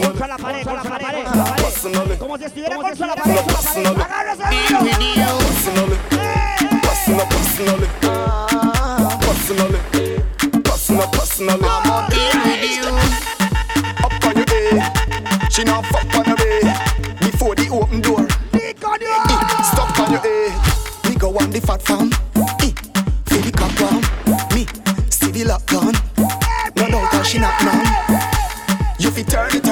[0.00, 1.62] Contra la pared, contra la pared, contra la pared.
[1.64, 3.44] Personally, Como si estuviera contra la pared.
[3.44, 4.02] personally.
[4.02, 4.90] Agárrese, hermano.
[5.44, 5.98] Personally,
[6.82, 7.88] personal, personally.
[9.20, 9.78] Personally,
[10.64, 11.64] personal, personally.
[11.64, 12.86] I'm on deal with you.
[14.04, 16.36] Up on your A, she not fuck on your.
[17.20, 18.72] Before the open door, Eh,
[19.62, 21.08] stuck on your A.
[21.08, 22.10] Me go on the fat farm,
[22.60, 22.72] eh,
[23.26, 24.04] feel the cock round.
[24.54, 24.66] Me
[25.10, 25.94] see the lock gun,
[26.76, 27.86] no doubt that she not none.
[28.98, 29.66] You fi turn it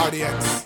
[0.00, 0.64] RDX.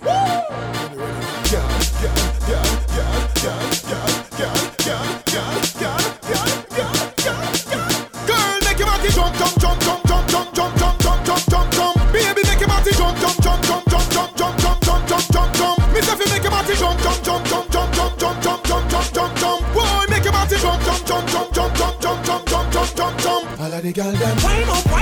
[7.25, 11.69] Girl, make your body jump, jump, jump, jump, jump, jump, jump, jump, jump, jump, jump,
[11.75, 12.13] jump.
[12.13, 15.55] Baby, make your body jump, jump, jump, jump, jump, jump, jump, jump, jump, jump, jump,
[15.55, 15.79] jump.
[15.93, 19.13] Miss you make your body jump, jump, jump, jump, jump, jump, jump, jump, jump, jump,
[19.13, 19.61] jump, jump.
[19.75, 23.19] Boy, make your body jump, jump, jump, jump, jump, jump, jump, jump, jump, jump, jump,
[23.19, 23.61] jump.
[23.61, 24.37] All of the girl them.
[24.45, 24.94] Wind up,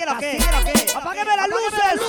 [0.00, 0.38] Castíguelo, ¿qué?
[0.96, 2.00] Apágueme las luces.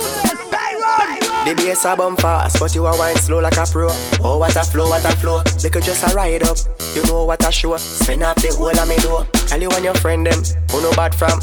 [1.44, 3.88] The bass a bump fast, but you a wine slow like a pro.
[4.22, 5.42] Oh, what a flow, what a flow.
[5.60, 6.56] They could just a ride up.
[6.94, 7.76] You know what a show.
[7.76, 9.26] Spin up the whole of me door.
[9.48, 10.40] Tell you and your friend them.
[10.70, 11.40] Who no bad from?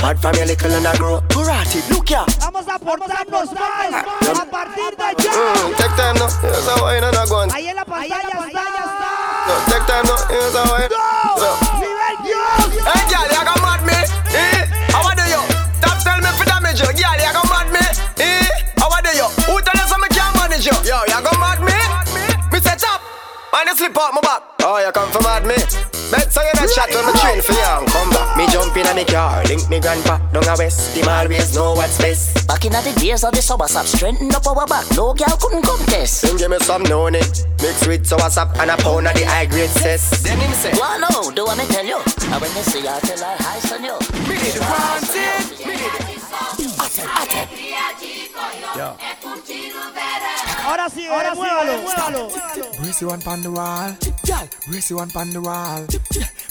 [0.00, 1.20] Bad from your little and a grow.
[1.28, 2.24] Karate, look ya.
[2.38, 3.94] Vamos a portarnos mal.
[3.94, 5.32] A partir de ya.
[5.34, 6.30] Mm, take time now.
[6.40, 7.50] Here's a wine and a gun.
[7.50, 8.64] Ahí en la pantalla está.
[9.48, 10.16] No, take time now.
[10.30, 10.88] Here's a wine.
[10.88, 11.50] No.
[11.82, 12.70] Nivel Dios.
[12.86, 13.82] Hey, girl, you got mad
[16.80, 17.02] me for damage you.
[17.02, 17.84] Girl, you got mad me?
[18.22, 18.48] Eh?
[18.78, 19.28] How are you?
[19.48, 20.76] Who tell you something can't manage you?
[20.84, 21.76] Yo, you got mad me?
[22.52, 23.00] Me say chop.
[23.52, 24.42] Man, you slip out my back.
[24.62, 25.56] Oh, you come from mad me?
[26.10, 28.36] Bet so you not chat when me train for you and come back.
[28.36, 30.96] Me jump in a me car, link me grandpa down a west.
[30.96, 32.46] Him always know what's best.
[32.48, 34.84] Back in the days of the summer sap, strengthen up our back.
[34.96, 36.24] No girl couldn't contest.
[36.24, 37.46] Him give me some no it.
[37.62, 40.22] Mix with sour sap and a pound of the high grade cess.
[40.22, 41.98] Then him say, Well, no, do what me tell you.
[41.98, 43.94] And when they see you, I tell her hi, son you.
[44.26, 45.66] Me did the wanted.
[45.66, 46.09] Me did
[50.64, 52.28] Ahora sí, ahora muévalo, muévalo.
[52.80, 54.48] Brace you one pon the wall, girl.
[54.66, 55.86] Brace you one pon the wall,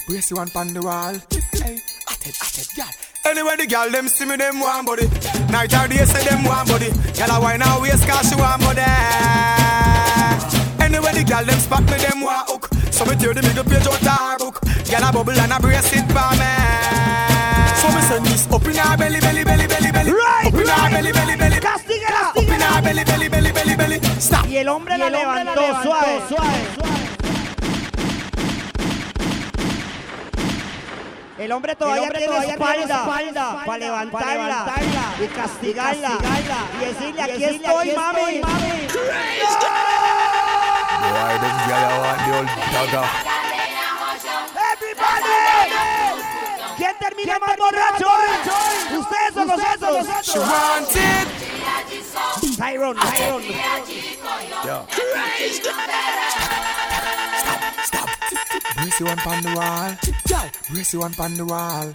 [0.06, 1.14] brace you one pon the wall.
[1.52, 2.86] Hey, at it, at it, girl.
[3.24, 5.08] Anyway, the girl them see me, them want body.
[5.50, 6.90] Night or day say them want body.
[7.16, 8.80] Girl a wine her waist 'cause she want body.
[10.80, 12.70] Anyway, the girl them spot me, them want hook.
[12.90, 14.60] So me tear the middle page out her book.
[14.88, 17.29] Girl a bubble and a brace it for me.
[17.80, 20.12] So me send this up in her belly, belly, belly, belly, belly.
[20.12, 20.92] Right, up in right.
[20.92, 21.56] belly, belly, belly.
[21.60, 24.00] Castíguela, Up in her belly, belly, belly, belly, belly.
[24.20, 24.46] Stop.
[24.46, 26.90] Y el hombre la levantó, suave, suave.
[31.38, 36.18] El hombre todavía hombre tiene todavía tiene espalda, espalda para levantarla, levantarla y castigarla,
[36.74, 38.20] y decirle aquí decirle, estoy, aquí mami.
[38.20, 38.60] estoy,
[42.02, 42.48] want the old
[42.92, 43.40] dagger.
[46.80, 48.96] ¿Quién termina más borracho hoy?
[48.96, 50.06] ¿Ustedes o nosotros?
[50.24, 51.28] She want it.
[52.56, 53.42] Tyron, Tyron.
[54.64, 54.86] Yeah.
[58.76, 59.94] Brace you one pon the wall.
[60.70, 61.92] Brace you one pon the wall.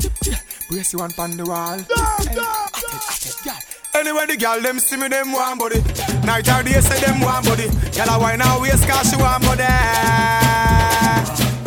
[0.70, 1.80] Brace you one pon the wall.
[1.80, 3.57] Hey, at it, at girl.
[3.95, 5.82] Anyway, the girl them see me, them want body.
[6.24, 7.70] Night or day, say them want body.
[7.98, 9.64] Girl a wine her waist 'cause she want body.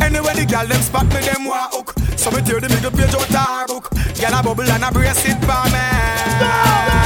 [0.09, 1.93] Anyway, the girl them spot me, them want.
[2.17, 3.93] So me tear the middle page out her book.
[4.17, 5.85] Girl a bubble and a brace it for me.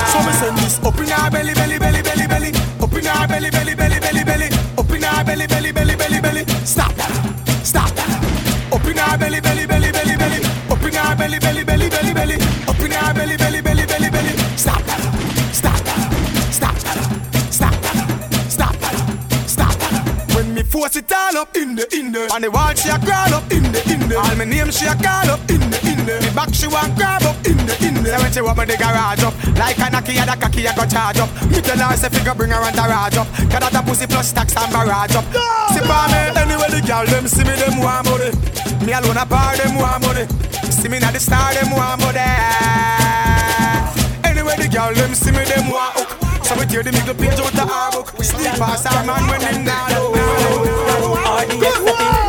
[0.07, 2.51] So me send this up in her belly, belly, belly, belly, belly.
[2.79, 4.47] Up in her belly, belly, belly, belly, belly.
[4.79, 6.43] Up in her belly, belly, belly, belly, belly.
[6.63, 7.11] Stop, that,
[7.67, 7.91] stop.
[7.91, 8.71] that.
[8.71, 10.39] Up in her belly, belly, belly, belly, belly.
[10.71, 12.35] Up in her belly, belly, belly, belly, belly.
[12.71, 14.33] Up in her belly, belly, belly, belly, belly.
[14.55, 15.12] Stop, stop,
[20.73, 23.45] force it all up in the in the, on the wall she a crawl up
[23.53, 24.17] in the in the.
[24.17, 26.17] All my name she a call up in the in the.
[26.17, 28.09] Me back she want grab up in the in the.
[28.17, 30.81] When she want me the garage up, like a knocky a the cocky a go
[30.89, 31.29] charge up.
[31.53, 33.29] Me tell her say figure bring her and garage up.
[33.53, 35.29] Cause that a pussy plus tax and barrage up.
[35.77, 38.33] See for me anyway the girl them see me them want money.
[38.81, 40.25] Me alone a bar them want money.
[40.73, 42.17] See me not the star them want money.
[44.25, 46.22] Anyway the girl them see me them want hook.
[46.43, 48.07] So we tear the middle page out the her book.
[48.23, 49.89] Sleep past our man when them not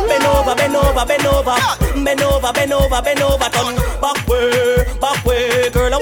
[0.07, 1.55] Bend over, bend over, bend over,
[2.03, 5.93] bend over, bend over, bend over, turn back way, back way, girl.
[5.93, 6.01] I'm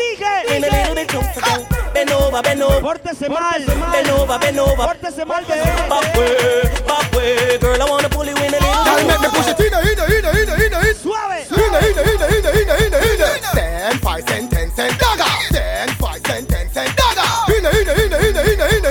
[0.49, 1.68] in a little bit closer, girl.
[1.94, 7.11] Bend over, bend over, Pórtese mal, bend over, bend over, pórtese mal back way, back
[7.14, 7.81] way, girl.
[7.81, 8.84] I wanna pull you in a little.
[8.84, 9.93] Girl, make me push it in, in, in,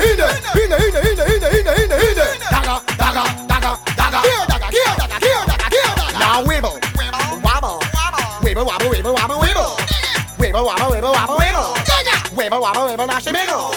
[0.03, 0.33] in, in, in.
[0.63, 2.39] In, in, in, in, in, in, in, in.
[2.51, 4.21] Dagger, dagger, dagger, dagger.
[4.27, 6.19] Here, dagger, here, dagger, here, dagger, here, dagger.
[6.19, 6.77] Now wibble,
[7.43, 7.79] wobble,
[8.43, 9.73] wibble, wobble, wibble, wobble, wibble.
[10.39, 11.69] Wibble, wobble, wibble, wobble, wibble.
[12.37, 13.71] Wibble, wobble, wibble, mash and wiggle.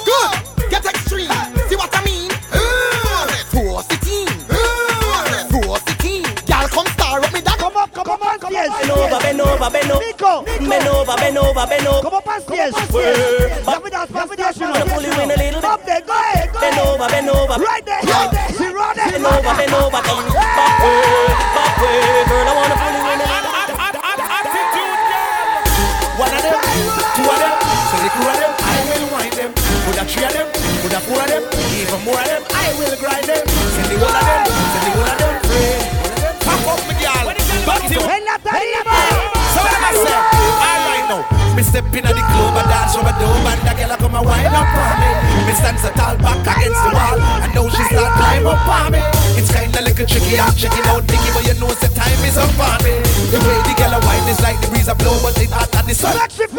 [8.70, 8.82] Come up, pasties.
[8.82, 10.06] Bend over, bend over, bend over.
[10.06, 12.02] Nico, Bend over, bend over, bend over.
[12.02, 12.74] Como pasties.
[12.94, 13.14] Way,
[13.66, 14.74] Ya me das pasties, you know.
[14.74, 15.70] Wanna pull you in a little bit.
[15.70, 16.88] Up there, go ahead, go Bend ahead.
[16.88, 17.56] over, bend over.
[17.62, 18.50] Right there, right there.
[18.58, 19.12] See, run it.
[19.12, 22.48] Bend over, bend over, turn back way, back way, girl.
[22.50, 23.66] I wanna pull you in a little bit.
[26.16, 26.60] One of them,
[27.16, 27.56] two of them,
[27.92, 29.52] so the crew of them, I will wind them.
[29.84, 30.48] Put a three of them,
[30.82, 31.44] put a four of them,
[31.76, 33.44] even more of them, I will grind them.
[33.76, 34.55] Send the one of them,
[38.36, 40.12] So what I say?
[40.12, 41.24] All right now,
[41.56, 44.12] me step in the club and dance from a dome and the girl a come
[44.12, 45.08] and wind up on me.
[45.48, 48.92] Me stand so tall back against the wall and now she start climb up on
[48.92, 49.00] me.
[49.40, 52.52] It's kinda little tricky, I'm checking out Nicky, but you know the time is up
[52.60, 53.00] on me.
[53.32, 55.72] The way the girl a wine is like the breeze a blow, but it hot
[55.72, 56.20] at the sun.
[56.20, 56.52] You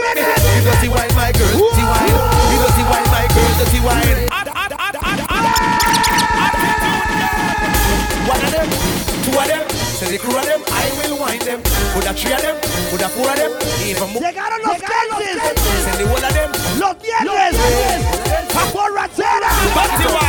[0.65, 2.09] dirty wine, my girl, dirty wine.
[2.09, 4.33] You dirty wine, my girl, dirty wine.
[8.27, 8.65] One of them,
[9.29, 9.69] two of them,
[10.01, 10.66] say the crew of them, I
[12.01, 12.03] them.
[12.03, 12.57] Put a three of them,
[12.91, 13.53] put a four of them,
[13.87, 14.23] even more.
[14.23, 15.39] Llegaron los Kensis.
[15.85, 16.51] Send the whole of them.
[16.79, 17.57] Los viernes.
[18.73, 19.49] Borrachera.
[19.75, 20.26] Party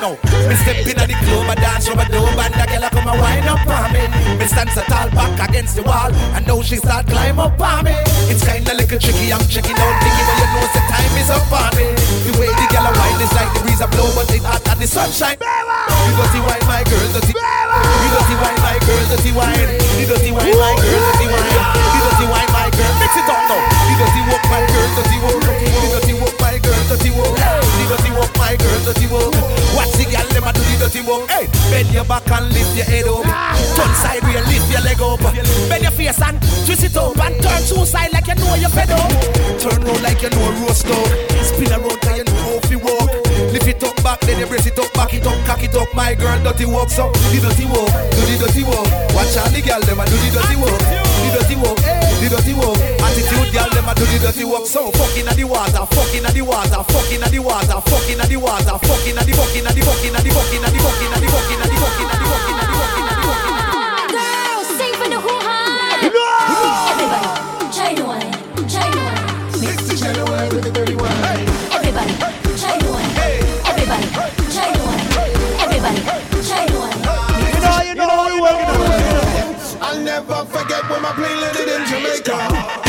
[0.00, 0.16] now,
[0.48, 3.20] me step in the club, I dance from a dome, and the girl come and
[3.20, 4.02] wind up on me.
[4.40, 7.84] Me stand so tall back against the wall, and now she start climb up on
[7.84, 7.92] me.
[8.32, 11.52] It's kinda little tricky, I'm checking out thinking, but you know the time is up
[11.52, 11.86] on me.
[12.24, 14.78] The way the girl wine is like the breeze a blow, but it hot at
[14.80, 15.36] the sunshine.
[15.36, 17.36] You dirty wine, my girl, dirty.
[17.36, 19.68] You dirty wine, my girl, dirty wine.
[20.00, 21.52] You dirty wine, my girl, dirty wine.
[21.92, 22.92] You dirty wine, my girl.
[23.04, 23.60] Mix it up now.
[23.84, 25.44] You dirty walk, my girl, dirty walk.
[25.44, 26.56] You dirty walk, my
[26.90, 27.38] dirty walk.
[27.78, 29.30] You dirty walk, my girl, dirty walk.
[29.78, 31.30] Watch the girl them a do the dirty walk.
[31.30, 33.22] Hey, bend your back and lift your head up.
[33.78, 35.22] Turn side real, lift your leg up.
[35.70, 38.74] Bend your face and twist it up and turn two side like you know you're
[38.74, 39.10] fed up.
[39.62, 41.06] Turn round like you know roast dog.
[41.46, 43.10] Spin around 'cause you know you walk.
[43.54, 45.88] Lift it up back, then you brace it up, back it up, cock it up.
[45.94, 48.86] My girl, dirty walk, so do the dirty walk, do the dirty walk.
[49.14, 52.28] Watch all the girl them a do the dirty walk, the dirty walk, eh, the
[52.30, 52.78] dirty walk.
[53.02, 56.34] Attitude girl them a do the dirty walk so fucking at the water, fucking at
[56.34, 59.74] the water, fucking at the water, fucking at the water, fucking at the fucking at
[59.74, 61.68] the fucking at the fucking at the fucking at the fucking at the fucking at
[61.70, 63.56] the fucking at the fucking at the fucking at the fucking
[64.10, 66.00] Girls, sing for the hoo-ha.
[66.00, 68.32] Everybody, China wine,
[68.68, 69.60] China wine.
[69.60, 71.48] Mix the China wine with the dirty wine.
[71.74, 72.14] Everybody,
[72.56, 73.12] China wine.
[73.68, 74.06] Everybody,
[74.48, 75.04] China wine.
[75.60, 76.00] Everybody,
[76.46, 76.98] China wine.
[77.50, 78.80] You know, you know, you know.
[79.82, 82.79] I'll never forget when my plane landed in Jamaica.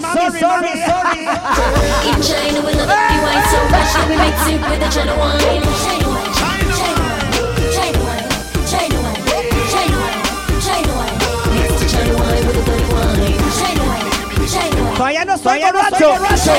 [0.00, 1.88] Sorry, mommy, sorry, sorry.
[2.08, 5.14] In China, we love the wine so much that we mix it with the China
[5.20, 5.38] wine.
[5.40, 7.36] China wine, China wine,
[7.76, 8.24] China wine,
[8.64, 9.20] China wine,
[9.68, 10.24] China wine,
[10.64, 11.16] China wine.
[11.52, 13.44] Mix the China wine with the dirty wine.
[13.60, 14.08] China wine,
[14.48, 14.96] China wine.
[14.96, 16.08] Todavía no soy Todavía no soy borracho.
[16.16, 16.54] borracho.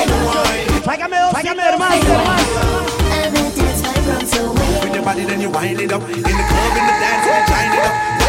[0.84, 1.94] Tráigame dos, tráigame hermano.
[4.82, 6.02] With your body, then you wind it up.
[6.02, 8.21] In the club, in the dance, and shine it up.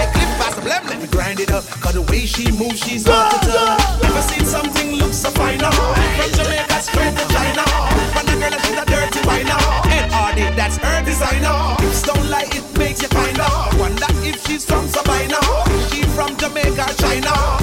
[0.66, 1.64] Like clip past the blem, let me grind it up.
[1.82, 4.02] Cause the way she moves, she's off the top.
[4.02, 5.72] Never seen something look so fine now.
[5.72, 7.64] From Jamaica straight to China.
[8.16, 9.60] When the girl she's a dirty winer.
[9.60, 9.90] Uh.
[9.90, 11.76] And Hardy, that's her designer.
[11.82, 13.48] Hips don't lie, it makes you kinda.
[13.80, 15.40] Wonder if she's from Sabina.
[15.90, 17.63] She from Jamaica, China.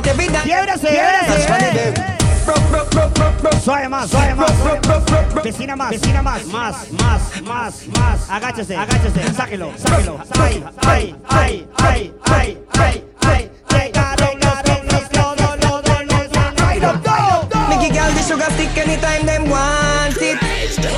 [0.00, 0.44] Want every dance.
[0.44, 1.94] Quiebrase, quiebrase.
[3.62, 4.52] Suave más, suave más.
[5.44, 6.46] Vecina más, vecina más.
[6.46, 8.30] Más, más, más, más.
[8.30, 9.32] Agáchese, agáchese.
[9.34, 10.18] Sáquelo, sáquelo.
[10.38, 13.50] Ay, ay, ay, ay, ay, ay, ay.
[17.72, 20.38] A girl the sugar stick anytime them want it.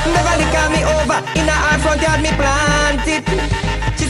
[0.04, 3.61] Beverly call me over in a her front yard me plant it.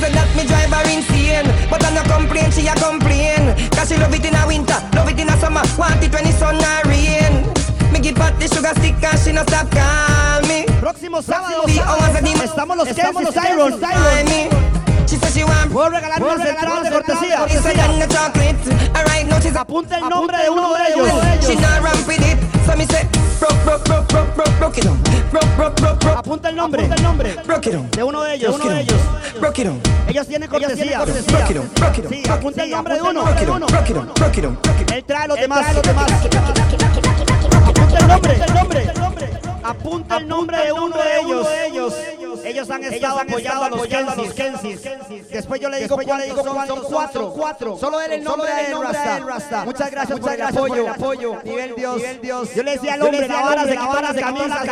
[0.03, 2.51] Said that me drive her insane, but I no complain.
[2.51, 5.63] She a complain, cause she love it in a winter, love it in a summer,
[5.79, 7.47] want it when it's sun or rain.
[7.95, 10.67] Me give her the sugar stick and she no stop call me.
[10.81, 12.89] Próximo sábado, The the los
[13.39, 14.82] Tyron, Kensis
[15.73, 17.39] Puedo regalar ¿Puedo unas entradas cortesía.
[17.39, 17.85] cortesía.
[19.61, 21.09] Apunta el nombre de uno de ellos.
[26.17, 26.85] Apunta el nombre.
[26.85, 27.37] Apunta el nombre.
[27.91, 28.59] De uno de ellos.
[28.59, 29.01] De ellos.
[30.09, 31.05] Ellos tienen cortesía.
[32.09, 33.25] Sí, apunta el nombre de uno.
[34.95, 35.67] Él trae los demás.
[37.65, 38.07] Apunta el
[38.55, 38.93] nombre.
[39.65, 41.93] Apunta el nombre de uno de ellos.
[42.63, 43.65] Ellos han estado apoyando
[44.11, 44.83] a los Kensis.
[45.31, 47.31] Después yo le digo cuántos son, cuatro.
[47.31, 47.79] cuatro.
[47.79, 49.65] Solo él el nombre de Rasta.
[49.65, 50.89] Muchas gracias por el apoyo.
[50.89, 51.43] apoyo.
[51.45, 51.75] Nivel
[52.21, 52.55] Dios.
[52.55, 54.65] Yo le decía al hombre, la vara se quitó las camisas,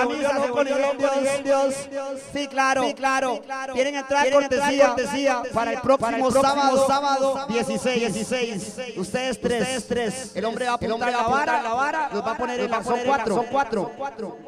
[0.64, 1.74] nivel Dios.
[2.32, 2.84] Sí, claro.
[2.84, 3.40] Sí, claro.
[3.74, 8.14] Tienen entrar cortesía para el próximo sábado, sábado 16.
[8.14, 8.98] 16.
[8.98, 10.32] Ustedes tres.
[10.34, 13.92] El hombre va a apuntar la vara, los va a poner en la son cuatro.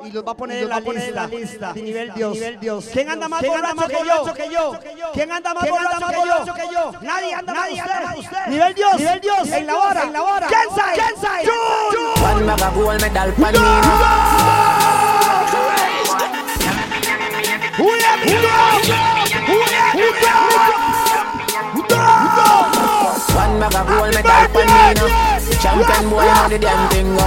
[0.05, 1.73] Y los va a poner en la lista.
[1.73, 2.35] De nivel Dios.
[2.35, 2.89] Nivel Dios.
[2.93, 3.43] ¿Quién anda más
[3.89, 4.73] borracho que yo?
[5.13, 6.93] ¿Quién anda más borracho que yo?
[7.01, 8.47] Nadie anda más usted.
[8.49, 8.97] Nivel Dios.
[8.99, 9.49] Nivel Dios.
[9.49, 10.03] En la vara.
[10.03, 10.47] En la vara.
[10.47, 10.95] ¿Quién sabe?
[10.95, 11.43] ¿Quién sabe?
[12.23, 13.93] One bag of gold medal pan me now.
[23.35, 25.09] One bag of gold medal pan me now.
[25.63, 27.25] Champion boy, how the damn thing go.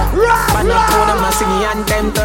[0.52, 2.24] Pan up for them a sing anthem to.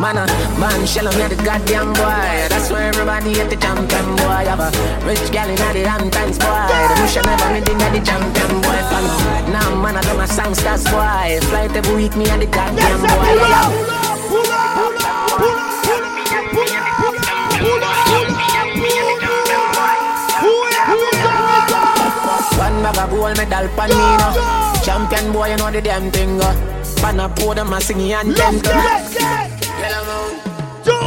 [0.00, 0.24] Man, uh,
[0.56, 2.48] man, shell on the goddamn boy.
[2.48, 4.48] That's why everybody at the champion boy.
[4.48, 4.72] Have a
[5.04, 6.72] rich gal in the Hamptons boy.
[6.88, 8.80] The bush never me think the champion boy.
[8.88, 9.04] Fan.
[9.52, 11.36] Now, man, I don't a songsters boy.
[11.52, 13.12] Flight every week, me and the goddamn boy.
[13.12, 13.76] Pull up,
[14.24, 14.80] pull up,
[15.36, 15.60] pull
[22.56, 24.80] One bag of gold medal pan me now.
[24.80, 26.48] Champion boy, you know the damn thing go.
[27.04, 29.49] Pan a pour them a sing anthem to.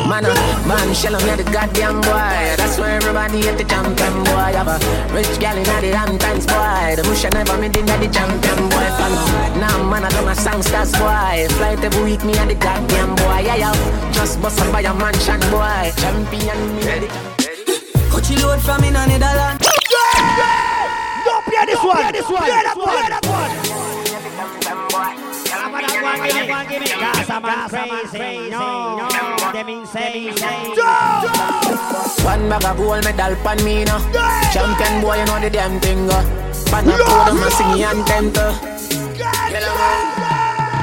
[0.08, 0.36] Man, uh,
[0.68, 2.56] man, shell me the goddamn boy.
[2.60, 4.36] That's why everybody hate the champion boy.
[4.36, 4.78] I have a
[5.16, 6.96] rich gal in the Hamptons boy.
[7.00, 8.88] The bush never made in the champion boy.
[9.00, 9.60] Fan.
[9.60, 11.48] Now man, I don't a songsters boy.
[11.56, 13.48] Flight every week, me and the goddamn boy.
[13.48, 14.12] Yeah, yeah.
[14.12, 15.92] Just bust up by a mansion boy.
[15.96, 16.84] Champion me.
[16.84, 17.08] Ready?
[18.12, 19.64] Coach load from in Netherlands.
[21.24, 22.12] Don't play this one.
[22.12, 22.44] This one.
[22.44, 22.88] Play that one.
[22.92, 23.83] Play that one.
[32.24, 34.00] One bag of gold medal pan me now.
[34.52, 36.08] Champion boy, you know the damn thing.
[36.08, 38.34] Pan a code, I'm a singing anthem.
[39.54, 40.13] Man,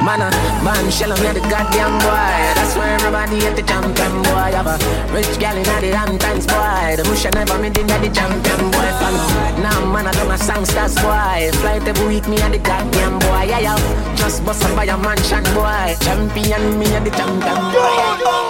[0.09, 0.31] uh,
[0.65, 2.33] man, shell me the goddamn boy.
[2.57, 4.49] That's why everybody hate the champion boy.
[4.57, 4.77] Have a
[5.13, 6.97] rich gal in the Hamptons boy.
[6.97, 8.91] The bush never made in the champion boy.
[9.01, 9.15] Fan.
[9.63, 11.51] Now man, I don't a songsters boy.
[11.61, 13.45] Flight every week, me and the goddamn boy.
[13.45, 14.17] Yeah, yeah.
[14.17, 15.95] Just bust up by a mansion boy.
[16.01, 18.41] Champion, me and the champion boy.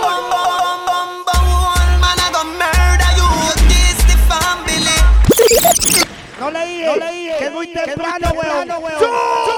[6.40, 9.49] No leí, no leí, que es muy temprano, weón.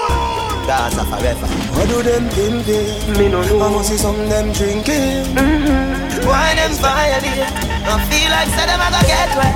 [0.65, 1.47] Gaza forever.
[1.75, 3.19] What do them pimping?
[3.19, 3.61] Me no know.
[3.61, 5.27] I must see some them drinking.
[5.35, 6.23] Mm-hmm.
[6.27, 7.51] Why them violate?
[7.83, 9.53] I feel like say them a go get wet.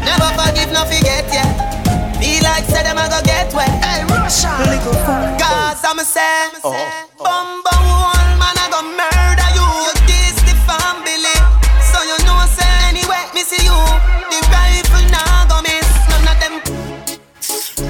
[0.00, 1.44] Never forgive, no forget yeah.
[2.16, 3.68] Feel like say them a go get wet.
[3.84, 4.48] Hey Russia,
[5.36, 6.88] cause I'm a say, oh, oh.
[7.20, 9.66] bum bum one man a go murder you.
[9.84, 11.36] You this the family,
[11.84, 13.76] so you know say anyway me see you.
[14.32, 16.54] The rifle now go miss none of them.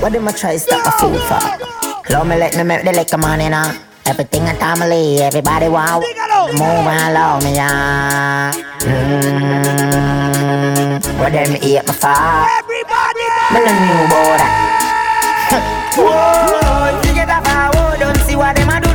[0.02, 1.89] What them a try stop a fool for?
[2.10, 3.72] Love me let me make the liquor money now.
[4.04, 6.00] Everything I family, everybody wow.
[6.00, 6.60] Move
[6.90, 8.50] and love me, yeah.
[8.80, 8.98] Mm,
[11.20, 12.48] what them eat my far?
[12.58, 13.22] Everybody,
[13.54, 14.42] me no new boy.
[16.02, 18.00] Whoa, forget that forward.
[18.00, 18.89] Don't see what them a do,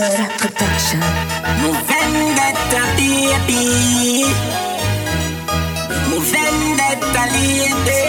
[0.00, 1.00] Good, good production.
[1.60, 4.24] Move vendetta, baby.
[6.08, 8.00] Move vendetta, lady.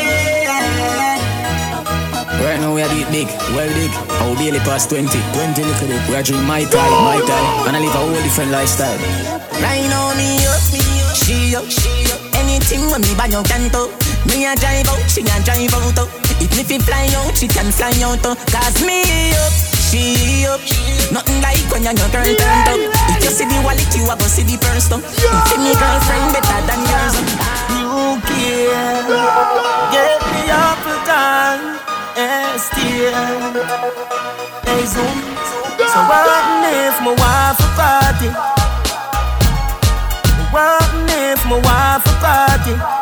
[2.40, 3.92] Right now we are do it big, well big.
[4.24, 6.00] Our daily past 20, 20 look at it.
[6.08, 8.96] We are drink my time, my time, and I live a whole different lifestyle.
[9.60, 10.64] Right now me up,
[11.12, 12.24] she up, she up.
[12.40, 13.92] Anything when me bang out can do.
[14.32, 16.08] Me a drive out, she a drive out.
[16.40, 18.24] If me fi fly out, she can fly out.
[18.24, 19.04] Cause me
[19.36, 20.64] up, she up.
[21.12, 22.80] Nothing like when your girl turned up.
[23.12, 24.88] If you see the wallet, you a go see the purse.
[24.88, 25.04] though.
[25.04, 27.16] If me girlfriend better than yours.
[27.76, 29.04] You care,
[29.92, 31.76] get me up time,
[32.16, 33.20] and still.
[34.64, 35.18] Hey Zoom,
[35.76, 36.24] so what
[36.72, 38.30] if my wife a party?
[40.56, 43.01] What if my wife a party?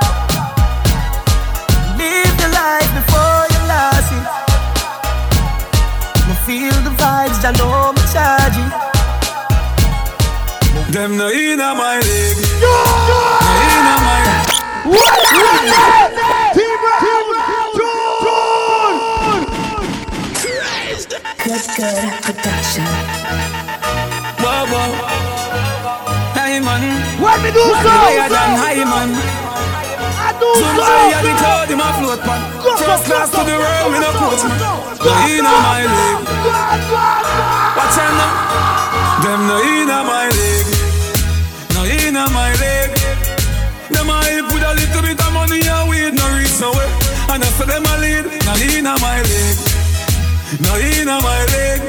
[7.41, 8.71] The vibes, I know me charge it.
[10.93, 12.37] Them no inna my leg.
[12.61, 12.73] No
[13.63, 14.19] inna my.
[21.39, 22.85] Good, good production.
[24.43, 24.91] Wow, wow.
[26.35, 26.81] Hey man.
[27.21, 27.89] What me do Man so?
[27.89, 29.09] higher than high man.
[30.19, 30.83] I do Some so.
[30.83, 32.41] higher the cloud in my float pan.
[32.77, 34.59] First class to the world with a coach man.
[34.99, 37.28] No inna my leg.
[37.77, 39.23] Watch out now.
[39.23, 40.65] Them no inna my leg.
[41.75, 42.89] No inna my leg.
[43.91, 46.91] Them a help with a little bit of money and weed no reach nowhere.
[47.29, 48.25] And I say them a lead.
[48.47, 49.57] No inna my leg.
[50.65, 51.81] No inna my leg.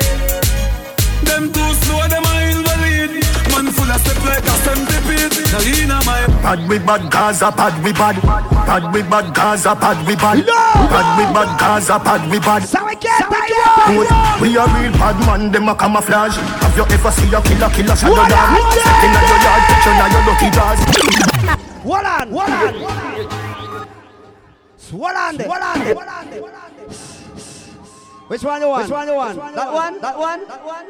[1.25, 3.11] Them too slow, them a invalid.
[3.53, 5.33] Man full of step like a centipede.
[5.53, 8.17] No inna my Pad we bad Gaza, pad we bad.
[8.69, 10.47] Pad we bad Gaza, pad we bad.
[10.47, 12.63] Pad we bad Gaza, pad we bad.
[12.63, 13.31] Good.
[13.31, 13.40] We
[13.89, 16.37] a real bad man, them a camouflage.
[16.37, 18.39] Have you ever see a killer, killer shadow What dog?
[18.39, 20.81] a- what a- Step inna your yard, picture na your dirty jaws.
[21.83, 22.75] Hold on, hold on.
[24.91, 25.49] Hold on there.
[25.49, 26.45] Hold on there.
[28.29, 28.83] Which one you want?
[28.85, 29.37] Which one you want?
[29.55, 30.01] That one?
[30.01, 30.41] That one?
[30.47, 30.87] That one?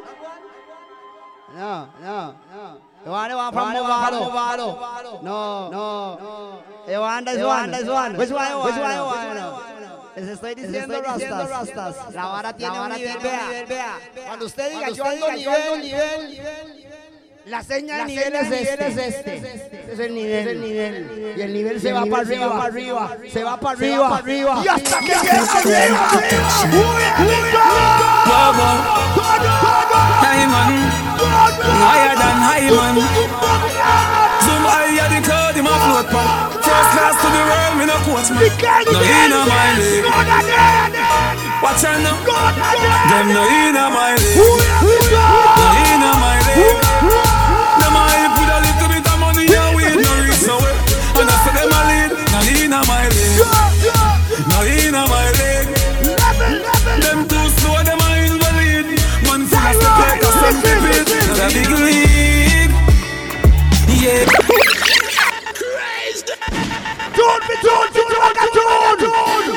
[1.56, 2.76] No, no, no.
[3.04, 5.22] You want the one from Movado?
[5.22, 6.92] No, no, no.
[6.92, 7.70] You want this one?
[7.70, 8.16] This one?
[8.18, 8.64] Which one you want?
[8.66, 9.79] Which one you want?
[10.16, 11.96] Les estoy diciendo rastas.
[12.12, 13.98] La vara tiene un nivel, vea.
[14.26, 16.40] Cuando usted diga yo ando nivel,
[17.46, 19.36] la seña de nivel es este.
[19.36, 20.48] Ese es el nivel.
[20.48, 21.34] el nivel.
[21.36, 23.16] Y el nivel se va para arriba, para arriba.
[23.32, 24.62] Se va para arriba, para arriba.
[24.64, 26.08] Y hasta que llegue arriba.
[31.80, 32.96] Higher than high man.
[34.44, 36.49] Zoom higher the cloud in my float
[37.00, 38.44] class to the world, me no coach man.
[38.92, 40.04] No in my league.
[41.64, 42.16] Watch out now.
[43.08, 44.36] Them no in my league.
[45.56, 46.80] No in my league.
[47.80, 50.76] Them a hype with a little bit of money and weed no reach nowhere.
[51.16, 52.10] And I them a lead.
[52.32, 53.40] No in my league.
[54.50, 55.72] No in my league.
[57.00, 58.86] Them too slow, them a invalid.
[59.24, 61.08] Man full of step like a centipede.
[61.08, 62.74] It's a big league.
[63.88, 64.39] Yeah.
[67.20, 68.08] Tune me, tune, tune,
[68.56, 69.52] tune, tune.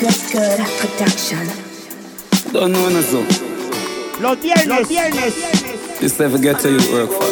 [0.00, 1.44] Good, good production.
[2.52, 3.24] Don't know no so.
[4.20, 5.34] Los viernes, los viernes.
[5.98, 7.24] This never get to you work for.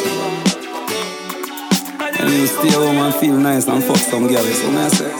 [2.19, 4.41] And you stay home and feel nice and fuck some girl.
[4.41, 5.11] So me I say,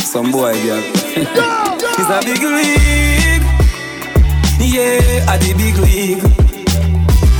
[0.00, 0.82] some boy girl.
[1.16, 3.44] it's a big league.
[4.60, 6.22] Yeah, at the big league.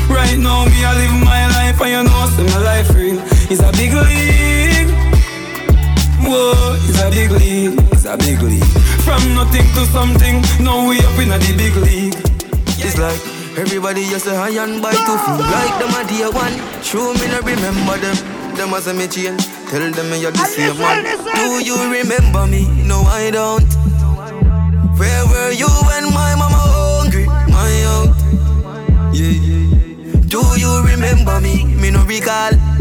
[0.09, 3.19] Right now, me I live my life and you know, see my life real.
[3.51, 5.14] It's a big league.
[6.25, 7.79] Whoa, it's a big league.
[7.93, 8.65] It's a big league.
[9.05, 12.17] From nothing to something, now we up in a the big league.
[12.81, 13.21] It's like
[13.59, 16.57] everybody just a high and buy to feel like them a dear one.
[16.83, 18.17] True, me no remember them.
[18.57, 19.45] Them as a me change.
[19.69, 21.05] Tell them me you're the same man.
[21.35, 22.69] Do you remember me?
[22.87, 23.67] No, I don't.
[24.99, 27.27] Where were you when my mama hungry?
[27.27, 28.15] My out.
[29.13, 30.21] Yeah, yeah, yeah.
[30.29, 31.65] Do you remember me?
[31.65, 32.74] Me no recall.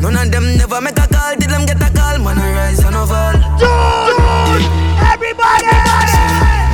[0.00, 1.36] None of them never make a call.
[1.36, 2.18] Did them get a call?
[2.18, 3.36] Man, I rise and I fall.
[3.60, 5.12] Yeah.
[5.12, 5.68] Everybody!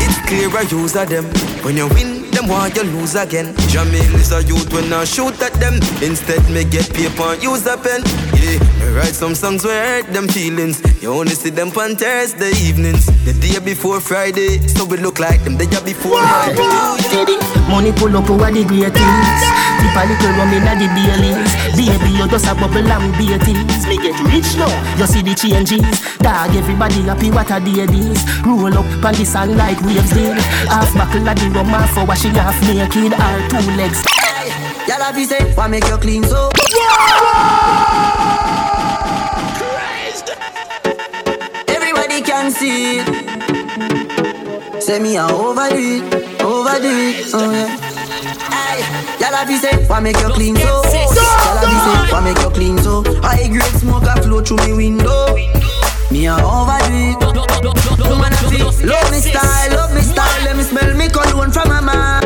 [0.05, 1.25] It's clear I use of them.
[1.65, 3.55] When you win, them want you lose again.
[3.73, 5.75] Jamil is a youth when I shoot at them.
[6.03, 8.03] Instead, me get paper and use a pen.
[8.39, 10.81] Yeah, me write some songs where hurt them feelings.
[11.03, 13.07] You only see them on Thursday evenings.
[13.25, 16.63] The day before Friday, so we look like them the day before Monday.
[17.11, 17.37] Teddy,
[17.69, 19.56] money pull up over the great things.
[19.81, 21.53] Tip a little rum inna the Baileys.
[21.77, 23.87] Baby, you just a bubble and beaties.
[23.87, 25.85] Me get rich now, you see the changes.
[26.19, 28.21] Dog, everybody happy what a day this.
[28.45, 30.39] Roll up on the sand like waves did.
[30.69, 33.13] Half buckle of the rum half for washing half naked.
[33.13, 34.03] Our two legs.
[34.89, 36.51] Y'all have you say, why make you clean so?
[41.69, 43.26] Everybody can see it.
[44.87, 47.75] Say me I overdo it, overdo it, oh yeah.
[48.55, 50.63] Aye, y'all have say, why make you clean so?
[50.63, 53.03] Y'all have say, why make you clean so?
[53.21, 55.35] High grade smoke a flow through me window.
[56.13, 57.19] Me a overdo it.
[58.47, 60.45] Feel, love me style, love me style.
[60.45, 62.23] Let me smell me cologne from my man.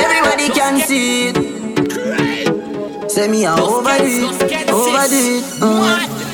[0.00, 3.10] Everybody can see it.
[3.10, 5.44] Say me I overdo it, overdo it.
[5.60, 6.25] Uh.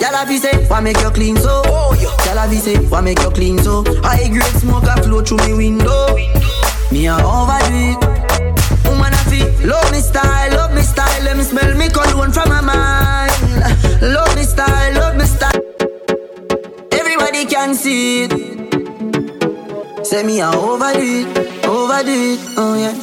[0.00, 1.62] Y'all have you say, why make you clean so?
[1.64, 3.82] Y'all have you say, why make you clean so?
[4.02, 6.14] High grade smoke a flow through me window.
[6.92, 7.98] Me a overdo it.
[8.86, 11.22] Woman a feel, love me style, love me style.
[11.24, 13.32] Let me smell me cologne from my mind.
[14.02, 15.60] Love me style, love me style.
[16.92, 18.32] Everybody can see it.
[20.06, 22.94] Say me a overdo it, overdo it, oh yeah.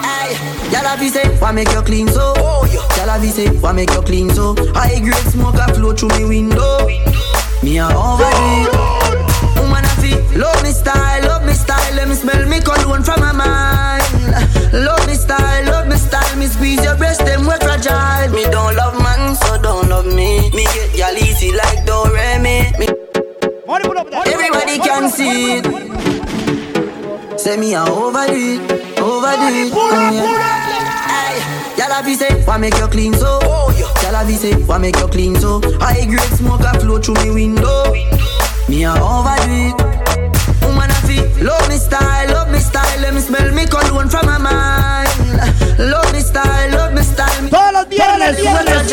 [0.00, 0.36] Aye,
[0.70, 2.34] y'all have you say, why make you clean so?
[2.36, 4.54] Y'all have you say, why make you clean so?
[4.74, 6.86] High grade smoke a flow through me window.
[7.62, 8.70] Me a overdo it.
[9.56, 11.94] Woman a feel, love me style, love me style.
[11.94, 14.04] Let me smell me cologne from my mind.
[14.72, 16.36] Love me style, love me style.
[16.36, 18.30] Me squeeze your breast, them we fragile.
[18.32, 20.50] Me don't love man, so don't love me.
[20.50, 22.78] Me get y'all easy like Doremi.
[22.78, 22.86] Me
[24.26, 25.66] Everybody can see it.
[27.38, 29.72] Say me a overdo it, overdo it.
[31.08, 33.38] Aye, y'all have you say, why make you clean so?
[34.02, 35.60] Y'all have you say, why make you clean so?
[35.78, 37.92] High grade smoke a flow through me window.
[38.68, 39.96] Me a overdo it.
[40.62, 43.00] Woman a feel, love me style, love me style.
[43.00, 45.10] Let me smell me cologne from my mind.
[45.78, 47.48] Love me style, love me style.
[47.50, 48.92] Todos los viernes, viernes.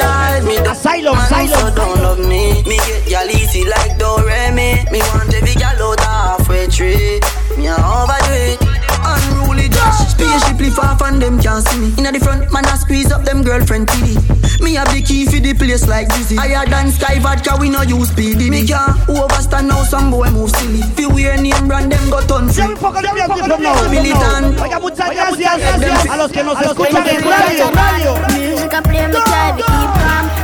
[0.69, 1.75] Asylum, Asylum.
[1.75, 2.61] don't love me.
[2.67, 4.91] Me get y'all easy like Doremi.
[4.91, 7.19] Me want every gal out halfway tree.
[7.57, 8.62] Me a overdo it.
[9.03, 10.09] Unruly Josh.
[10.09, 11.93] Spaceship lift off and them can't see me.
[11.97, 14.17] Inna the front, man I squeeze up them girlfriend TD.
[14.61, 16.35] Me have the key for the place like Dizzy.
[16.35, 18.49] Higher than Skyy Vodka, we no use PD.
[18.49, 20.81] Me can't overstand now some boy move silly.
[20.95, 22.73] Fi wear name brand, them go turn free.
[23.89, 24.59] Militant.
[24.59, 28.15] Oiga, muchas gracias, gracias a los que nos escuchan en radio, radio.
[28.29, 30.02] Music I play me try to keep calm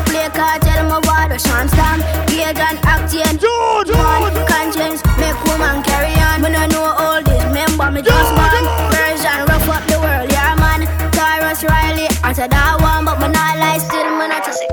[0.10, 6.14] Play cartel my water Sean Stam Gage and acting Jude, One conscience Make woman carry
[6.18, 6.41] on.
[6.41, 10.56] When I know all this Remember me just man Version rough up the world Yeah
[10.57, 10.90] man.
[11.14, 14.65] Tarrus Riley After that one But me not lie Still me not just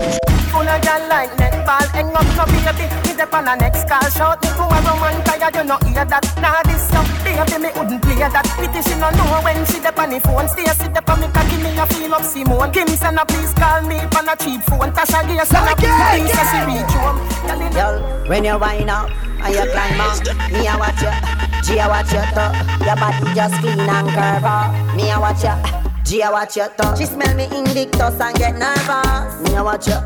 [0.50, 4.04] Full of gal like netball Hang up no baby dey on a next call.
[4.12, 6.24] Shout me to a woman tired, you no hear that.
[6.40, 8.44] Nah, this stuff, baby, me wouldn't play that.
[8.60, 10.48] Pity she no know when she dey on the phone.
[10.48, 12.70] Stay sit dey on me cocky, me a feel up Simone.
[12.72, 14.92] Kim send a please call me on a cheap phone.
[14.92, 17.18] Tasha Gay send a please say she reach home.
[17.72, 17.96] Girl,
[18.28, 19.10] when you wind up
[19.44, 20.16] and you climb up,
[20.52, 21.12] me a watch you.
[21.64, 22.48] G a watch you too.
[22.84, 24.96] Your body just clean and curve up.
[24.96, 25.56] Me a watch you.
[26.06, 26.96] G a watch you too.
[26.96, 29.40] She smell me Invictus and get nervous.
[29.42, 29.98] Me a watch you.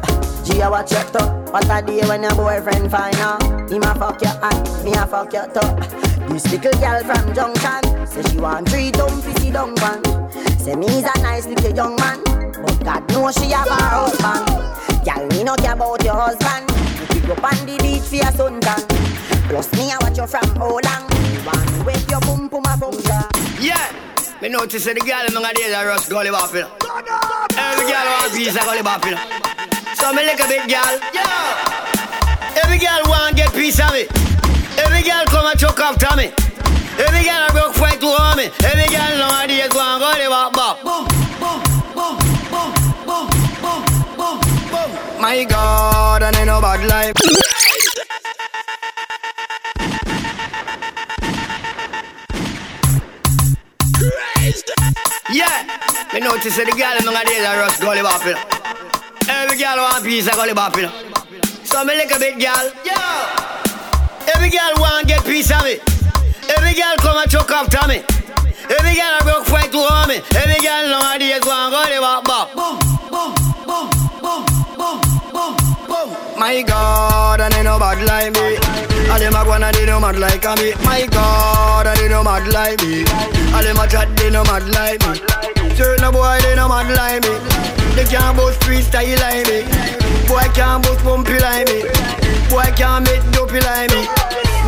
[0.45, 1.27] G a watch you too.
[1.53, 3.43] What a day when your boyfriend find out.
[3.71, 6.33] Him a fuck you and me a fuck you too.
[6.33, 10.03] This little girl from Junction say she want three dumb fizzy dung one.
[10.59, 15.05] Say me's a nice little young man, but God knows she have a husband.
[15.05, 16.65] Girl, me no care about your husband.
[16.99, 18.89] You pick up on the beach for your suntan.
[19.51, 21.11] Plus me I watch you from how long.
[21.45, 22.99] One with your boom boom a boom
[23.61, 24.10] Yeah.
[24.41, 26.65] Me notice the girl in my days are Russ Gully Boppin.
[27.61, 29.13] Every girl want piece of Gully Boppin.
[29.95, 30.97] So me lick a bit girl.
[31.13, 32.57] Yeah.
[32.65, 34.09] Every girl want get piece of me.
[34.81, 36.33] Every girl come and choke after me.
[36.97, 38.49] Every girl I broke fight to harm me.
[38.65, 40.81] Every girl nowadays go and Gully Bop Bop.
[45.21, 47.61] My God, and ain't no bad life.
[54.01, 55.63] Yeah,
[56.13, 58.35] me notice that the girl in my days are Russ Gully Boppin.
[59.29, 60.89] Every girl want piece of Gully Boppin.
[61.67, 62.73] So me lick a bit, girl.
[62.83, 64.33] Yeah.
[64.35, 65.79] Every girl want get piece of me.
[66.57, 68.03] Every girl come and choke after me.
[68.73, 70.17] Every girl I broke fight to harm me.
[70.35, 72.90] Every girl nowadays want Gully Bop Bop.
[76.41, 78.57] My God, and ain't no bad like me.
[79.13, 80.73] All them a gonna they no mad like me.
[80.89, 83.05] My God, and they no mad like me.
[83.53, 85.21] All them a chat they no mad like me.
[85.77, 87.37] Certain boy they no mad like me.
[87.93, 89.69] They can't boast freestyle like me.
[90.33, 91.85] Boy can't boast bumpy like me.
[92.49, 94.09] Boy can't make dopey like me.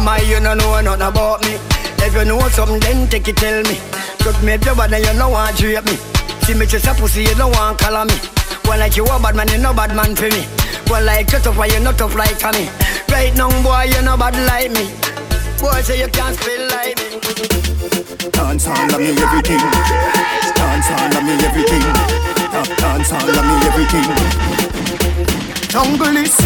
[0.04, 1.56] My you no know nothing about me.
[2.04, 3.80] If you know something, then take it tell me.
[4.20, 5.96] Just make your bad and you no want to me.
[6.44, 8.41] See me just a pussy, you no want color me.
[8.64, 10.44] One like you a bad man, you no bad man for me.
[10.88, 12.68] One like you tough, why you not tough like me.
[13.10, 14.88] Right now, boy, you no bad like me.
[15.60, 17.20] Boy, say you can't spell like me.
[18.30, 19.62] Dance all of me everything.
[20.56, 21.84] Dance all of me everything.
[22.52, 24.08] Da- Dance all of me everything.
[25.68, 26.36] Jungle is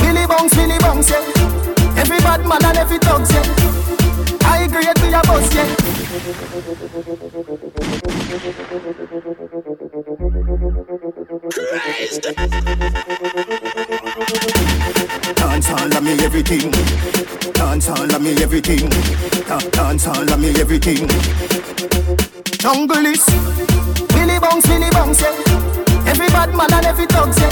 [0.00, 1.22] Billy Bounce, Billy Bounce, yeah.
[1.96, 3.46] Every bad man and every thugs, yeah.
[4.44, 6.76] I grade we a boss, yeah.
[11.96, 12.20] Dance
[15.70, 16.70] all of me everything.
[17.54, 18.90] Dance all of me everything.
[19.72, 21.08] Dance all of me everything.
[22.60, 23.24] Jungle is
[24.12, 25.32] Billy Bounce, Billy Bounce, yeah.
[26.04, 27.48] Every bad man and every thugs, yeah.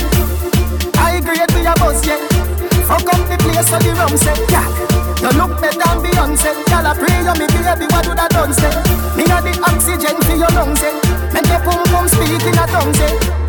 [1.01, 2.21] I grade we a boss, yeah.
[2.85, 4.69] Fuck up the place so the rum say, yeah.
[5.25, 6.53] You look better than Beyonce.
[6.69, 8.69] Y'all a pray you me baby, what would I done say?
[9.17, 10.93] Me a the oxygen for your lungs, eh.
[11.33, 13.44] Make your pum pum speak in a tongue,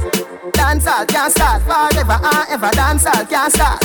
[0.65, 0.75] say.
[0.79, 2.69] Dancehall can't start forever and ever.
[2.71, 3.79] Dancehall can't start.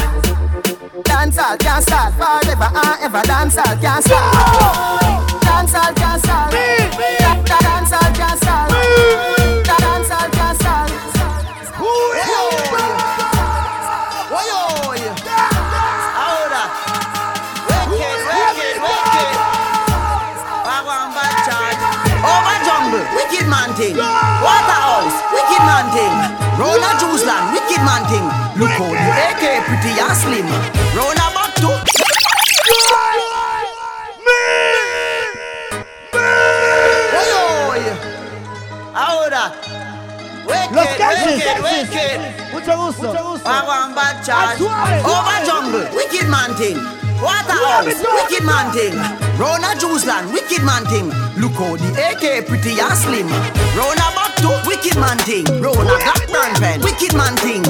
[1.04, 3.20] Dancehall can't start forever and ever.
[3.20, 3.80] Start.
[5.42, 6.50] Dancehall can't start.
[6.50, 8.70] Da- da- Dancehall can't start.
[9.64, 10.90] Da- Dancehall can't start.
[22.22, 23.70] Over jungle, wicked man.
[26.60, 26.68] Waterhouse, wicked man thing.
[26.68, 28.26] Rona Juice Land, wicked man thing.
[28.60, 30.46] Look how the AK pretty and slim.
[30.92, 31.72] Rona back to.
[37.16, 37.82] Oy, oy.
[38.92, 39.56] Ahora.
[40.44, 42.20] Wicked, Los wicked, wicked.
[42.52, 43.08] Mucho gusto.
[43.44, 44.60] Wagwan charge.
[44.60, 46.76] Over jungle, wicked man thing.
[47.22, 48.28] Waterhouse, Suave, suave.
[48.28, 48.94] wicked man thing.
[49.40, 51.08] Rona Juice Land, wicked man thing.
[51.40, 53.28] Look how the AK pretty and slim.
[53.76, 55.44] Rona back to wicked man thing.
[55.60, 57.62] Rona Glock burn pen, wicked man thing.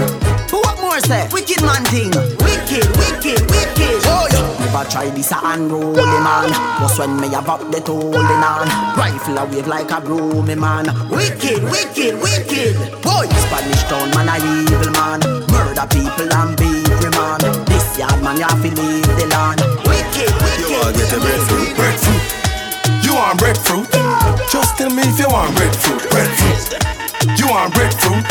[0.51, 1.27] What more say?
[1.33, 2.11] Wicked man thing.
[2.39, 3.99] Wicked, wicked, wicked.
[4.07, 4.47] Oh yeah.
[4.61, 6.51] Never try this a unruly man.
[6.79, 8.69] Just when me have up the holding on.
[8.97, 10.87] Rifle a wave like a broomy man.
[11.11, 12.75] Wicked, wicked, wicked.
[13.03, 15.21] Boy, Spanish town man a evil man.
[15.51, 17.41] Murder people and beat me man.
[17.67, 19.61] This yard man you have to leave the land.
[19.83, 20.63] Wicked, wicked.
[20.63, 22.23] You want get a breadfruit, breadfruit.
[23.03, 23.91] You want breadfruit?
[24.51, 27.00] Just tell me if you want breadfruit, breadfruit.
[27.37, 28.25] You want breadfruit?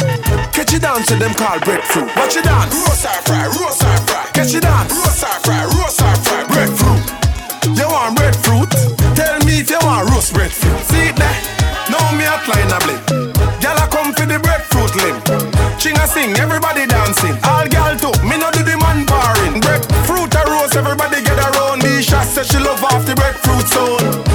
[0.50, 2.10] Catch you dance to them called breadfruit.
[2.16, 2.74] Watch you dance.
[2.74, 4.26] Roast or fry, roast or fry.
[4.34, 4.90] Catch you dance.
[4.90, 6.42] Roast or fry, roast or fry.
[6.50, 7.04] Breadfruit.
[7.78, 8.72] You want breadfruit?
[9.14, 10.80] Tell me if you want roast breadfruit.
[10.90, 11.38] See it there?
[11.94, 13.02] Now me outline a blip.
[13.62, 15.22] Y'all come for the breadfruit limb.
[15.78, 17.38] Ching a sing, everybody dancing.
[17.46, 19.62] All gal too, me no do the man barring.
[19.62, 21.84] Breadfruit a roast, everybody get around.
[21.84, 24.29] Me shot Say she love off the breadfruit zone.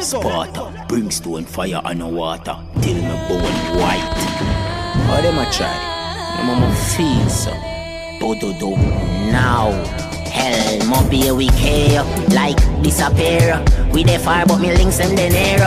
[0.00, 4.14] Sparta, brimstone, fire and water till me bone white.
[5.08, 5.74] How them a try?
[6.36, 7.50] No mama feel so.
[8.20, 8.76] Do do do
[9.32, 9.72] now.
[10.30, 13.60] Hell, mo be we care like disappear.
[13.92, 15.58] We dey far, but me links them the near.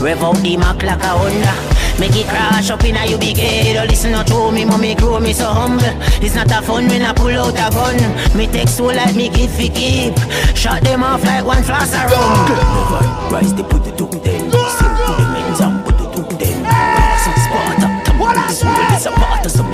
[0.00, 1.77] Rev out the Mac like a Honda.
[1.98, 3.76] Make it crash up in a you big head.
[3.76, 5.82] Oh, listen not to me, mommy grow me so humble.
[6.22, 7.98] It's not a fun when I pull out a gun.
[8.36, 10.14] Me take so like me give fi keep.
[10.54, 12.48] Shot them off like one flash of rum.
[12.48, 14.50] Never rise the put it up then.
[14.50, 16.64] Sing to the men's and put it up then.
[17.18, 19.67] Some Sparta, come on, this world is a part of some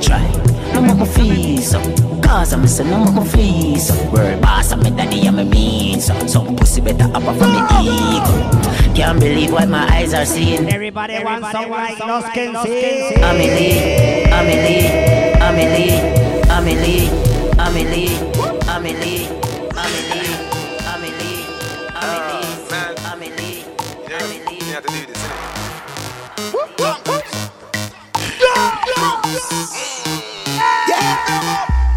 [0.00, 0.24] try?
[0.72, 1.84] No more fees up.
[2.22, 4.12] Cause I'm missing no more fees up.
[4.12, 6.14] Word boss, I'm a daddy, I'm a mean so.
[6.26, 8.94] Some pussy better up from the ego.
[8.94, 10.68] Can't believe what my eyes are seeing.
[10.70, 13.14] Everybody wants some like Los Kenzie.
[13.22, 14.86] Amelie, Amelie,
[15.40, 16.00] Amelie,
[16.50, 17.08] Amelie,
[17.58, 18.18] Amelie,
[18.68, 19.39] Amelie, Amelie,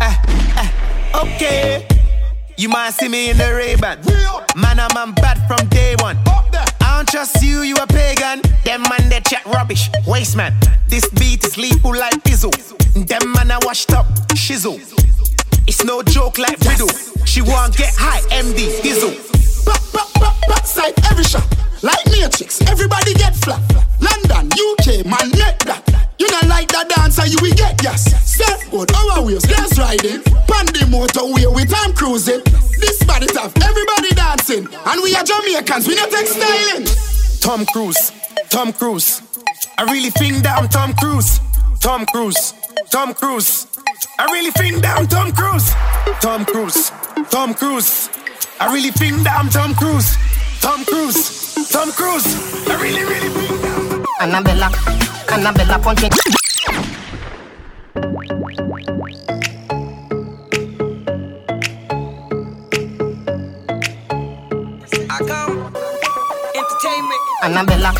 [0.02, 0.16] Eh,
[0.58, 0.70] eh.
[1.16, 1.88] Okay.
[2.58, 4.00] You might see me in the Ray-Ban.
[4.56, 6.18] Man, I'm man bad from day one.
[6.26, 8.42] I don't trust you, you a pagan.
[8.64, 9.90] Them man, they chat rubbish.
[10.08, 10.54] Waste man.
[10.88, 12.54] This beat is lethal like Bizzle.
[13.08, 14.06] Them man, I washed up.
[14.36, 14.80] Shizzle.
[15.68, 16.90] It's no joke like riddle.
[17.26, 19.43] She want get high, MD, Dizzle.
[19.66, 20.04] Back,
[21.12, 21.46] every shot.
[21.82, 23.62] Like Matrix, everybody get flat.
[24.00, 25.84] London, UK, man, net that.
[26.20, 28.04] You not like that dancer, you will get yes.
[28.24, 30.22] Surfboard, our wheels, glass riding.
[30.48, 32.42] Pandy motorway with time cruising.
[32.80, 34.68] This body tough, everybody dancing.
[34.86, 36.88] And we are Jamaicans, we not take.
[37.40, 38.12] Tom Cruise,
[38.50, 39.22] Tom Cruise.
[39.78, 41.40] I really think that I'm Tom Cruise.
[41.80, 42.54] Tom Cruise,
[42.90, 43.68] Tom Cruise.
[44.20, 45.74] I really think that I'm Tom Cruise.
[46.22, 46.92] Tom Cruise,
[47.30, 48.10] Tom Cruise.
[48.64, 50.16] I really think that I'm Tom Cruise.
[50.64, 52.24] Tom Cruise, Tom Cruise.
[52.72, 54.72] I really, really think that I'm Annabella,
[55.28, 56.08] Annabella punching.
[65.12, 65.60] I come.
[66.56, 67.24] Entertainment.
[67.44, 67.92] Annabella,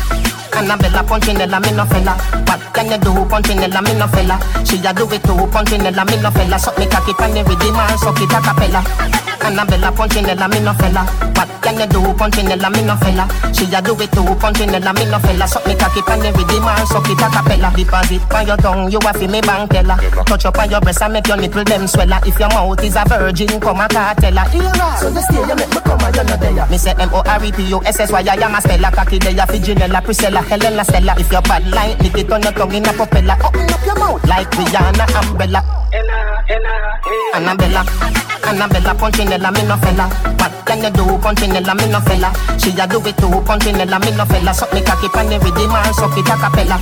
[0.56, 2.16] Annabella Punchinella, me no fella.
[2.48, 4.40] What can you do, Punchinella, me no fella?
[4.64, 6.58] She a do it too, Punchinella, me no fella.
[6.58, 9.33] Suck me cocky pan the rhythm and suck it a cappella.
[9.44, 11.04] Annabella Punchinella, me no fella.
[11.36, 13.28] What can you do, Punchinella, me no fella?
[13.52, 15.46] She a do it too, Punchinella, me no fella.
[15.46, 17.72] Suck me cocky pan the rhythm and suck it a cappella.
[17.76, 19.96] Deposit on your tongue, you a fi me bank teller.
[20.24, 22.24] Touch up on your breast and make your nipple them swella.
[22.26, 24.48] If your mouth is a virgin, come a cartella.
[24.98, 26.66] So you stay, you make me come and you no there.
[26.68, 28.90] Me say M O R E P O S S Y I am a Stella,
[28.90, 31.14] cocky there, Figinella, Priscilla, Helena, Stella.
[31.18, 33.36] If your bad line, lick it on your tongue in a propeller.
[33.44, 35.83] Open up your mouth like Rihanna, Umbrella.
[37.34, 37.84] Annabella,
[38.42, 40.08] Annabella, Punchinella, me no fella.
[40.38, 42.32] What can you do, Punchinella, me no fella?
[42.58, 44.52] She a do it too, Punchinella, me no fella.
[44.52, 46.78] Suck me cocky pan the rhythm and suck it a cappella.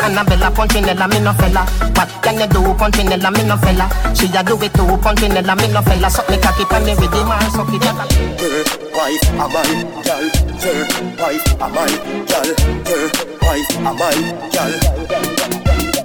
[0.00, 1.66] Annabella, Punchinella, me no fella.
[1.96, 3.88] What can you do, Punchinella, me no fella?
[4.14, 6.08] She a do it too, Punchinella, me no fella.
[6.08, 8.08] Suck me cocky pan the rhythm and suck it a cappella.
[8.96, 10.24] Wife, am I, gal?
[10.64, 10.88] Your
[11.20, 11.92] wife, am I,
[12.24, 12.48] gal?
[12.88, 13.04] Your
[13.44, 15.35] wife, am I, gal?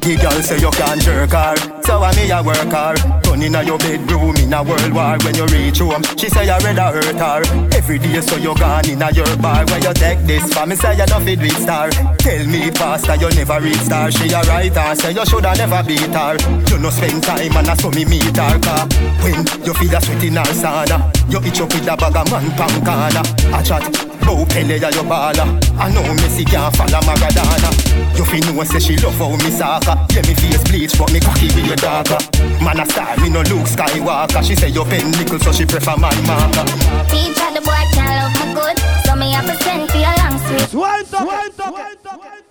[0.02, 1.54] The girl say you can't jerk her,
[1.86, 2.98] so I me a work her.
[3.22, 5.14] Turn inna your bedroom in a world war.
[5.22, 7.42] When you reach home, she say you rather hurt her.
[7.78, 9.64] Every day so you gone inna your bar.
[9.70, 11.94] Where you take this for me say you not fit with star.
[12.18, 14.10] Tell me faster you never reach star.
[14.10, 16.34] She a right her, say you shoulda never beat her.
[16.66, 18.90] You no spend time and I saw me meet her car.
[19.22, 20.98] When you feel a sweat in her sauna,
[21.30, 23.24] you itch up with a bag of man pan corner.
[23.54, 23.86] A chat,
[24.26, 25.48] bow pele ya your baller.
[25.80, 27.70] I know Messi can't follow Maradona.
[28.18, 29.96] You fi know say she love how me soccer.
[30.14, 32.20] Yeah me face bleach but me cocky with your darker.
[32.64, 34.44] Man a star, me no Luke Skywalker.
[34.44, 36.66] She say you pen nickel so she prefer man marker.
[37.10, 38.78] Teacher, the boy can't love me good.
[39.06, 40.70] So me have to send for your long sweet.
[40.70, 42.12] Suelto, suelto.
[42.12, 42.51] Este,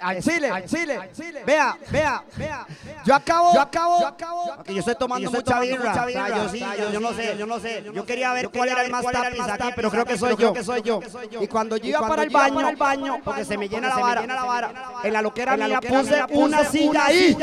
[0.00, 1.00] al Chile, al Chile,
[1.44, 2.66] Vea, vea, vea.
[3.04, 4.44] Yo acabo, yo acabo, yo acabo.
[4.56, 5.90] Porque yo estoy tomando mucha birra.
[5.90, 7.84] O sea, yo sí, yo, yo no sé, yo no sé.
[7.92, 10.64] Yo quería ver cuál era el más tapiz aquí, pero creo que soy yo, que
[10.64, 11.00] soy yo.
[11.40, 14.72] Y cuando yo iba para el baño, baño, porque se me llena la vara,
[15.04, 17.36] en la loquera mía puse una silla ahí,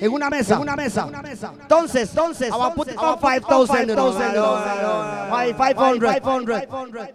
[0.00, 1.08] en una mesa, en una mesa.
[1.60, 4.16] Entonces, entonces, I will put it on 5,000, 500.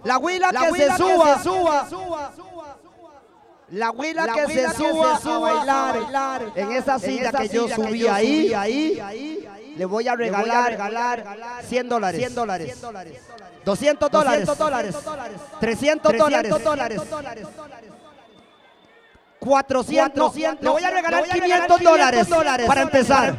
[0.04, 1.88] La huila que se suba, suba.
[3.72, 9.00] La abuela, que, se, que a, bailar, en esa silla, que, yo subí ahí, ahí,
[9.00, 13.20] ahí le voy a regalar, voy 100, dólares, 100 dólares, dólares,
[13.64, 14.50] 200 dólares,
[15.62, 17.00] 300 dólares,
[19.40, 22.28] 400, le voy a regalar, 500, dólares,
[22.68, 23.38] para empezar,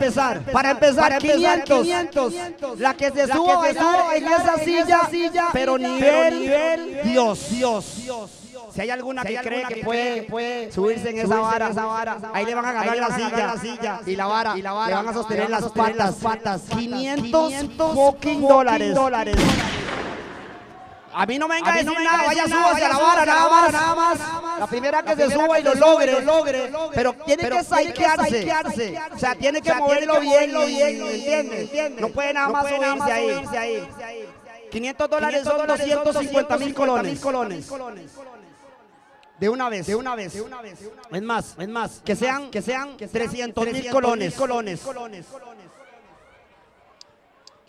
[0.50, 2.34] para empezar, para 500,
[2.78, 3.68] la que se suba,
[4.16, 4.56] en esa
[5.10, 7.50] silla, pero nivel, pero nivel Dios.
[7.50, 8.41] Dios.
[8.72, 9.84] Si hay alguna que cree que
[10.28, 14.54] puede, subirse en esa vara, ahí le van a agarrar la silla, y la vara,
[14.54, 17.52] le van a sostener las patas, 500
[17.94, 18.96] fucking dólares.
[21.14, 23.72] A mí no me venga a decir nada, vaya súbase a la vara, nada más,
[23.72, 24.18] nada más.
[24.60, 28.50] La primera que se suba y lo logre, logre, pero tiene que saquearse,
[29.14, 31.02] o sea, tiene que moverlo bien, bien,
[31.52, 32.00] ¿entiendes?
[32.00, 33.86] No puede nada más subirse ahí.
[34.70, 37.20] 500 dólares son 250 mil colones.
[39.42, 40.36] De una vez, de una vez.
[41.10, 44.80] Es más, es más, que sean, que sean 300 mil colones, colones.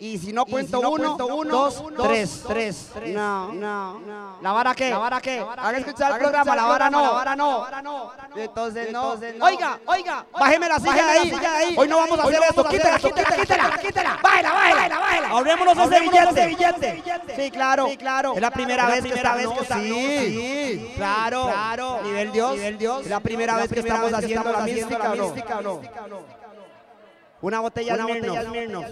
[0.04, 2.90] Y si no cuento, uno, dos, tres, tres.
[3.06, 4.36] No, no, no.
[4.42, 4.90] ¿La vara qué?
[4.90, 5.40] ¿La vara qué?
[5.40, 7.02] Hagan escuchar el programa, la vara no.
[7.02, 8.12] La vara no.
[8.36, 9.16] Entonces no.
[9.40, 11.74] Oiga, oiga, bájeme la silla de ahí.
[11.74, 12.64] Hoy no vamos a hacer esto.
[12.64, 14.18] Quítela, quítela, quítela, quítela.
[14.22, 15.28] Bájela, bájela, bájela.
[15.28, 17.02] Ahorrémonos ese billete.
[17.34, 17.88] Sí, claro.
[17.88, 18.34] Sí, claro.
[18.34, 19.66] Es la primera vez que estamos.
[19.80, 21.44] Sí, claro.
[21.44, 22.02] Claro.
[22.02, 22.56] Nivel Dios.
[22.56, 23.04] Nivel Dios.
[23.04, 25.14] Es la primera vez que estamos haciendo la mística,
[25.62, 25.80] ¿no?
[27.40, 28.86] Una botella de Smirnoff.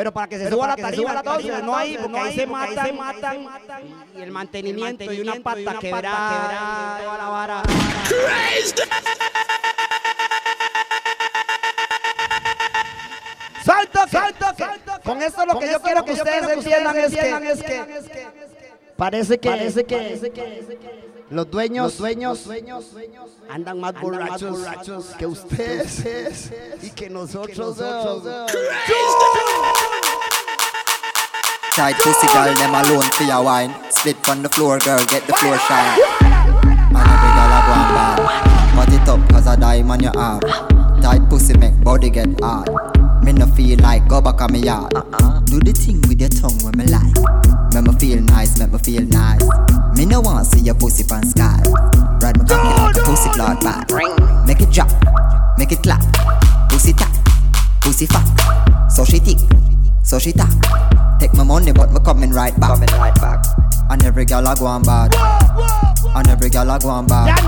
[0.00, 3.46] Pero para que se suba la tarima, entonces no hay, porque ahí se matan,
[4.16, 7.62] y el mantenimiento y una pata quebrada, toda la vara.
[13.62, 14.92] ¡Salto, salto, salto!
[15.04, 18.26] Con esto lo que yo quiero que ustedes entiendan es que
[18.96, 26.50] parece que parece que los dueños, dueños, dueños, dueños, andan más borrachos, que ustedes
[26.82, 27.76] y que nosotros.
[31.76, 33.72] Tight pussy girl, them alone for your wine.
[33.90, 36.00] Spit on the floor, girl, get the floor shine.
[36.90, 38.50] And every girl a go and bad.
[38.74, 40.40] Cut it up, cause I die on your arm.
[41.00, 42.68] Tight pussy make body get hard.
[43.22, 44.92] Me no feel like go back on me yard.
[44.94, 45.40] Uh-uh.
[45.40, 47.14] Do the thing with your tongue when me like.
[47.72, 49.79] Make me feel nice, make me feel nice.
[50.00, 51.60] Me no want see your pussy from sky.
[52.22, 53.86] Ride my cocky like a pussy cloud back.
[54.46, 54.88] Make it drop,
[55.58, 56.00] make it clap.
[56.70, 57.12] Pussy tap,
[57.82, 58.24] pussy fuck.
[58.90, 59.36] So she thick,
[60.02, 60.48] so she tap.
[61.20, 62.70] Take my money, but me coming right back.
[62.70, 63.44] Coming right back.
[63.90, 65.14] And every girl I go on bad.
[66.16, 67.38] And every girl I go on bad.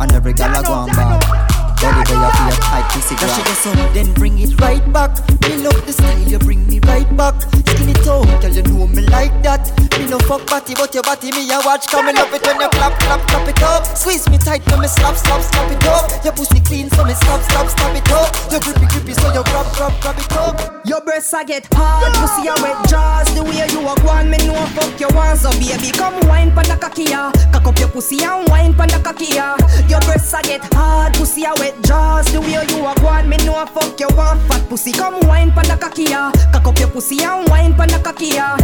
[0.00, 1.59] And every girl I go on bad.
[1.80, 5.16] Body where you feel tight, pussy Now she gets some, then bring it right back.
[5.48, 7.40] Me love the style, you bring me right back.
[7.40, 9.64] Skin it out, girl, you know me like that.
[9.98, 11.88] Me no fuck body, but your body me a watch.
[11.88, 13.84] Come and love it when you clap, clap, clap it up.
[13.96, 16.08] Squeeze me tight when me slap, slap, slap it up.
[16.24, 18.28] Your pussy clean, so me slap, slap, slap it up.
[18.52, 20.84] Your grippy, grippy, so you grab, grab, grab it up.
[20.84, 23.28] Your breasts I get hard, pussy a wet jaws.
[23.34, 25.38] The way you a go on, me know fuck you want.
[25.38, 27.32] So baby, come wine pon the cocky ya.
[27.52, 29.56] Cock up your pussy and wine pon the cocky ya.
[29.88, 32.26] Your breasts I get hard, pussy a wet jaws.
[32.32, 34.40] The way you a go me know fuck you want.
[34.48, 36.30] Fat pussy, come wine pon the cocky ya.
[36.52, 38.56] Cock up your pussy and wine pon the cocky ya.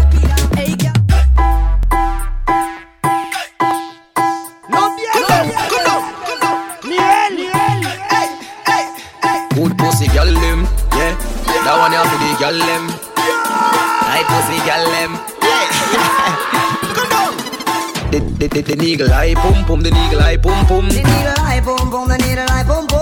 [0.54, 0.92] Hey, girl.
[9.56, 11.16] Good pussy girl them, yeah.
[11.64, 12.84] That one here for the girl them.
[14.12, 15.12] Right pussy girl them.
[16.92, 17.32] Come on.
[18.12, 20.88] The the the the niggle eye pum pum, the niggle eye pum pum.
[20.88, 22.95] The needle eye boom boom, the needle eye boom boom.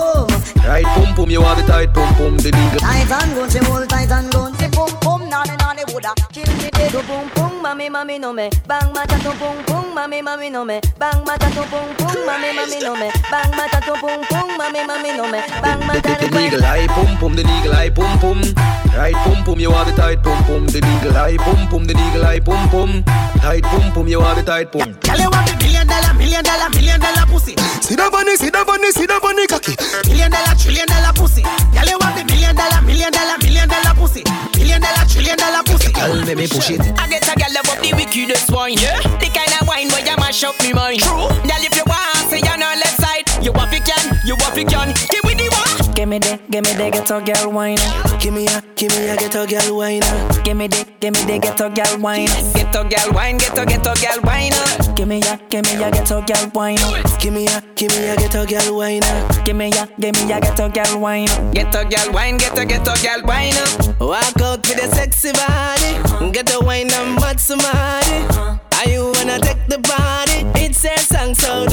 [0.67, 2.81] Right pum pum, you want the tight pum pum, the niggle.
[2.81, 4.57] Tight and good, she hold tight and good.
[4.57, 6.93] Say boom boom, nanny nanny woulda kill me dead.
[6.93, 8.49] Boom boom, mommy mommy no me.
[8.67, 10.81] Bang mata to boom boom, mommy mommy no me.
[10.99, 13.11] Bang mata to boom boom, mommy mommy no me.
[13.31, 15.41] Bang mata to boom boom, mommy mommy no me.
[15.61, 18.74] Bang mata the, niggle eye pum pum, the niggle eye pum pum.
[18.95, 21.95] Right pum pum, you want the tight pum pum, the niggle eye pum pum, the
[21.95, 23.03] niggle eye pum pum.
[23.43, 24.95] Tight pum pum, you want the tight pum.
[25.03, 27.59] Girl, you want the million dollar, million dollar, million dollar pussy.
[27.83, 29.75] Sit down bunny, sit down bunny, sit down bunny cocky.
[30.07, 31.43] Million dollar, trillion dollar pussy.
[31.43, 34.23] Girl, you want the million dollar, million dollar, million dollar pussy.
[34.55, 35.91] Million dollar, trillion dollar pussy.
[35.91, 36.81] Girl, let me push it.
[36.95, 39.03] I get a girl love up the wickedest wine, yeah.
[39.19, 41.03] The kind of wine where you mash up me mind.
[41.03, 41.27] True.
[41.43, 43.27] Girl, if you want, say you're on left side.
[43.43, 44.95] You want it can, you want it can.
[45.11, 45.74] Give me the one.
[46.05, 47.79] Give me the, give me the ghetto girl wine.
[48.21, 50.03] Give me a, give me a ghetto girl wine.
[50.45, 52.29] Give me the, give me the ghetto girl wine.
[52.53, 54.53] Ghetto girl wine, ghetto ghetto girl wine.
[54.95, 56.77] Give me ya, give me ya ghetto girl wine.
[57.19, 59.01] Give me a, give me a ghetto girl wine.
[59.47, 61.29] Give me ya, give me ya ghetto girl wine.
[61.55, 63.57] Ghetto girl wine, ghetto ghetto girl wine.
[63.99, 66.33] Walk out with a sexy body.
[66.33, 68.61] Ghetto wine and mad somebody.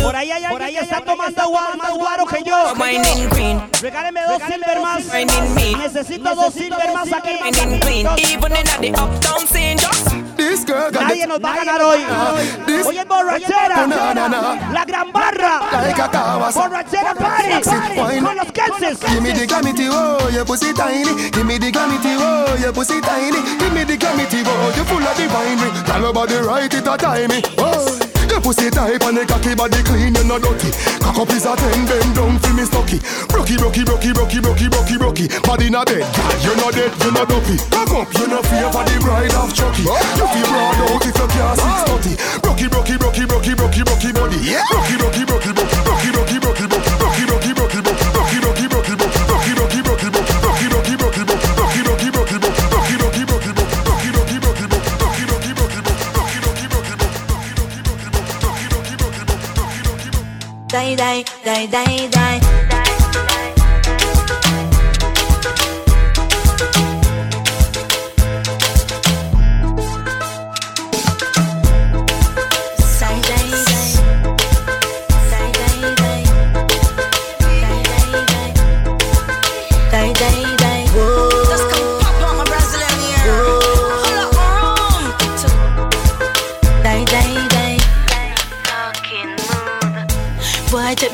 [0.02, 2.74] Por ahí hay alguien ahí que está tomando agua más guaro que yo.
[3.82, 5.04] Regáleme dos silver más.
[5.78, 7.38] Necesito dos silver más aquí.
[8.18, 9.78] Even in the uptown scene,
[10.42, 12.00] this girl got Nadie nos va a ganar hoy.
[12.66, 13.86] This- Hoy es borrachera.
[13.88, 14.72] Na, na, na.
[14.74, 15.62] La gran barra.
[15.72, 16.68] Like a Kawasaki.
[16.68, 18.20] Borrachera party.
[18.20, 19.00] Con los Kelses.
[19.12, 21.30] Give me the glamity, oh, your pussy tiny.
[21.32, 23.38] Give me the glamity, oh, your pussy tiny.
[23.60, 25.86] Give me the glamity, oh, you full of the winery.
[25.86, 27.42] Tell your body right, it a timey.
[27.60, 28.00] Oh,
[28.32, 30.72] your pussy tight and the cocky body clean, you no dirty.
[31.04, 32.98] Cock up is a ten, bend down for me stocky.
[33.28, 35.26] Brocky, brocky, brocky, brocky, brocky, brocky, brocky.
[35.44, 37.60] Body in a bed, girl, you no dead, you no dopey.
[37.68, 39.84] Cock up, you no fear for the bride of Chucky.
[39.84, 42.14] You feel broad out if you can't six thirty.
[42.40, 44.40] Brocky, brocky, brocky, brocky, brocky, brocky body.
[44.72, 47.51] Brocky, brocky, brocky, brocky, brocky, brocky, brocky, brocky, brocky, brocky,
[60.72, 62.61] Die, die, die, die, die.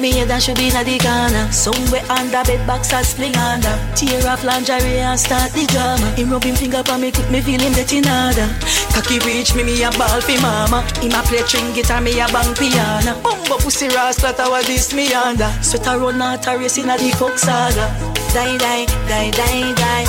[0.08, 1.52] Me head and should be in the corner.
[1.52, 3.76] Somewhere under bed box and spling under.
[3.96, 6.08] Tear off lingerie and start the drama.
[6.16, 8.48] Him rub him finger pa me, quick me feel him get in order.
[8.94, 10.82] Cocky reach me, me a ball fi mama.
[11.04, 13.20] Him a play string guitar, me a bang piano.
[13.22, 15.52] Bumbo pussy rasta, tawa this me under.
[15.62, 17.86] Sweat a run out a race in a the coke saga.
[18.34, 20.06] Die, die, die, die, die.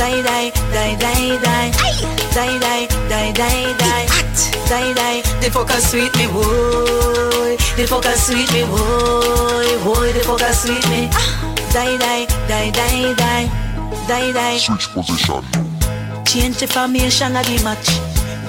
[0.00, 1.70] Die, die, die, die, die.
[2.34, 4.06] Die, die, die, die, die.
[4.68, 5.20] Die, die.
[5.40, 7.56] The fucker sweet me, boy.
[7.76, 9.19] The fucker sweet me, boy.
[10.50, 11.08] Boy, the fucker sweet me.
[11.72, 13.50] Die, die, die, die, die.
[14.08, 14.58] Die, die.
[14.58, 15.44] Switch position.
[16.24, 17.88] Change the formation of the match.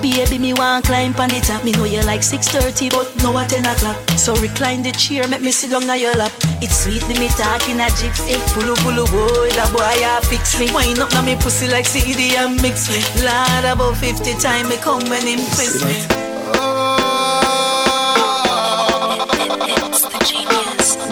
[0.02, 1.64] Baby, me want climb on the top.
[1.64, 3.98] Me know you like 6.30, but now at 10 o'clock.
[4.18, 6.32] So recline the chair, make me sit down on your lap.
[6.62, 8.34] It's sweet, me talking a gypsy.
[8.54, 10.74] Pulu pulu boy, that boy a fix me.
[10.74, 13.02] Wind up na me pussy like CD and mix me.
[13.22, 16.31] Lord, about 50 time me come when him twist me.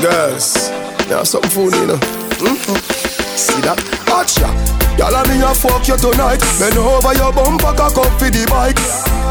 [0.02, 0.70] Girls,
[1.10, 1.96] have something funny, you know.
[1.98, 3.36] Mm-hmm.
[3.36, 3.78] See that?
[4.06, 4.89] Gotcha.
[5.00, 6.44] Y'all and me a fuck you tonight.
[6.60, 8.76] Bend over your bumper, cock up for the bike.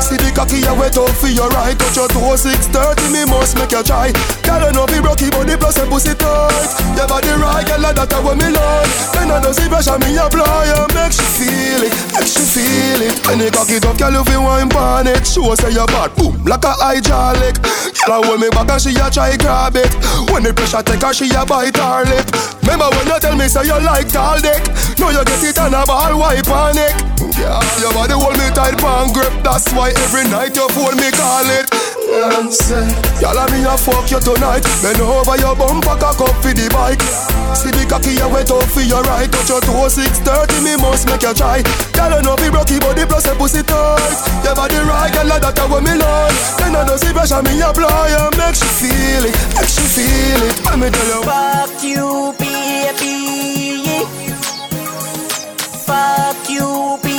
[0.01, 1.77] See the cocky you wet up for your right.
[1.77, 4.09] Touch your toe, 630, me must make you try.
[4.49, 6.73] Girl, you know fi broke your body plus your pussy tight.
[6.97, 8.89] Your body right, girl, that what me like.
[9.13, 13.01] Then I do see pressure, me apply and make she feel it, make she feel
[13.05, 13.21] it.
[13.29, 15.21] When you cock it up, girl, you fi wine pon it.
[15.29, 17.61] Show say you bad, boom, like a hydraulic.
[18.09, 19.93] Girl, I hold me back and she a try grab it.
[20.33, 22.25] When the pressure take her, she a bite her lip.
[22.65, 24.65] Remember when you tell me say you like tall dick?
[24.97, 26.95] Now you get it on a ball wipe on it.
[27.37, 29.33] Yeah, your body hold me tight pan grip.
[29.43, 31.67] That's why every night you phone me call it.
[33.21, 34.65] Y'all me a fuck you tonight.
[34.83, 37.03] Bend over your bumper, cock up for the bike.
[37.55, 39.31] See the cocky you wet up for your right.
[39.31, 41.63] Touch your toe, 630, me must make you try.
[41.93, 44.19] Girl, you know fi broke your body plus your pussy tight.
[44.45, 46.39] Your body right, girl, that what me like.
[46.59, 50.43] Then I don't see pressure, me apply and make she feel it, make she feel
[50.47, 50.55] it.
[50.65, 51.21] Let me tell you.
[51.27, 53.58] Fuck you, baby
[55.89, 57.17] fuck you, be.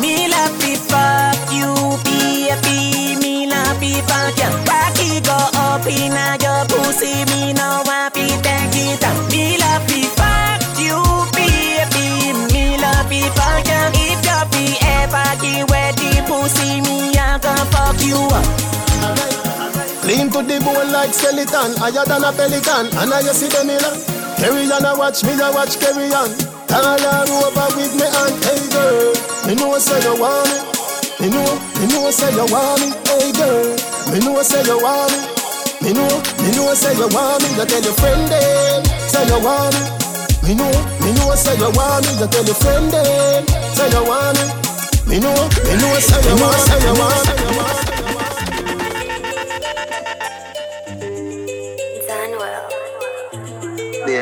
[0.00, 1.72] Me love be fuck you,
[2.04, 2.50] be.
[3.22, 4.48] Me love be fuck ya.
[4.66, 6.65] Wacky go up in a your
[20.26, 22.90] Lean to the bone like skeleton, higher than a pelican.
[22.98, 23.78] And I see them in
[24.34, 26.34] Carry on, I watch me, I watch carry on.
[26.66, 29.14] All over with me and hey girl,
[29.46, 30.58] me know say you want me.
[31.22, 31.46] Me know,
[31.78, 32.90] me know say you want me.
[33.06, 33.70] Hey girl,
[34.10, 35.22] me know say you want me.
[35.86, 36.10] Me know,
[36.42, 37.48] me know say you want me.
[37.54, 39.86] You tell your friend them, say you want me.
[40.42, 40.74] Me know,
[41.06, 42.18] me know say you want me.
[42.18, 43.46] You tell your friend them,
[43.78, 44.46] say you want me.
[45.06, 46.34] Me know, me know say say you
[46.98, 47.45] want, say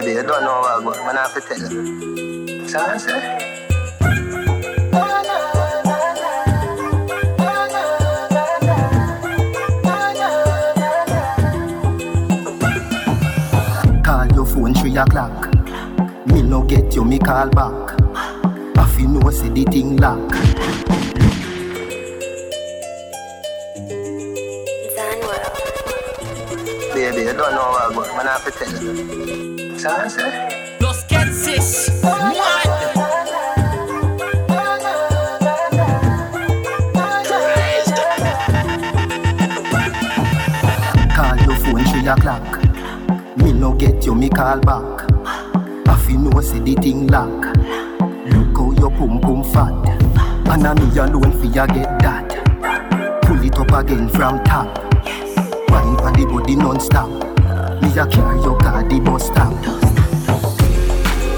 [0.05, 1.07] Baby, you don't know what I got.
[1.07, 2.69] Man, I have to tell you.
[2.69, 3.21] So I say.
[14.03, 15.49] Call your phone three o'clock.
[16.27, 17.99] Me no get you, me call back.
[18.77, 20.21] I feel no say the thing lock.
[26.93, 28.17] baby, you don't know what I'm going.
[28.17, 29.54] Man, I have to tell you.
[29.85, 32.15] Los Ketsis, mad.
[41.15, 42.63] Call your phone three o'clock.
[43.37, 45.05] Me no get you, me call back.
[45.87, 47.29] I feel no say the thing lock.
[48.25, 49.87] Look how your pum pum fat.
[50.49, 53.21] And I me alone for ya get that.
[53.25, 54.79] Pull it up again from top.
[55.69, 57.34] Wine for the body non-stop.
[57.85, 59.53] Me a carry your the bus stop.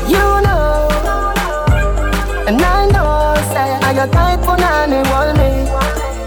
[0.07, 0.89] You know,
[2.47, 5.68] and I know, say, I got tight for nanny, wall me.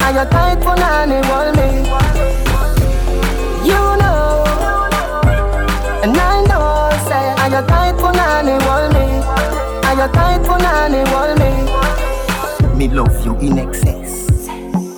[0.04, 1.70] I got tight for nanny, wall me.
[3.64, 4.44] You know,
[6.04, 9.06] and I know, say, I got tight for nanny, wall me.
[9.88, 12.78] I got tight for nanny, wall me.
[12.78, 14.28] Me love you in excess.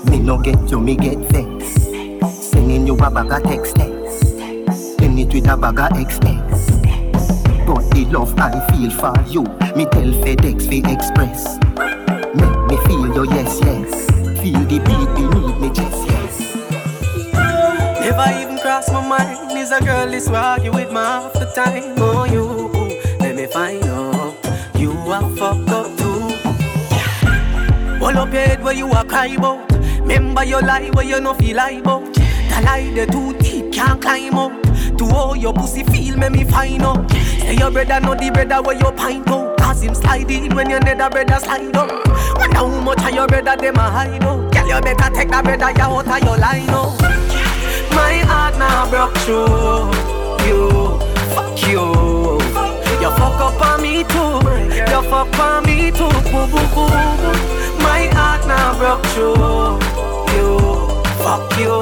[0.10, 1.76] Me no get you, me get vex.
[2.50, 4.01] Sending you a bag of text text.
[5.22, 6.66] It with a bag of expense.
[7.68, 9.44] But the love I feel for you,
[9.78, 11.60] me tell FedEx fi express.
[12.34, 14.10] Make me feel your yes yes.
[14.42, 16.56] Feel the beat beneath me chest yes.
[18.02, 21.94] Never even cross my mind is a girl will argue with me half the time.
[21.98, 24.36] Oh, you, let me find out.
[24.76, 26.34] You are fucked up too.
[28.00, 29.72] Hold up your head where you are cry about.
[30.00, 32.12] Remember your lie where you no feel like about.
[32.12, 34.71] The lie the too deep can't climb up.
[35.02, 37.10] To all your pussy feel make me find out.
[37.10, 39.58] Say your brother know the brother where you pint out.
[39.58, 41.90] Cause him slide in when your nether brother slide up.
[42.38, 44.54] Wonder how much of your brother them a hide out.
[44.54, 47.02] Girl you better take that brother you out of your line out.
[47.98, 49.90] My heart now broke through
[50.46, 50.70] you.
[51.34, 52.38] Fuck you.
[53.02, 54.38] You fuck up on me too.
[54.86, 56.14] You fuck on me too.
[56.30, 56.94] Boo boo boo.
[57.82, 59.82] My heart now broke through
[60.38, 60.62] you.
[61.26, 61.82] Fuck you.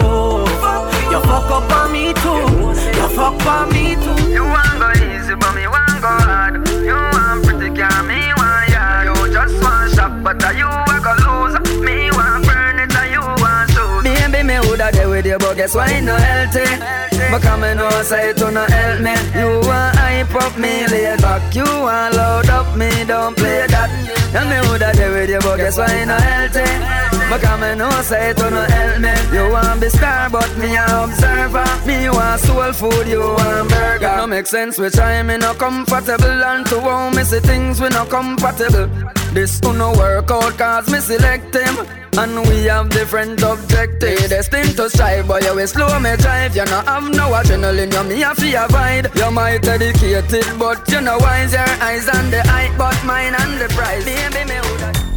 [1.12, 2.49] You fuck up on me too.
[3.20, 4.32] You fuck on me too.
[4.32, 6.56] You want go easy, but me want go hard.
[6.72, 9.12] You want pretty girl, me want ya.
[9.12, 11.60] You just want shop, but uh, you a go lose.
[11.84, 14.04] Me want burn it, and you want shoot.
[14.08, 16.64] Baby, me woulda there with you, but guess why no healthy?
[17.12, 19.12] Because me know say it no help me.
[19.36, 23.92] You want hype up me laid back, you want load up me, don't play that.
[24.32, 26.60] And me woulda there with you, but guess why no healthy?
[26.62, 27.10] Eh?
[27.12, 27.19] Eh?
[27.30, 29.14] Because me know say it no help me.
[29.36, 31.66] You want be star, but me a observer.
[31.86, 34.16] Me want soul food, you want burger.
[34.18, 37.90] No make sense which I me no comfortable, and to how me see things we
[37.90, 38.90] no compatible.
[39.34, 41.76] This who no work out cause me select him
[42.18, 46.66] And we have different objectives Destined to strive but you will slow me drive You
[46.66, 51.18] no have no adrenaline you me a fear avoid You might dedicated but you know
[51.20, 55.09] wise Your eyes on the height but mine on the prize Baby me woulda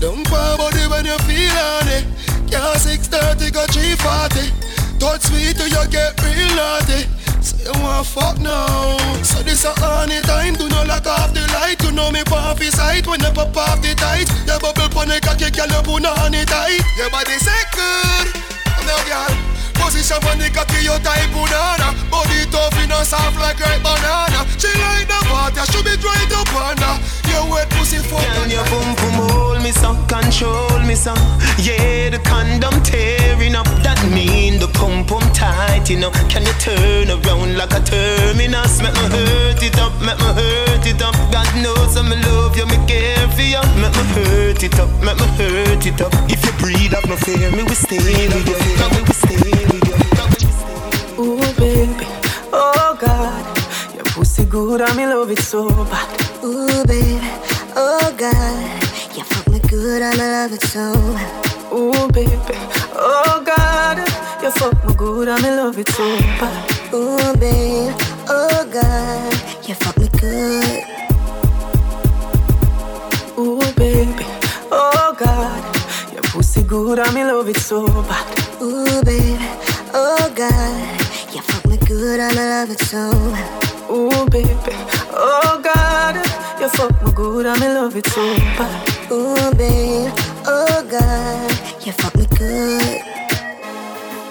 [0.00, 2.04] Down for body when you feel on it.
[2.52, 4.52] Can't 630 go 340.
[5.00, 7.08] Touch sweet till you get real naughty.
[7.40, 8.92] So you want fuck now.
[9.24, 10.52] So this a honey time.
[10.60, 11.80] Do not lock off the light.
[11.80, 12.20] You know me
[12.60, 14.28] his sight when you pop off the tight.
[14.44, 16.84] Your bubble pon the cocky, girl you put on it tight.
[17.00, 18.36] Your body say good.
[18.76, 19.32] I'm your girl.
[19.80, 24.40] Position on the cocky, you type banana Body tough, you know soft like ripe banana
[24.56, 26.96] She like the water, she be dry up under
[27.36, 31.18] Your wet pussy fuck Girl, your boom boom hold me some, control me some.
[31.58, 33.66] Yeah, the condom tearing up.
[33.84, 36.10] That mean the pum pum tight, you know.
[36.32, 38.80] Can you turn around like a terminus?
[38.80, 41.16] Make me hurt it up, make me hurt it up.
[41.34, 43.60] God knows I'm love you, me care for you.
[43.82, 46.12] Make me hurt it up, make me hurt it up.
[46.32, 48.58] If you breathe up, no fear, me we stay with you.
[48.80, 49.94] Now me we stay with you.
[51.20, 52.06] Ooh baby,
[52.52, 53.55] oh God
[54.16, 56.08] Good and me love it so bad
[56.42, 57.18] Ooh, baby,
[57.76, 60.92] oh God, you fuck me good, I love it so.
[61.74, 62.32] Ooh, baby,
[62.94, 63.98] oh God,
[64.42, 66.94] you fuck me good and me love it so bad.
[66.94, 67.94] Ooh, baby,
[68.28, 70.84] oh God, you fuck me good.
[73.38, 74.24] Ooh, baby,
[74.72, 78.62] oh God, your pussy good and me love it so bad.
[78.62, 79.36] Ooh, baby,
[79.92, 81.05] oh God,
[81.88, 83.10] you fuck me good, I love it so.
[83.90, 84.48] Ooh, baby,
[85.12, 86.16] oh God,
[86.60, 89.10] you fuck me good and me love it so bad.
[89.10, 90.12] Ooh, baby,
[90.46, 93.25] oh God, you fuck me good.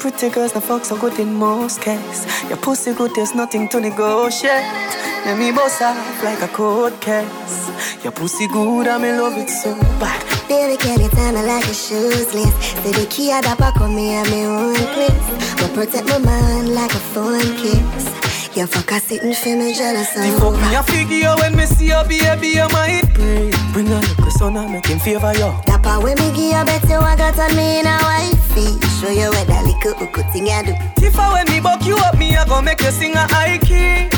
[0.06, 2.27] Pretty girls, the fuck are good in most cases.
[2.48, 4.61] Your pussy good, there's nothing to negotiate.
[5.25, 8.03] Let me boss off like a cold case.
[8.03, 10.22] Your pussy good, I'm in love it so bad.
[10.48, 12.61] Baby, can you tell me like a shoes list?
[12.84, 15.56] Say the key at the back of me and me own place.
[15.59, 18.25] But protect my mind like a phone kiss.
[18.56, 21.88] You fuck a sitting for me jealous The fuck me a figure when me see
[21.88, 23.51] your baby, you might pray.
[23.74, 25.51] Bring a little son and make him favor you.
[25.67, 28.80] That part when me give you bet you I got on me in a wifey.
[29.01, 30.74] Show you where that little hook thing I do.
[31.06, 33.58] If I when me buck you up, me I go make you sing a high
[33.58, 34.15] key.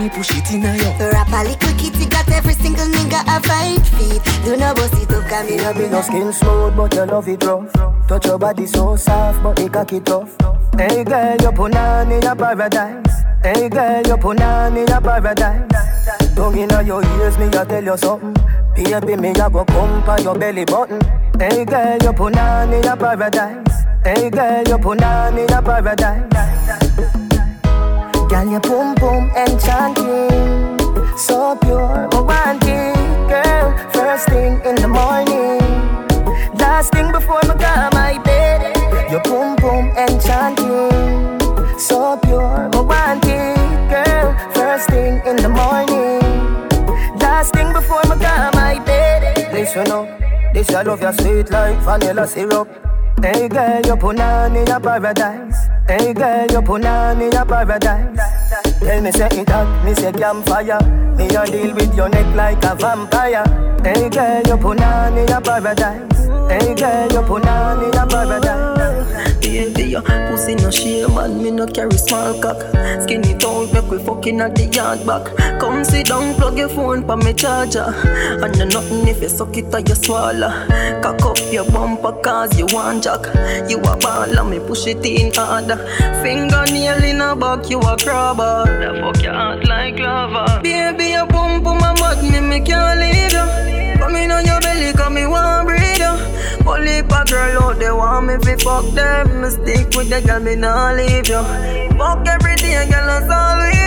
[0.00, 1.10] When me push it in a yo.
[1.12, 4.22] Rap a little kitty got every single nigga a fight feet.
[4.46, 7.28] Do no bust it up, come Me a be no skin smooth, but you love
[7.28, 7.70] it rough.
[8.08, 10.34] Touch your body so soft, but it cocky tough.
[10.78, 13.12] Hey girl, you punani a paradise.
[13.42, 16.34] Hey girl, you punani a paradise.
[16.34, 18.32] Don't inna your ears, me a tell you something.
[18.74, 20.98] Baby, me a go come pa your belly button.
[21.38, 23.84] Hey girl, you punani a paradise.
[24.02, 26.29] Hey girl, you punani a paradise.
[28.30, 30.78] Girl, your boom boom enchanting,
[31.18, 32.94] so pure, romantic,
[33.28, 33.76] girl.
[33.92, 35.58] First thing in the morning,
[36.56, 38.76] last thing before me go my bed.
[39.10, 41.40] Your boom boom enchanting,
[41.78, 43.56] so pure, romantic,
[43.90, 44.36] girl.
[44.54, 46.20] First thing in the morning,
[47.18, 49.52] last thing before me go my bed.
[49.52, 50.08] Listen up,
[50.54, 52.68] this I love your sweet like vanilla syrup.
[53.22, 55.68] Hey girl, you punani a paradise.
[55.86, 58.18] Hey girl, you punani a paradise.
[58.80, 60.78] Tell me say it hot, me say campfire.
[61.16, 63.44] Me a deal with your neck like a vampire.
[63.84, 66.18] Hey girl, you punani a paradise.
[66.50, 69.29] Hey girl, you punani a paradise.
[69.50, 72.60] Baby, your pussy no shame man, me no carry small cock.
[73.02, 75.26] Skin it out, make we fucking at the yard back.
[75.58, 77.92] Come sit down, plug your phone pa me charger.
[78.42, 80.52] And you nothing if you suck it or you swallow.
[81.02, 83.26] Cock up your bumper cause you want jack.
[83.68, 85.78] You a ball and me push it in harder.
[86.22, 88.66] Fingernail in a back, you a crabber.
[88.66, 90.60] The fuck your heart like lava.
[90.62, 93.89] Baby, your pump on my butt, me me can't leave you.
[94.00, 96.14] Come in on your belly, come me want breathe you.
[96.66, 99.48] Only a girl out there want me fi fuck them.
[99.50, 101.42] Stick with the girl, me nah leave you.
[101.98, 103.79] Fuck every day, girl, that's all we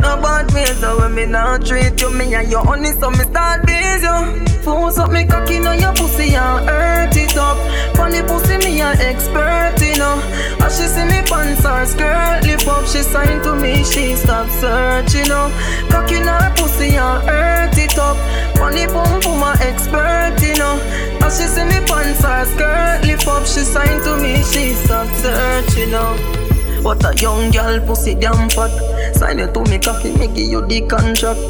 [0.00, 3.24] No bad ways, so when me not treat you, me and you honey, so me
[3.24, 4.46] start busy you.
[4.62, 7.56] Force up me cocky on your pussy and hurt it up.
[7.96, 10.20] Funny pussy, me a expert, you know.
[10.60, 14.48] As she see me pants or skirt lip up, she sign to me, she stop
[14.60, 15.50] searching, you know.
[15.90, 18.16] Cocky on her pussy and hurt it up.
[18.56, 20.76] Funny pum pum a expert, you know.
[21.22, 25.08] As she see me pants or skirt lip up, she sign to me, she stop
[25.16, 26.47] searching, you know.
[26.82, 28.70] What a young girl pussy damn fat.
[29.14, 31.40] Sign it to me cocky, me give you the contract.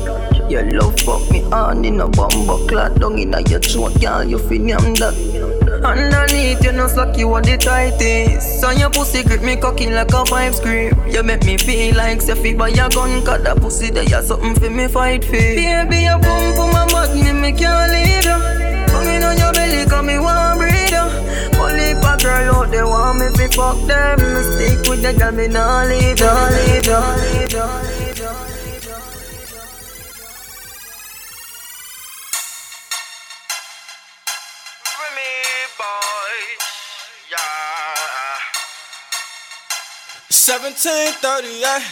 [0.51, 4.25] Your love fuck me on in a bumbo clad Down in a your throat, girl,
[4.25, 5.15] you feel name that.
[5.85, 8.61] Underneath, you know, suck you on the tightest.
[8.61, 10.97] So your pussy grip me cocky like a five script.
[11.13, 14.55] You make me feel like Sefi by your gun Cause that pussy there, you something
[14.55, 18.87] for me fight for Baby, you boom for my butt, me, me can't leave you
[18.89, 20.68] Come in on your belly, come me want
[22.19, 24.19] girl out there want me fi fuck them.
[24.19, 27.59] Me stick with the girl, me nah leave you, nah leave you, nah leave you,
[27.59, 28.49] nah leave you
[40.31, 41.83] Seventeen thirty, yeah.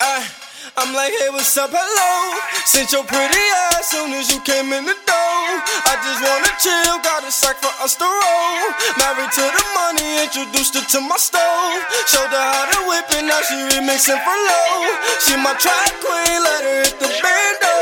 [0.00, 0.26] Ay,
[0.76, 2.38] I'm like, hey, what's up, hello?
[2.62, 5.42] Since your pretty ass soon as you came in the door.
[5.90, 8.64] I just wanna chill, got a sack for us to roll.
[9.02, 11.82] Married to the money, introduced her to my stove.
[12.06, 14.94] Showed her how to whip it, now she remixing for low.
[15.18, 17.74] She my track queen, let her hit the bando.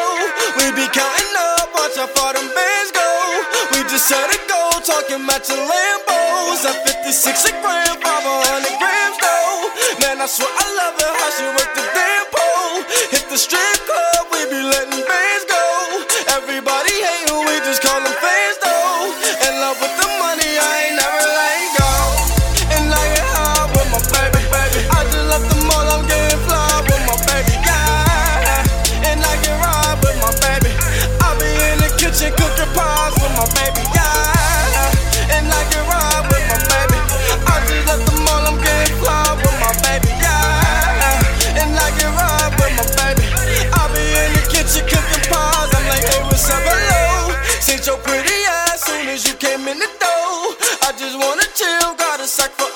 [0.56, 3.08] We be counting up, watch how far them bands go.
[3.76, 6.62] We just set a goal, talking matching Lambos.
[6.62, 9.74] At 56 a gram, 500 grams though.
[10.02, 12.78] Man, I swear I love her, how she work the damn pole.
[13.10, 15.37] Hit the strip club, we be letting bands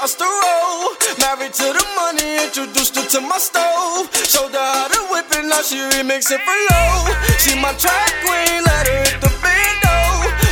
[0.02, 0.98] us to roll.
[1.22, 4.10] Married to the money, introduced her to my stove.
[4.26, 7.06] Showed her how to whip it, now she remixing for low.
[7.38, 9.94] She my track queen, let her hit the bando.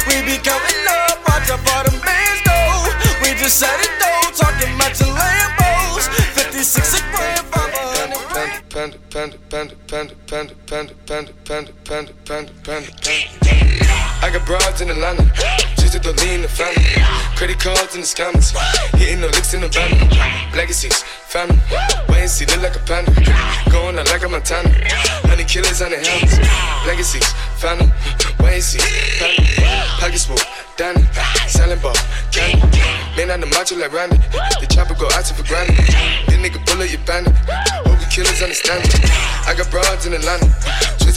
[0.06, 2.58] We be counting up, watch how far them bands go.
[3.22, 6.06] We just set it down, talking matching Lambos.
[6.38, 12.90] 56 a grand, 500 Panda, panda, panda, panda, panda, panda, panda, panda, panda, panda, panda,
[13.02, 13.79] panda.
[14.22, 15.24] I got broads in Atlanta,
[15.80, 16.84] just to the lean the family.
[17.36, 18.52] Credit cards and the scammers,
[18.96, 19.90] hitting the licks in the van.
[20.54, 21.58] Legacies, family,
[22.08, 23.10] wait and see, look like a panda.
[23.72, 24.68] Going out like a Montana,
[25.24, 26.36] honey killers on the helmets.
[26.86, 27.26] Legacies,
[27.56, 27.88] family,
[28.40, 28.78] wait and see,
[29.16, 29.40] family.
[29.98, 30.38] Pockets full,
[30.76, 31.02] Danny,
[31.48, 31.96] selling ball,
[32.30, 32.60] candy.
[33.16, 34.16] Man, out the macho like Randy.
[34.60, 35.76] The chopper go out to for granted.
[36.28, 37.32] This nigga bullet, you bandit.
[37.88, 39.00] Hope killers understand it.
[39.48, 40.46] I got broads in Atlanta.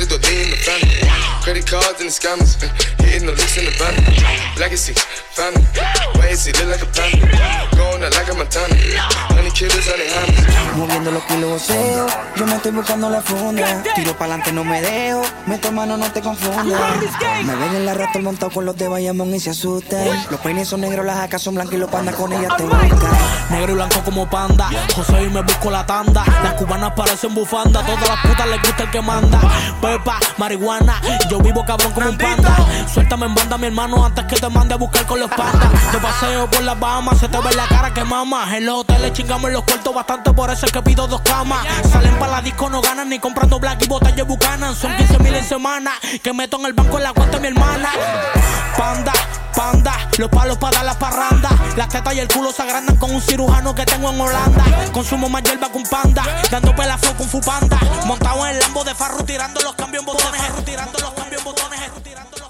[0.03, 0.99] The lean in the family.
[1.43, 2.59] Credit cards and the scammers.
[2.99, 3.95] Hitting the licks in the van.
[4.59, 4.93] Legacy,
[5.31, 5.63] family.
[6.29, 7.77] Is it look like a panda?
[7.77, 8.75] Going out like a Montana.
[9.31, 10.75] Honey killers on the hands.
[10.75, 11.69] Moviendo los kilos
[12.35, 13.83] yo me estoy buscando la funda.
[13.93, 15.21] Tiro pa'lante, no me dejo.
[15.45, 16.65] Meto mano, no te confundas.
[17.45, 20.07] Me ven en la rato montado con los de Bayamón y se asustan.
[20.31, 22.99] Los peines son negros, las jacas son blancas y los pandas con ellas te buscan.
[23.51, 24.69] Negro y blanco como panda.
[24.95, 26.23] José y me busco la tanda.
[26.43, 27.85] Las cubanas parecen bufanda.
[27.85, 29.39] Todas las putas les gusta el que manda.
[29.93, 30.99] Pepa, marihuana.
[31.29, 32.57] Yo vivo cabrón como un panda.
[32.91, 35.91] Suéltame en banda, mi hermano, antes que te mande a buscar con los pandas.
[35.91, 38.57] De paseo por las Bahamas, se te ve la cara que mama.
[38.57, 41.59] En los hoteles chingamos en los cuartos bastante, por eso es que pido dos camas.
[41.91, 44.75] Salen para la disco, no ganan ni comprando black y botellas bucanan.
[44.75, 45.91] Son 15 mil en semana.
[46.23, 47.89] Que meto en el banco en la cuenta de mi hermana.
[48.75, 49.13] Panda,
[49.55, 51.49] panda, los palos para dar la parranda.
[51.75, 54.63] Las tetas y el culo se agrandan con un cirujano que tengo en Holanda.
[54.91, 57.79] Consumo más hierba con panda, dando pelafo con fupanda.
[58.05, 61.41] Montado en el lambo de farro, tirando los los cambios en botones, retirando los cambios
[61.41, 62.42] en botones, retirando los